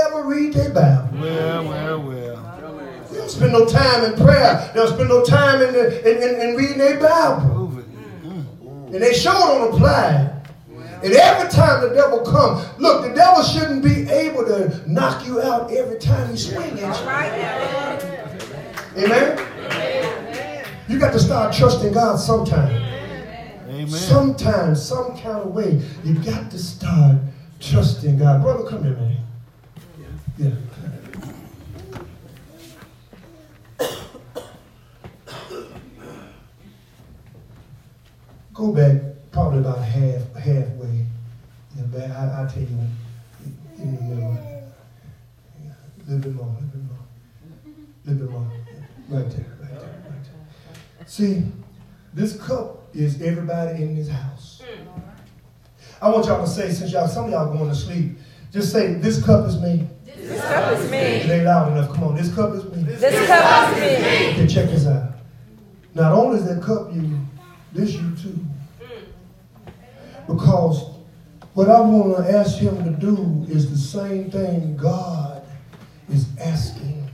ever 0.07 0.24
read 0.24 0.55
their 0.55 0.70
Bible. 0.70 1.09
Well, 1.20 1.64
well, 1.64 2.03
well. 2.03 3.07
They 3.11 3.18
don't 3.18 3.30
spend 3.30 3.53
no 3.53 3.66
time 3.66 4.05
in 4.05 4.24
prayer. 4.24 4.70
They 4.74 4.80
don't 4.80 4.95
spend 4.95 5.09
no 5.09 5.24
time 5.24 5.62
in, 5.62 5.72
the, 5.72 6.01
in, 6.11 6.22
in, 6.22 6.49
in 6.49 6.57
reading 6.57 6.78
their 6.78 6.99
Bible. 7.01 7.78
And 8.93 9.03
they 9.03 9.14
sure 9.14 9.32
don't 9.32 9.74
apply. 9.74 10.36
And 11.03 11.14
every 11.14 11.49
time 11.49 11.80
the 11.88 11.95
devil 11.95 12.20
comes, 12.20 12.66
look, 12.78 13.03
the 13.03 13.14
devil 13.14 13.43
shouldn't 13.43 13.82
be 13.82 14.11
able 14.11 14.45
to 14.45 14.82
knock 14.91 15.26
you 15.26 15.41
out 15.41 15.72
every 15.72 15.99
time 15.99 16.30
he 16.30 16.36
swings 16.36 16.78
at 16.82 18.20
you. 18.20 18.30
Amen? 18.97 20.66
You 20.88 20.99
got 20.99 21.12
to 21.12 21.20
start 21.20 21.55
trusting 21.55 21.93
God 21.93 22.16
sometime. 22.16 22.70
Amen. 23.68 23.88
Sometimes, 23.88 24.82
some 24.84 25.16
kind 25.16 25.38
of 25.38 25.55
way, 25.55 25.80
you 26.05 26.14
got 26.14 26.51
to 26.51 26.59
start 26.59 27.16
trusting 27.61 28.18
God. 28.18 28.43
Brother, 28.43 28.68
come 28.68 28.82
here, 28.82 28.97
man. 28.97 29.16
Yeah. 30.38 30.51
Go 38.53 38.72
back 38.72 39.01
probably 39.30 39.61
about 39.61 39.78
half 39.78 40.34
halfway. 40.34 41.07
I, 41.97 42.41
I'll 42.41 42.49
tell 42.49 42.62
you 42.62 42.68
the 43.78 43.84
middle. 43.84 44.36
Yeah, 45.62 45.72
a 45.72 46.11
little 46.11 46.20
bit 46.20 46.34
more, 46.34 46.47
a 46.47 46.51
little 46.51 46.68
bit 46.68 46.82
more. 46.91 46.99
A 47.64 48.11
little 48.11 48.26
bit 48.26 48.30
more. 48.30 48.51
Right 49.11 49.28
there, 49.28 49.44
right 49.61 49.70
there, 49.70 49.80
right 49.80 50.24
there. 50.98 51.06
See, 51.06 51.42
this 52.14 52.40
cup 52.40 52.94
is 52.94 53.20
everybody 53.20 53.82
in 53.82 53.96
this 53.96 54.08
house. 54.08 54.62
I 56.00 56.08
want 56.08 56.26
y'all 56.26 56.44
to 56.44 56.48
say, 56.48 56.70
since 56.70 56.92
y'all 56.92 57.08
some 57.08 57.24
of 57.24 57.30
y'all 57.32 57.52
going 57.52 57.68
to 57.68 57.74
sleep, 57.74 58.18
just 58.52 58.70
say, 58.70 58.94
this 58.94 59.20
cup 59.24 59.48
is 59.48 59.61
me. 59.61 59.88
This 60.06 60.40
cup 60.40 60.78
is 60.78 60.90
me. 60.90 60.96
It 60.96 61.28
ain't 61.28 61.44
loud 61.44 61.72
enough. 61.72 61.92
Come 61.92 62.04
on, 62.04 62.14
this 62.14 62.32
cup 62.32 62.54
is 62.54 62.64
me. 62.64 62.84
This 62.84 63.26
cup 63.26 63.72
is 63.72 63.80
me. 63.80 64.42
Okay, 64.44 64.46
check 64.46 64.70
this 64.70 64.86
out. 64.86 65.14
Not 65.92 66.12
only 66.12 66.38
is 66.38 66.44
that 66.46 66.62
cup 66.62 66.94
you, 66.94 67.18
this 67.72 67.94
you 67.94 68.14
too. 68.14 68.38
Because 70.28 70.84
what 71.54 71.68
I 71.68 71.80
want 71.80 72.24
to 72.24 72.32
ask 72.32 72.58
him 72.58 72.84
to 72.84 72.90
do 72.90 73.44
is 73.52 73.68
the 73.70 73.76
same 73.76 74.30
thing 74.30 74.76
God 74.76 75.42
is 76.08 76.28
asking 76.38 77.11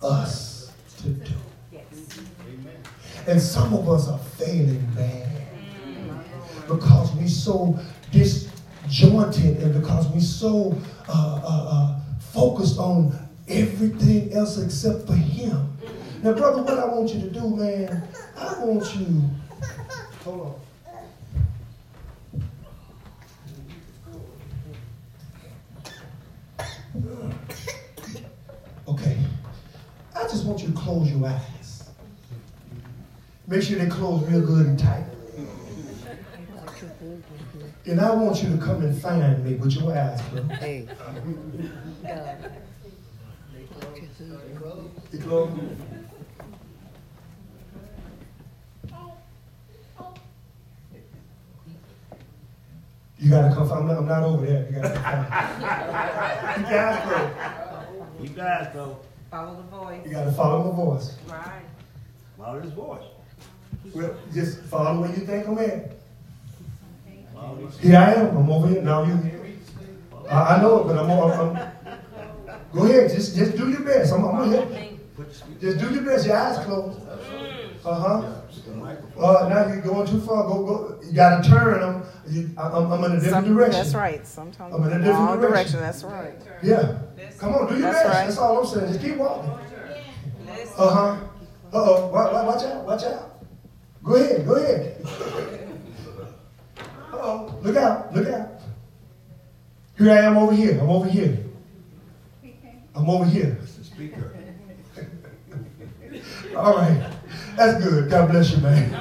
us. 0.00 0.53
And 3.26 3.40
some 3.40 3.72
of 3.72 3.88
us 3.88 4.08
are 4.08 4.18
failing 4.18 4.86
bad 4.94 5.28
because 6.68 7.12
we're 7.14 7.26
so 7.28 7.78
disjointed 8.10 9.62
and 9.62 9.80
because 9.80 10.08
we're 10.08 10.20
so 10.20 10.76
uh, 11.08 11.40
uh, 11.42 11.66
uh, 11.70 12.00
focused 12.18 12.78
on 12.78 13.18
everything 13.48 14.32
else 14.34 14.58
except 14.58 15.06
for 15.06 15.14
him. 15.14 15.76
Now, 16.22 16.32
brother, 16.32 16.62
what 16.62 16.78
I 16.78 16.86
want 16.86 17.14
you 17.14 17.20
to 17.20 17.30
do, 17.30 17.56
man, 17.56 18.02
I 18.38 18.64
want 18.64 18.94
you. 18.96 19.22
Hold 20.24 20.40
on. 20.40 20.54
Okay. 28.88 29.18
I 30.14 30.22
just 30.22 30.44
want 30.46 30.60
you 30.60 30.68
to 30.68 30.74
close 30.74 31.10
your 31.10 31.26
eyes. 31.26 31.53
Make 33.46 33.62
sure 33.62 33.78
they 33.78 33.86
close 33.86 34.26
real 34.28 34.40
good 34.40 34.66
and 34.66 34.78
tight. 34.78 35.04
And 37.86 38.00
I 38.00 38.14
want 38.14 38.42
you 38.42 38.48
to 38.50 38.56
come 38.56 38.82
and 38.82 39.00
find 39.00 39.44
me 39.44 39.54
with 39.56 39.72
your 39.72 39.94
eyes 39.94 40.22
bro. 40.30 40.42
Hey. 40.56 40.88
You 45.12 45.18
close? 45.18 45.50
You 53.18 53.30
gotta 53.30 53.54
come. 53.54 53.72
I'm 53.72 53.86
not, 53.86 53.96
I'm 53.98 54.06
not 54.06 54.22
over 54.22 54.44
there. 54.44 54.66
You 54.66 54.80
gotta 54.80 54.94
come. 54.94 55.02
find 55.02 55.60
me. 55.60 56.62
Keep 56.62 56.70
your 56.70 56.80
eyes. 56.80 58.20
You 58.22 58.28
guys 58.30 58.74
go. 58.74 58.98
Follow 59.30 59.56
the 59.56 59.62
voice. 59.62 60.00
You 60.06 60.12
gotta 60.12 60.32
follow 60.32 60.70
my 60.70 60.76
voice. 60.76 61.16
Right. 61.28 61.62
Follow 62.38 62.60
his 62.60 62.72
voice. 62.72 63.13
Well, 63.94 64.14
just 64.32 64.60
follow 64.62 65.00
where 65.00 65.10
you 65.10 65.26
think 65.26 65.46
I'm 65.48 65.58
at. 65.58 65.90
Here 67.80 67.96
I 67.98 68.14
am. 68.14 68.36
I'm 68.36 68.50
over 68.50 68.68
here. 68.68 68.82
Now 68.82 69.02
you. 69.04 69.18
I, 70.28 70.56
I 70.56 70.62
know 70.62 70.80
it, 70.80 70.84
but 70.84 70.98
I'm, 70.98 71.10
I'm, 71.10 71.56
I'm. 71.56 72.58
Go 72.72 72.84
ahead. 72.84 73.10
Just 73.10 73.36
just 73.36 73.56
do 73.56 73.68
your 73.68 73.80
best. 73.82 74.12
I'm, 74.12 74.24
I'm 74.24 74.36
gonna 74.38 74.56
help 74.56 74.70
you. 74.70 74.98
Just 75.60 75.78
do 75.78 75.90
your 75.92 76.02
best. 76.02 76.26
Your 76.26 76.36
eyes 76.36 76.64
closed. 76.64 77.00
Uh 77.84 77.94
huh. 77.94 78.30
Uh, 79.18 79.48
now 79.48 79.66
you're 79.68 79.82
going 79.82 80.06
too 80.06 80.20
far. 80.20 80.44
Go 80.44 80.64
go. 80.64 81.00
You 81.04 81.12
gotta 81.12 81.46
turn 81.48 81.80
them. 81.80 82.02
You, 82.28 82.50
I, 82.56 82.68
I'm, 82.68 82.90
I'm 82.92 83.04
in 83.04 83.12
a 83.12 83.20
different 83.20 83.46
Some- 83.46 83.54
direction. 83.54 83.82
That's 83.82 83.94
right. 83.94 84.26
Sometimes 84.26 84.74
I'm 84.74 84.82
in 84.84 84.92
a 84.92 85.04
different 85.04 85.40
direction. 85.40 85.78
direction. 85.78 85.80
That's 85.80 86.02
right. 86.04 86.34
Yeah. 86.62 86.98
Come 87.38 87.54
on, 87.54 87.66
do 87.68 87.74
your 87.74 87.82
That's 87.92 88.02
best. 88.02 88.14
right. 88.14 88.24
That's 88.26 88.38
all 88.38 88.58
I'm 88.60 88.66
saying. 88.66 88.88
Just 88.88 89.00
keep 89.04 89.16
walking. 89.16 89.50
Uh 89.50 90.90
huh. 90.90 91.16
Uh 91.72 91.74
oh. 91.74 92.08
Watch, 92.08 92.32
watch 92.32 92.64
out. 92.64 92.84
Watch 92.86 93.02
out. 93.04 93.33
Go 94.04 94.14
ahead. 94.16 94.46
Go 94.46 94.54
ahead. 94.56 94.96
Uh 96.76 97.16
oh. 97.16 97.58
Look 97.62 97.76
out. 97.76 98.14
Look 98.14 98.28
out. 98.28 98.48
Here 99.96 100.10
I 100.10 100.18
am 100.18 100.36
over 100.36 100.52
here. 100.54 100.78
I'm 100.78 100.90
over 100.90 101.08
here. 101.08 101.38
I'm 102.94 103.08
over 103.08 103.24
here. 103.24 103.58
It's 103.62 103.76
the 103.76 103.84
speaker. 103.84 104.36
All 106.56 106.76
right. 106.76 107.10
That's 107.56 107.82
good. 107.82 108.10
God 108.10 108.30
bless 108.30 108.52
you, 108.52 108.58
man. 108.58 108.92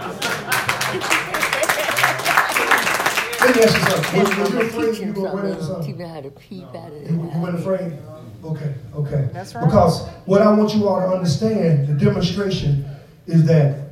Let 3.42 3.56
me 3.56 3.62
ask 3.64 3.76
you 3.78 3.84
something. 3.90 4.24
Were, 4.24 4.44
were 4.44 4.50
you 4.50 4.62
afraid 4.62 4.98
you 4.98 5.14
were 5.22 5.34
wearing 5.34 5.56
Teach 5.56 5.66
something? 5.66 5.98
me 5.98 6.06
how 6.08 6.22
to 6.22 6.32
peep 6.32 6.64
out 6.76 6.92
of 6.94 7.12
You, 7.12 7.18
you 7.18 7.40
weren't 7.42 7.56
afraid? 7.60 7.98
Okay, 8.44 8.74
okay. 8.96 9.30
That's 9.34 9.54
right. 9.54 9.66
Because 9.66 10.08
what 10.26 10.42
I 10.42 10.52
want 10.54 10.74
you 10.74 10.88
all 10.88 11.00
to 11.02 11.08
understand, 11.08 11.88
the 11.88 11.94
demonstration, 11.94 12.86
is 13.28 13.46
that 13.48 13.83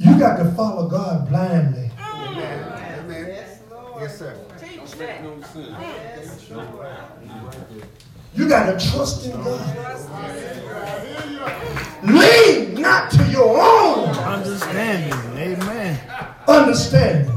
you 0.00 0.18
got 0.18 0.36
to 0.38 0.50
follow 0.52 0.88
God 0.88 1.28
blindly. 1.28 1.90
Amen. 1.98 2.98
Amen. 3.00 3.26
Yes, 3.28 3.60
Lord. 3.70 4.00
Yes, 4.00 4.18
sir. 4.18 4.34
Teach 4.58 4.92
that. 4.92 5.22
Yes, 5.22 6.50
Lord. 6.50 6.86
You 8.34 8.48
got 8.48 8.66
to 8.66 8.90
trust 8.90 9.26
in 9.26 9.32
God. 9.32 9.60
Lean 12.02 12.80
not 12.80 13.10
to 13.10 13.24
your 13.30 13.60
own 13.60 14.08
Understanding. 14.08 15.12
Amen. 15.38 16.00
understanding. 16.48 17.30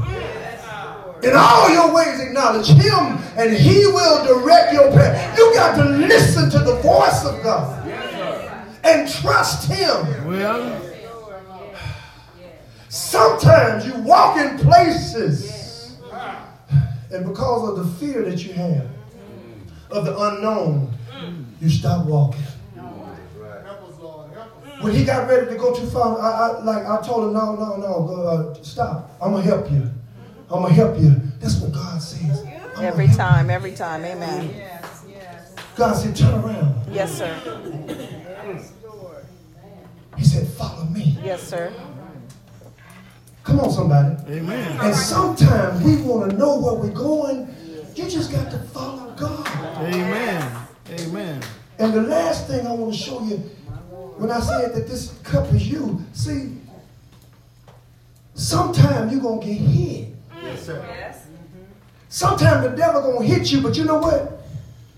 In 1.22 1.32
all 1.36 1.70
your 1.70 1.94
ways 1.94 2.20
acknowledge 2.20 2.68
him 2.68 3.18
and 3.36 3.52
he 3.54 3.84
will 3.86 4.24
direct 4.26 4.72
your 4.72 4.90
path. 4.92 5.36
You 5.36 5.52
got 5.54 5.76
to 5.76 5.84
listen 5.84 6.48
to 6.50 6.58
the 6.60 6.76
voice 6.76 7.24
of 7.26 7.42
God 7.42 7.86
and 8.84 9.10
trust 9.10 9.68
him. 9.70 10.26
Well, 10.26 10.80
Sometimes 12.94 13.84
you 13.88 13.94
walk 14.02 14.38
in 14.38 14.56
places 14.56 15.96
and 17.10 17.26
because 17.26 17.68
of 17.68 17.76
the 17.84 17.92
fear 17.96 18.22
that 18.22 18.44
you 18.44 18.52
have 18.52 18.86
of 19.90 20.04
the 20.04 20.16
unknown, 20.16 20.96
you 21.60 21.68
stop 21.68 22.06
walking. 22.06 22.40
When 24.78 24.94
he 24.94 25.04
got 25.04 25.28
ready 25.28 25.46
to 25.46 25.56
go 25.56 25.74
too 25.74 25.86
far, 25.86 26.20
I, 26.20 26.60
I 26.60 26.62
like 26.62 26.86
I 26.86 27.04
told 27.04 27.26
him, 27.26 27.32
no, 27.32 27.56
no, 27.56 27.76
no, 27.78 28.06
go, 28.06 28.28
uh, 28.28 28.62
stop. 28.62 29.10
I'm 29.20 29.32
gonna 29.32 29.42
help 29.42 29.68
you. 29.72 29.90
I'm 30.48 30.62
gonna 30.62 30.72
help 30.72 30.96
you. 30.96 31.16
That's 31.40 31.56
what 31.56 31.72
God 31.72 32.00
says. 32.00 32.46
I'm 32.76 32.84
Every 32.84 33.06
help 33.06 33.18
time. 33.18 33.50
Every 33.50 33.72
time. 33.74 34.04
Amen. 34.04 34.54
Yes, 34.56 35.04
yes. 35.08 35.54
God 35.74 35.94
said, 35.94 36.14
turn 36.14 36.34
around. 36.34 36.92
Yes, 36.92 37.18
sir. 37.18 37.34
He 40.16 40.22
said, 40.22 40.46
follow 40.46 40.84
me. 40.84 41.18
Yes, 41.24 41.42
sir. 41.42 41.72
Come 43.44 43.60
on, 43.60 43.70
somebody. 43.70 44.16
amen. 44.32 44.78
And 44.80 44.94
sometimes 44.94 45.84
we 45.84 45.96
want 46.02 46.30
to 46.30 46.36
know 46.36 46.58
where 46.58 46.74
we're 46.74 46.88
going. 46.90 47.54
You 47.94 48.08
just 48.08 48.32
got 48.32 48.50
to 48.50 48.58
follow 48.58 49.12
God. 49.16 49.46
Amen. 49.82 50.66
Amen. 50.90 51.42
And 51.78 51.92
the 51.92 52.02
last 52.02 52.48
thing 52.48 52.66
I 52.66 52.72
want 52.72 52.94
to 52.94 52.98
show 52.98 53.22
you, 53.22 53.36
when 54.16 54.30
I 54.30 54.40
said 54.40 54.74
that 54.74 54.88
this 54.88 55.18
cup 55.22 55.52
is 55.52 55.68
you, 55.68 56.02
see, 56.14 56.56
sometimes 58.34 59.12
you're 59.12 59.20
going 59.20 59.40
to 59.40 59.46
get 59.46 59.54
hit. 59.54 60.08
Yes, 60.42 60.66
sir. 60.66 60.84
Yes. 60.88 61.26
Sometimes 62.08 62.70
the 62.70 62.76
devil 62.76 63.02
going 63.02 63.28
to 63.28 63.34
hit 63.34 63.52
you, 63.52 63.60
but 63.60 63.76
you 63.76 63.84
know 63.84 63.98
what? 63.98 64.40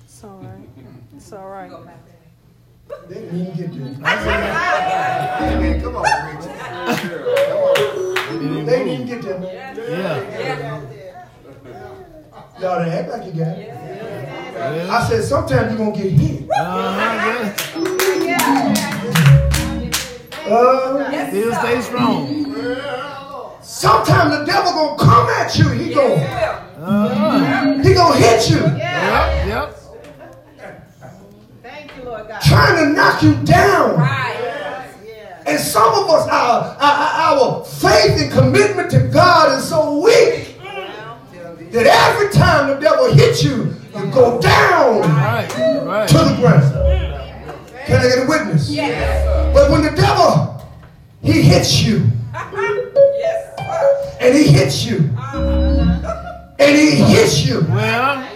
It's 0.05 0.23
all 0.23 0.39
right. 0.39 0.69
It's 1.17 1.33
all 1.33 1.49
right. 1.49 1.73
They 3.09 3.15
didn't 3.15 3.57
get 3.57 3.73
there. 3.73 3.97
Hey, 5.37 5.81
come 5.83 5.97
on, 5.97 6.05
preacher. 6.05 6.55
Come 7.49 7.59
on. 7.59 7.66
They 8.41 8.85
didn't 8.85 9.07
get 9.07 9.23
there, 9.23 9.39
man. 9.39 9.77
Yeah. 9.77 10.81
Y'all 12.61 12.79
didn't 12.85 12.93
act 12.95 13.09
like 13.11 13.25
you 13.27 13.33
got 13.33 13.59
it. 13.59 13.71
I 14.91 15.09
said, 15.09 15.23
sometimes 15.25 15.69
you're 15.71 15.79
going 15.79 15.93
to 15.95 16.03
get 16.03 16.13
hit. 16.13 16.49
Uh-huh. 16.51 17.53
Uh, 20.49 21.29
Still 21.29 21.53
stay 21.55 21.81
strong. 21.81 22.55
sometimes 23.63 24.39
the 24.39 24.45
devil 24.45 24.73
going 24.73 24.99
to 24.99 25.05
come 25.05 25.29
at 25.31 25.57
you. 25.59 25.69
He 25.71 25.93
going 25.93 26.23
Uh-huh. 26.23 27.83
he 27.83 27.95
gonna 27.95 28.15
hit 28.17 28.49
you. 28.51 28.59
Yep, 28.59 29.47
yep. 29.49 29.77
Thank 31.63 31.97
you, 31.97 32.03
Lord 32.05 32.29
God. 32.29 32.41
Trying 32.43 32.77
to 32.87 32.93
knock 32.93 33.23
you 33.23 33.35
down. 33.45 33.99
Yes. 33.99 34.36
And 35.47 35.61
some 35.61 35.95
of 35.95 36.11
us, 36.11 36.29
our, 36.29 36.77
our, 36.81 37.37
our 37.61 37.65
faith 37.65 38.21
and 38.21 38.33
commitment 38.33 38.91
to 38.91 39.01
God 39.13 39.57
is 39.59 39.69
so 39.69 40.01
weak 40.01 40.59
that 41.71 41.87
every 41.87 42.31
time 42.33 42.69
the 42.69 42.81
devil 42.81 43.13
hits 43.13 43.45
you, 43.45 43.73
you 43.97 44.11
go 44.11 44.41
down 44.41 45.01
Right, 45.03 45.49
right. 45.85 46.09
to 46.09 46.15
the 46.19 46.37
ground. 46.41 46.65
Can 47.87 47.97
I 48.01 48.03
get 48.09 48.19
a 48.25 48.29
witness? 48.29 48.75
But 48.75 49.71
when 49.71 49.83
the 49.83 49.91
devil, 49.95 50.67
he 51.23 51.43
hits 51.43 51.83
you, 51.83 52.05
and 54.21 54.35
he 54.37 54.45
hits 54.45 54.85
you, 54.85 55.09
uh-huh. 55.17 56.55
and 56.59 56.77
he 56.77 56.91
hits 56.97 57.47
you. 57.47 57.61
Well, 57.69 58.29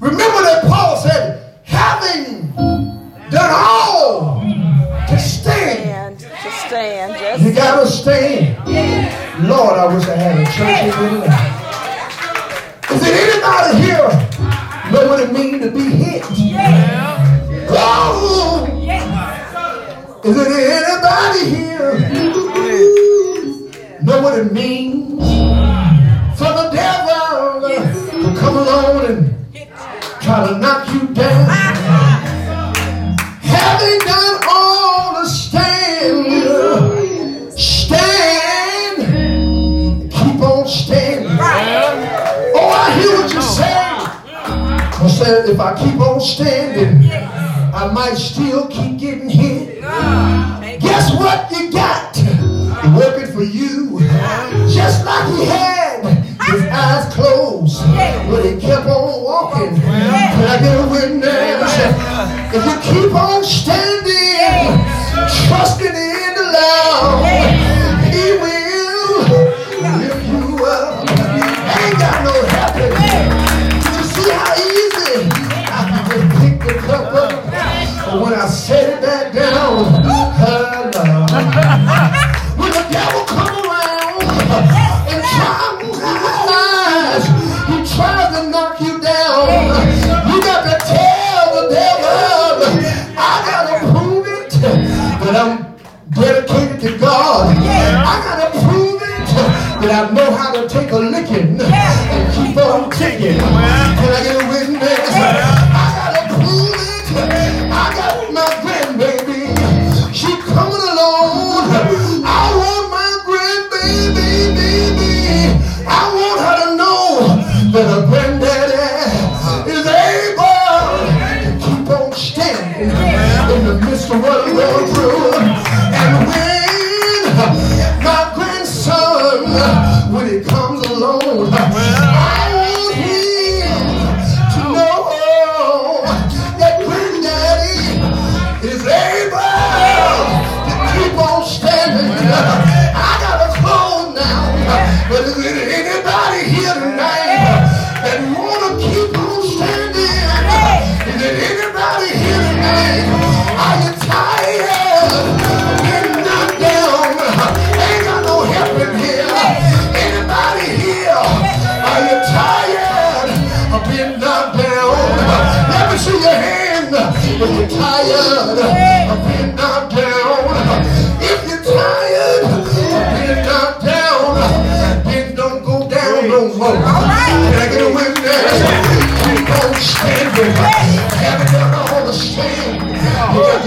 Remember 0.00 0.42
that 0.42 0.64
Paul 0.66 0.96
said, 0.96 1.56
having 1.64 2.50
done 3.30 3.50
all 3.52 4.40
to 5.08 5.18
stand, 5.18 5.78
And 5.80 5.88
to 5.88 5.99
stand, 6.80 7.12
just 7.18 7.42
you 7.44 7.52
gotta 7.52 7.86
stand. 7.86 8.56
Lord, 9.46 9.78
I 9.78 9.94
wish 9.94 10.08
I 10.08 10.16
had 10.16 10.38
a 10.38 10.44
church 10.44 10.80
in 10.80 10.92
here 10.96 11.20
tonight. 11.20 11.56
Is 12.90 13.00
there 13.02 13.16
anybody 13.20 13.72
here 13.84 14.08
know 14.90 15.04
what 15.08 15.20
it 15.20 15.30
means 15.32 15.62
to 15.62 15.70
be 15.70 15.84
hit? 15.90 16.24
Yeah. 16.38 17.66
Oh! 17.68 18.66
Is 20.24 20.36
there 20.36 20.48
anybody 20.48 21.44
here 21.54 21.92
know 24.02 24.22
what 24.22 24.38
it 24.38 24.50
means 24.52 25.20
for 26.38 26.48
the 26.48 26.70
devil 26.72 27.60
to 27.60 28.40
come 28.40 28.56
along 28.56 29.04
and 29.04 29.36
try 30.22 30.46
to 30.48 30.58
knock 30.58 30.88
you 30.94 31.08
down? 31.14 31.59
Said, 45.24 45.50
if 45.50 45.60
I 45.60 45.76
keep 45.76 46.00
on 46.00 46.18
standing, 46.18 47.10
I 47.12 47.92
might 47.92 48.14
still 48.14 48.66
keep 48.68 48.98
getting 48.98 49.28
hit. 49.28 49.80
Ah. 49.84 50.58
Guess 50.80 51.12
what 51.12 51.50
you 51.52 51.70
got? 51.70 52.16
Working 52.96 53.30
for 53.34 53.42
you. 53.42 54.00
Just 54.72 55.04
like 55.04 55.26
he 55.34 55.44
had 55.44 56.04
his 56.48 56.62
eyes 56.72 57.12
closed. 57.12 57.82
But 58.30 58.46
he 58.46 58.58
kept 58.58 58.86
on 58.86 59.22
walking. 59.22 59.78
Can 59.78 60.46
I 60.48 60.58
get 60.58 60.80
a 60.80 60.88
witness? 60.88 61.68
If 62.56 62.64
you 62.64 62.76
keep 62.80 63.14
on 63.14 63.44
standing, 63.44 64.72
trusting 65.48 65.86
in 65.86 66.32
the 66.34 66.46
Lord, 66.56 67.79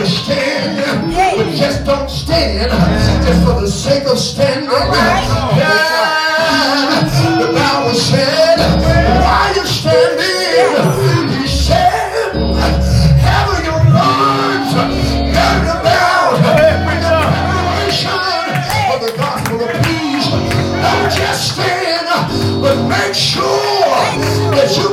stand. 0.05 1.37
But 1.37 1.55
just 1.55 1.85
don't 1.85 2.09
stand 2.09 2.71
just 3.25 3.43
for 3.45 3.61
the 3.61 3.67
sake 3.67 4.05
of 4.05 4.17
standing. 4.17 4.69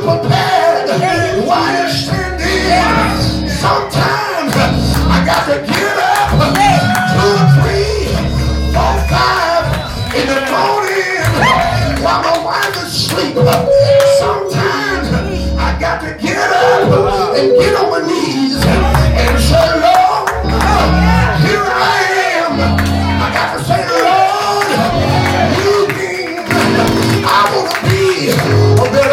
Prepared 0.01 1.45
while 1.45 1.77
you're 1.77 1.89
standing. 1.89 3.47
Sometimes 3.47 4.55
I 5.05 5.21
got 5.25 5.45
to 5.45 5.61
get 5.61 5.97
up 6.01 6.41
two, 7.13 7.37
three, 7.61 8.09
four, 8.73 8.97
five 9.13 9.65
in 10.17 10.25
the 10.25 10.41
morning 10.49 11.21
while 12.03 12.21
my 12.25 12.33
wife 12.43 12.75
is 12.77 12.89
asleep. 12.89 13.35
Sometimes 14.17 15.07
I 15.57 15.77
got 15.79 16.01
to 16.01 16.17
get 16.19 16.49
up 16.49 17.37
and 17.37 17.49
get 17.59 17.75
on 17.77 17.87
my 17.91 18.01
knees 18.07 18.57
and 18.57 19.37
say, 19.39 19.69
Lord, 19.85 20.29
here 21.45 21.61
I 21.61 22.01
am. 22.41 22.53
I 23.21 23.27
got 23.37 23.49
to 23.53 23.59
say, 23.69 23.81
Lord, 24.01 24.67
you 25.61 25.73
mean 25.93 26.41
I 27.23 27.39
want 27.53 27.69
to 27.69 27.77
be 27.85 28.31
a 28.31 28.85
better 28.91 29.10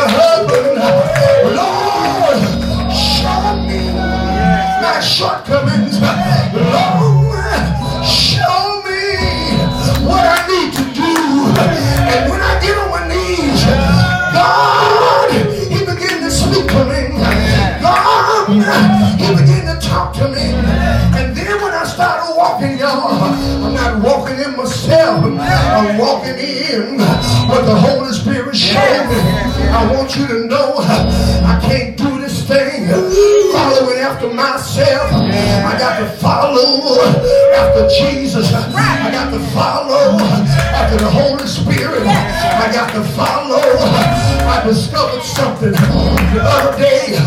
my 4.88 5.00
shortcomings. 5.00 6.00
Lord, 6.00 6.56
show 8.04 8.80
me 8.88 9.04
what 10.08 10.24
I 10.24 10.40
need 10.48 10.70
to 10.78 10.84
do. 10.96 11.12
And 12.12 12.30
when 12.30 12.40
I 12.40 12.58
get 12.62 12.74
on 12.78 12.88
my 12.96 13.04
knees, 13.06 13.64
God, 14.32 15.28
He 15.68 15.78
began 15.84 16.22
to 16.24 16.30
speak 16.30 16.66
to 16.72 16.82
me. 16.88 17.02
God, 17.84 18.48
He 19.20 19.28
began 19.36 19.64
to 19.68 19.86
talk 19.86 20.14
to 20.14 20.28
me. 20.28 20.56
And 21.18 21.36
then 21.36 21.60
when 21.62 21.74
I 21.74 21.84
started 21.84 22.34
walking, 22.34 22.78
y'all, 22.78 23.12
I'm 23.64 23.74
not 23.74 24.02
walking 24.02 24.40
in 24.40 24.56
myself. 24.56 25.22
I'm 25.22 25.98
walking 25.98 26.38
in 26.38 26.98
what 27.48 27.66
the 27.66 27.76
Holy 27.76 28.12
Spirit 28.12 28.56
showed 28.56 29.08
me. 29.10 29.20
I 29.68 29.92
want 29.92 30.16
you 30.16 30.26
to 30.26 30.46
know 30.46 30.80
after 33.98 34.32
myself. 34.32 35.10
I 35.12 35.76
got 35.78 35.98
to 35.98 36.06
follow 36.18 37.00
after 37.54 37.88
Jesus. 37.98 38.52
I 38.54 39.10
got 39.10 39.32
to 39.32 39.40
follow 39.50 40.18
after 40.20 40.96
the 40.96 41.10
Holy 41.10 41.46
Spirit. 41.46 42.06
I 42.06 42.70
got 42.72 42.92
to 42.92 43.02
follow. 43.14 43.58
I 43.58 44.62
discovered 44.64 45.22
something 45.22 45.72
the 45.72 46.40
other 46.42 46.78
day. 46.78 47.18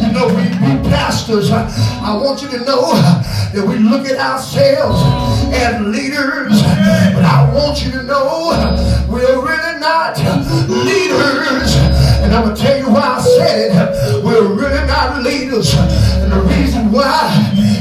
You 0.00 0.12
know, 0.12 0.28
we, 0.28 0.44
we 0.44 0.90
pastors, 0.90 1.50
I, 1.50 1.68
I 2.02 2.14
want 2.14 2.42
you 2.42 2.48
to 2.50 2.58
know 2.64 2.92
that 2.92 3.64
we 3.66 3.76
look 3.78 4.06
at 4.06 4.18
ourselves 4.18 5.02
as 5.54 5.80
leaders, 5.80 6.62
but 7.14 7.24
I 7.24 7.50
want 7.54 7.84
you 7.84 7.90
to 7.92 8.02
know 8.02 8.50
we're 9.08 9.40
really 9.40 9.80
not 9.80 10.18
leaders. 10.68 11.91
And 12.32 12.38
I'm 12.38 12.44
going 12.46 12.56
to 12.56 12.62
tell 12.62 12.78
you 12.78 12.90
why 12.90 13.18
I 13.18 13.20
said 13.20 13.76
it. 13.76 14.24
We're 14.24 14.54
really 14.54 14.86
not 14.86 15.22
leaders. 15.22 15.74
And 15.74 16.32
the 16.32 16.40
reason 16.40 16.90
why 16.90 17.28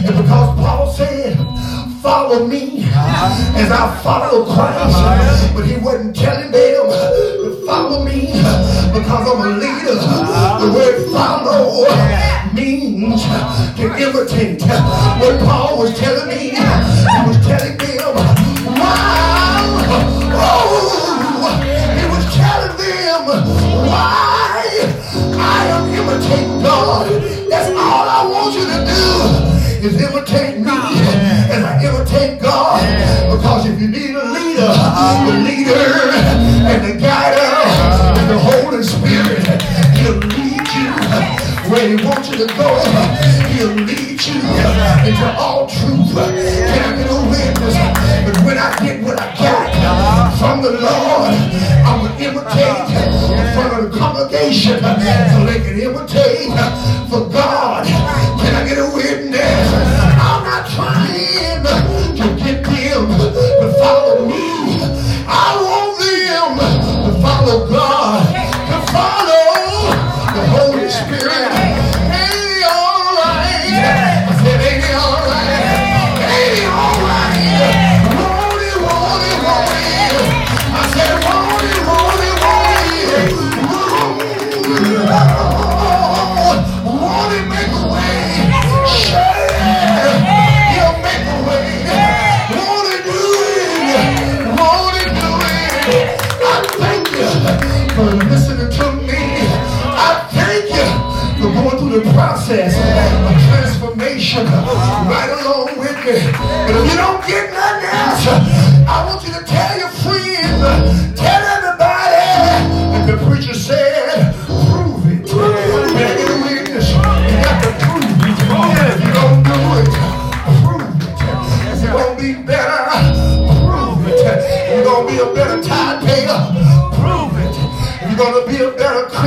is 0.04 0.12
because 0.12 0.60
Paul 0.60 0.92
said, 0.92 1.38
follow 2.02 2.46
me 2.46 2.84
as 2.84 3.72
I 3.72 3.98
follow 4.04 4.44
Christ. 4.44 5.56
But 5.56 5.66
he 5.66 5.78
wasn't 5.78 6.18
telling 6.18 6.52
them 6.52 6.86
to 6.90 7.64
follow 7.66 8.04
me 8.04 8.28
because 8.92 9.24
I'm 9.32 9.40
a 9.40 9.56
leader. 9.56 9.96
The 9.96 10.74
word 10.76 11.10
follow 11.14 11.88
means 12.54 13.24
to 13.78 13.86
imitate. 14.04 14.64
What 14.64 15.40
Paul 15.48 15.80
was 15.80 15.98
telling 15.98 16.28
me, 16.28 16.50
he 16.50 17.22
was 17.26 17.38
telling 17.48 17.78
them, 17.78 18.16
wow, 18.76 19.31
I 26.12 26.14
am 26.14 26.20
imitating 26.20 26.62
God. 26.62 27.08
That's 27.50 27.70
all 27.70 28.08
I 28.10 28.28
want 28.28 28.54
you 28.54 28.66
to 28.68 28.84
do 28.84 29.88
is 29.88 30.02
imitate 30.02 30.60
me 30.60 30.76
as 31.48 31.64
I 31.64 31.80
imitate 31.84 32.42
God. 32.42 32.84
Because 33.32 33.66
if 33.66 33.80
you 33.80 33.88
need 33.88 34.16
a 34.16 34.26
leader, 34.26 34.76
the 35.24 35.40
leader 35.40 36.12
and 36.68 36.84
the 36.84 37.00
guider 37.00 38.20
and 38.20 38.30
the 38.30 38.40
Holy 38.40 38.84
Spirit, 38.84 39.48
he'll 39.96 40.20
lead 40.36 40.68
you 40.76 40.92
where 41.72 41.88
he 41.88 42.04
wants 42.04 42.30
you 42.30 42.46
to 42.46 42.54
go. 42.56 42.70
He'll 43.56 43.72
lead 43.72 44.20
you 44.26 44.42
into 45.08 45.36
all 45.40 45.68
truth. 45.68 46.12
Can 46.12 46.94
I 46.94 46.98
get 46.98 47.10
a 47.10 47.41
congregation 54.52 55.32
so 55.32 55.46
they 55.46 55.60
can 55.60 55.80
imitate 55.80 56.52
her 56.52 57.08
for 57.10 57.30
God. 57.30 57.61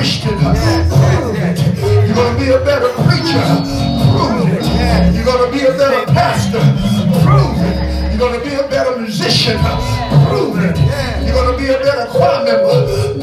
Christian, 0.04 0.36
prove 0.36 1.34
it. 1.40 1.56
You're 1.80 2.14
going 2.14 2.36
to 2.36 2.44
be 2.44 2.50
a 2.50 2.60
better 2.60 2.92
preacher, 3.08 3.40
prove 4.20 4.52
it. 4.52 5.14
You're 5.16 5.24
going 5.24 5.50
to 5.50 5.58
be 5.58 5.64
a 5.64 5.72
better 5.72 6.04
pastor, 6.12 6.60
prove 7.24 7.56
it. 7.64 8.12
You're 8.12 8.18
going 8.18 8.38
to 8.38 8.44
be 8.46 8.54
a 8.54 8.68
better 8.68 9.00
musician, 9.00 9.56
prove 10.28 10.58
it. 10.60 10.76
You're 11.24 11.32
going 11.32 11.56
to 11.56 11.56
be 11.56 11.72
a 11.72 11.78
better 11.78 12.04
choir 12.10 12.44
member, 12.44 13.16